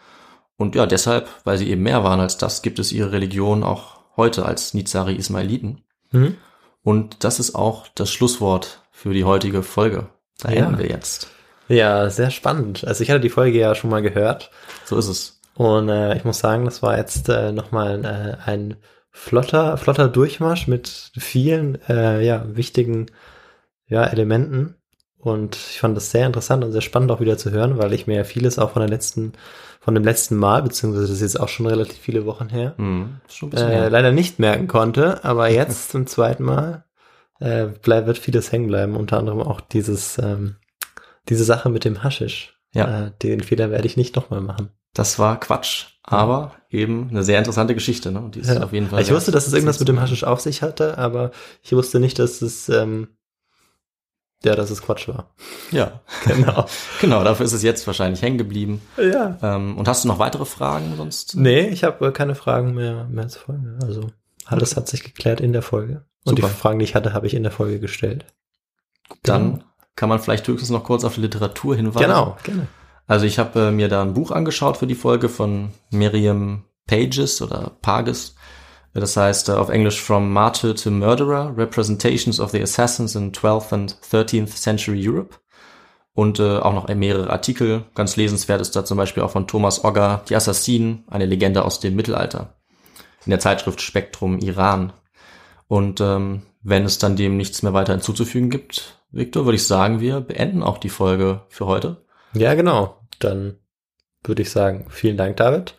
Und 0.60 0.74
ja, 0.74 0.84
deshalb, 0.84 1.26
weil 1.44 1.56
sie 1.56 1.70
eben 1.70 1.82
mehr 1.82 2.04
waren 2.04 2.20
als 2.20 2.36
das, 2.36 2.60
gibt 2.60 2.78
es 2.78 2.92
ihre 2.92 3.12
Religion 3.12 3.62
auch 3.64 4.00
heute 4.18 4.44
als 4.44 4.74
Nizari 4.74 5.14
Ismailiten. 5.14 5.84
Mhm. 6.10 6.36
Und 6.82 7.24
das 7.24 7.40
ist 7.40 7.54
auch 7.54 7.88
das 7.94 8.10
Schlusswort 8.12 8.82
für 8.92 9.14
die 9.14 9.24
heutige 9.24 9.62
Folge. 9.62 10.08
Da 10.38 10.50
Ja. 10.50 10.66
enden 10.66 10.78
wir 10.78 10.86
jetzt. 10.88 11.28
Ja, 11.68 12.10
sehr 12.10 12.30
spannend. 12.30 12.84
Also 12.86 13.02
ich 13.02 13.10
hatte 13.10 13.20
die 13.20 13.30
Folge 13.30 13.58
ja 13.58 13.74
schon 13.74 13.88
mal 13.88 14.02
gehört 14.02 14.50
So 14.84 14.98
ist 14.98 15.08
es. 15.08 15.40
und 15.54 15.88
äh, 15.88 16.14
ich 16.16 16.24
muss 16.24 16.40
sagen, 16.40 16.66
das 16.66 16.82
war 16.82 16.98
jetzt 16.98 17.30
äh, 17.30 17.52
nochmal 17.52 18.04
äh, 18.04 18.50
ein 18.50 18.76
flotter, 19.12 19.78
flotter 19.78 20.08
Durchmarsch 20.08 20.66
mit 20.68 21.10
vielen 21.16 21.78
äh, 21.88 22.22
ja, 22.22 22.44
wichtigen 22.54 23.06
ja, 23.86 24.04
Elementen. 24.04 24.74
Und 25.22 25.54
ich 25.56 25.80
fand 25.80 25.96
das 25.96 26.10
sehr 26.10 26.26
interessant 26.26 26.64
und 26.64 26.72
sehr 26.72 26.80
spannend 26.80 27.10
auch 27.10 27.20
wieder 27.20 27.36
zu 27.36 27.50
hören, 27.50 27.76
weil 27.78 27.92
ich 27.92 28.06
mir 28.06 28.16
ja 28.16 28.24
vieles 28.24 28.58
auch 28.58 28.70
von 28.70 28.80
der 28.80 28.88
letzten, 28.88 29.32
von 29.80 29.94
dem 29.94 30.04
letzten 30.04 30.36
Mal, 30.36 30.62
beziehungsweise 30.62 31.04
das 31.04 31.10
ist 31.12 31.20
jetzt 31.20 31.40
auch 31.40 31.48
schon 31.48 31.66
relativ 31.66 31.98
viele 31.98 32.24
Wochen 32.24 32.48
her, 32.48 32.74
Hm, 32.78 33.20
ist 33.28 33.36
schon 33.36 33.48
ein 33.48 33.50
bisschen 33.50 33.70
äh, 33.70 33.88
leider 33.90 34.12
nicht 34.12 34.38
merken 34.38 34.66
konnte, 34.66 35.22
aber 35.24 35.48
jetzt 35.50 35.90
zum 35.90 36.06
zweiten 36.06 36.44
Mal 36.44 36.84
äh, 37.38 37.66
bleib, 37.82 38.06
wird 38.06 38.18
vieles 38.18 38.50
hängen 38.50 38.66
bleiben, 38.68 38.96
unter 38.96 39.18
anderem 39.18 39.40
auch 39.40 39.60
dieses, 39.60 40.16
ähm, 40.18 40.56
diese 41.28 41.44
Sache 41.44 41.68
mit 41.68 41.84
dem 41.84 42.02
Haschisch. 42.02 42.58
Ja. 42.72 43.06
Äh, 43.06 43.10
den 43.22 43.40
Fehler 43.42 43.70
werde 43.70 43.86
ich 43.86 43.96
nicht 43.98 44.16
nochmal 44.16 44.40
machen. 44.40 44.70
Das 44.94 45.18
war 45.18 45.38
Quatsch, 45.38 45.86
aber 46.02 46.52
eben 46.70 47.08
eine 47.10 47.22
sehr 47.24 47.38
interessante 47.38 47.74
Geschichte, 47.74 48.10
ne? 48.10 48.20
Und 48.20 48.34
die 48.36 48.40
ist 48.40 48.50
Ja. 48.54 48.62
auf 48.62 48.72
jeden 48.72 48.88
Fall. 48.88 49.02
Ich 49.02 49.12
wusste, 49.12 49.30
dass 49.32 49.46
es 49.46 49.52
irgendwas 49.52 49.78
mit 49.80 49.88
dem. 49.88 50.00
Haschisch 50.00 50.24
auf 50.24 50.40
sich 50.40 50.62
hatte, 50.62 50.98
aber 50.98 51.30
ich 51.62 51.72
wusste 51.72 52.00
nicht, 52.00 52.18
dass 52.18 52.42
es 52.42 52.68
ähm, 52.68 53.08
ja, 54.42 54.56
dass 54.56 54.70
es 54.70 54.82
Quatsch 54.82 55.08
war. 55.08 55.30
Ja, 55.70 56.00
Genau. 56.26 56.66
genau. 57.00 57.24
Dafür 57.24 57.46
ist 57.46 57.52
es 57.52 57.62
jetzt 57.62 57.86
wahrscheinlich 57.86 58.22
hängen 58.22 58.38
geblieben. 58.38 58.80
ja. 58.96 59.38
Ähm, 59.42 59.76
und 59.76 59.88
hast 59.88 60.04
du 60.04 60.08
noch 60.08 60.18
weitere 60.18 60.44
Fragen 60.44 60.94
sonst? 60.96 61.36
Nee, 61.36 61.68
ich 61.68 61.84
habe 61.84 62.12
keine 62.12 62.34
Fragen 62.34 62.74
mehr, 62.74 63.04
mehr 63.04 63.28
zur 63.28 63.42
Folge. 63.42 63.78
Also 63.82 64.10
alles 64.46 64.76
hat 64.76 64.88
sich 64.88 65.04
geklärt 65.04 65.40
in 65.40 65.52
der 65.52 65.62
Folge. 65.62 66.04
Und 66.24 66.36
Super. 66.36 66.48
die 66.48 66.54
Fragen, 66.54 66.78
die 66.78 66.84
ich 66.84 66.94
hatte, 66.94 67.12
habe 67.12 67.26
ich 67.26 67.34
in 67.34 67.42
der 67.42 67.52
Folge 67.52 67.80
gestellt. 67.80 68.26
Dann 69.22 69.64
kann 69.96 70.08
man 70.08 70.20
vielleicht 70.20 70.46
höchstens 70.48 70.70
noch 70.70 70.84
kurz 70.84 71.04
auf 71.04 71.14
die 71.14 71.20
Literatur 71.20 71.76
hinweisen. 71.76 72.06
Genau, 72.06 72.36
gerne. 72.42 72.66
Also 73.06 73.26
ich 73.26 73.38
habe 73.38 73.68
äh, 73.68 73.70
mir 73.70 73.88
da 73.88 74.02
ein 74.02 74.14
Buch 74.14 74.30
angeschaut 74.30 74.76
für 74.76 74.86
die 74.86 74.94
Folge 74.94 75.28
von 75.28 75.72
Miriam 75.90 76.64
Pages 76.86 77.42
oder 77.42 77.72
Pages. 77.82 78.34
Das 78.94 79.16
heißt 79.16 79.48
äh, 79.48 79.52
auf 79.52 79.68
Englisch 79.68 80.00
From 80.00 80.32
Martyr 80.32 80.74
to 80.74 80.90
Murderer, 80.90 81.56
Representations 81.56 82.40
of 82.40 82.50
the 82.50 82.62
Assassins 82.62 83.14
in 83.14 83.32
12th 83.32 83.72
and 83.72 83.96
13th 84.00 84.54
Century 84.56 85.08
Europe. 85.08 85.36
Und 86.12 86.40
äh, 86.40 86.58
auch 86.58 86.74
noch 86.74 86.88
mehrere 86.88 87.30
Artikel. 87.30 87.84
Ganz 87.94 88.16
lesenswert 88.16 88.60
ist 88.60 88.74
da 88.74 88.84
zum 88.84 88.98
Beispiel 88.98 89.22
auch 89.22 89.30
von 89.30 89.46
Thomas 89.46 89.84
Ogger, 89.84 90.24
Die 90.28 90.34
Assassinen, 90.34 91.04
eine 91.08 91.24
Legende 91.24 91.64
aus 91.64 91.80
dem 91.80 91.94
Mittelalter. 91.94 92.56
In 93.24 93.30
der 93.30 93.38
Zeitschrift 93.38 93.80
Spektrum 93.80 94.38
Iran. 94.38 94.92
Und 95.68 96.00
ähm, 96.00 96.42
wenn 96.62 96.84
es 96.84 96.98
dann 96.98 97.16
dem 97.16 97.36
nichts 97.36 97.62
mehr 97.62 97.72
weiter 97.72 97.92
hinzuzufügen 97.92 98.50
gibt, 98.50 99.00
Victor, 99.12 99.44
würde 99.44 99.56
ich 99.56 99.66
sagen, 99.66 100.00
wir 100.00 100.20
beenden 100.20 100.62
auch 100.62 100.78
die 100.78 100.88
Folge 100.88 101.42
für 101.48 101.66
heute. 101.66 102.04
Ja, 102.34 102.54
genau. 102.54 103.00
Dann 103.18 103.56
würde 104.24 104.42
ich 104.42 104.50
sagen, 104.50 104.86
vielen 104.90 105.16
Dank, 105.16 105.36
David. 105.36 105.76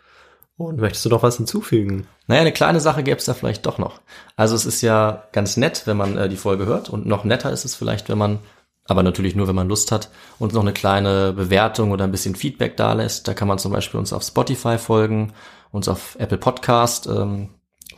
Und 0.57 0.79
möchtest 0.79 1.05
du 1.05 1.09
noch 1.09 1.23
was 1.23 1.37
hinzufügen? 1.37 2.07
Naja, 2.31 2.43
eine 2.43 2.53
kleine 2.53 2.79
Sache 2.79 3.03
gäbe 3.03 3.17
es 3.17 3.25
da 3.25 3.33
vielleicht 3.33 3.65
doch 3.65 3.77
noch. 3.77 3.99
Also 4.37 4.55
es 4.55 4.65
ist 4.65 4.81
ja 4.81 5.23
ganz 5.33 5.57
nett, 5.57 5.81
wenn 5.85 5.97
man 5.97 6.15
äh, 6.17 6.29
die 6.29 6.37
Folge 6.37 6.65
hört 6.65 6.87
und 6.87 7.05
noch 7.05 7.25
netter 7.25 7.51
ist 7.51 7.65
es 7.65 7.75
vielleicht, 7.75 8.07
wenn 8.07 8.17
man, 8.17 8.39
aber 8.85 9.03
natürlich 9.03 9.35
nur, 9.35 9.49
wenn 9.49 9.55
man 9.55 9.67
Lust 9.67 9.91
hat, 9.91 10.09
uns 10.39 10.53
noch 10.53 10.61
eine 10.61 10.71
kleine 10.71 11.33
Bewertung 11.33 11.91
oder 11.91 12.05
ein 12.05 12.11
bisschen 12.13 12.35
Feedback 12.35 12.77
da 12.77 12.93
lässt. 12.93 13.27
Da 13.27 13.33
kann 13.33 13.49
man 13.49 13.59
zum 13.59 13.73
Beispiel 13.73 13.99
uns 13.99 14.13
auf 14.13 14.23
Spotify 14.23 14.77
folgen, 14.77 15.33
uns 15.71 15.89
auf 15.89 16.15
Apple 16.19 16.37
Podcast 16.37 17.05
ähm, 17.07 17.49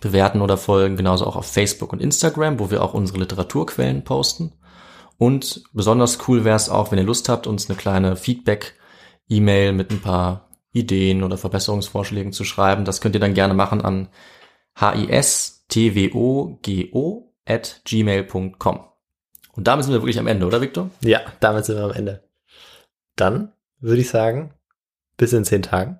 bewerten 0.01 0.41
oder 0.41 0.57
folgen, 0.57 0.97
genauso 0.97 1.27
auch 1.27 1.35
auf 1.35 1.45
Facebook 1.45 1.93
und 1.93 2.01
Instagram, 2.01 2.57
wo 2.57 2.71
wir 2.71 2.81
auch 2.81 2.95
unsere 2.95 3.19
Literaturquellen 3.19 4.03
posten. 4.03 4.53
Und 5.19 5.63
besonders 5.73 6.17
cool 6.27 6.43
wäre 6.43 6.55
es 6.55 6.69
auch, 6.69 6.89
wenn 6.89 6.97
ihr 6.97 7.05
Lust 7.05 7.29
habt, 7.29 7.45
uns 7.45 7.69
eine 7.69 7.77
kleine 7.77 8.15
Feedback-E-Mail 8.15 9.73
mit 9.73 9.91
ein 9.91 10.01
paar 10.01 10.49
Ideen 10.73 11.23
oder 11.23 11.37
Verbesserungsvorschlägen 11.37 12.33
zu 12.33 12.43
schreiben. 12.43 12.83
Das 12.83 12.99
könnt 12.99 13.15
ihr 13.15 13.21
dann 13.21 13.33
gerne 13.33 13.53
machen 13.53 13.81
an 13.81 14.09
histwogo 14.75 16.59
at 17.45 17.81
gmail.com. 17.85 18.79
Und 19.55 19.67
damit 19.67 19.85
sind 19.85 19.93
wir 19.93 20.01
wirklich 20.01 20.19
am 20.19 20.27
Ende, 20.27 20.47
oder 20.47 20.61
Victor? 20.61 20.89
Ja, 21.01 21.21
damit 21.39 21.65
sind 21.65 21.77
wir 21.77 21.83
am 21.83 21.91
Ende. 21.91 22.27
Dann 23.15 23.53
würde 23.79 24.01
ich 24.01 24.09
sagen, 24.09 24.53
bis 25.15 25.31
in 25.33 25.45
zehn 25.45 25.61
Tagen. 25.61 25.99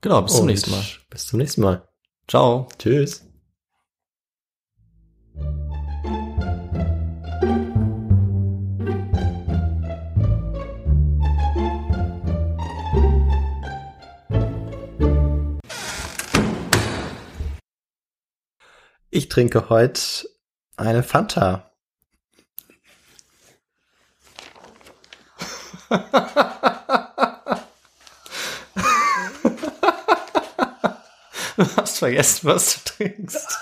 Genau, 0.00 0.22
bis 0.22 0.34
zum 0.34 0.42
Und 0.42 0.46
nächsten 0.46 0.70
Mal. 0.70 0.84
Bis 1.10 1.26
zum 1.26 1.38
nächsten 1.38 1.62
Mal. 1.62 1.88
Ciao. 2.28 2.68
Tschüss. 2.78 3.26
Ich 19.12 19.28
trinke 19.28 19.68
heute 19.68 20.00
eine 20.76 21.02
Fanta. 21.02 21.70
Du 31.56 31.76
hast 31.76 31.98
vergessen, 31.98 32.48
was 32.48 32.72
du 32.72 32.80
trinkst. 33.04 33.58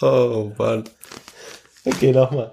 Oh 0.00 0.52
Mann. 0.58 0.88
Okay, 1.84 2.10
nochmal. 2.10 2.52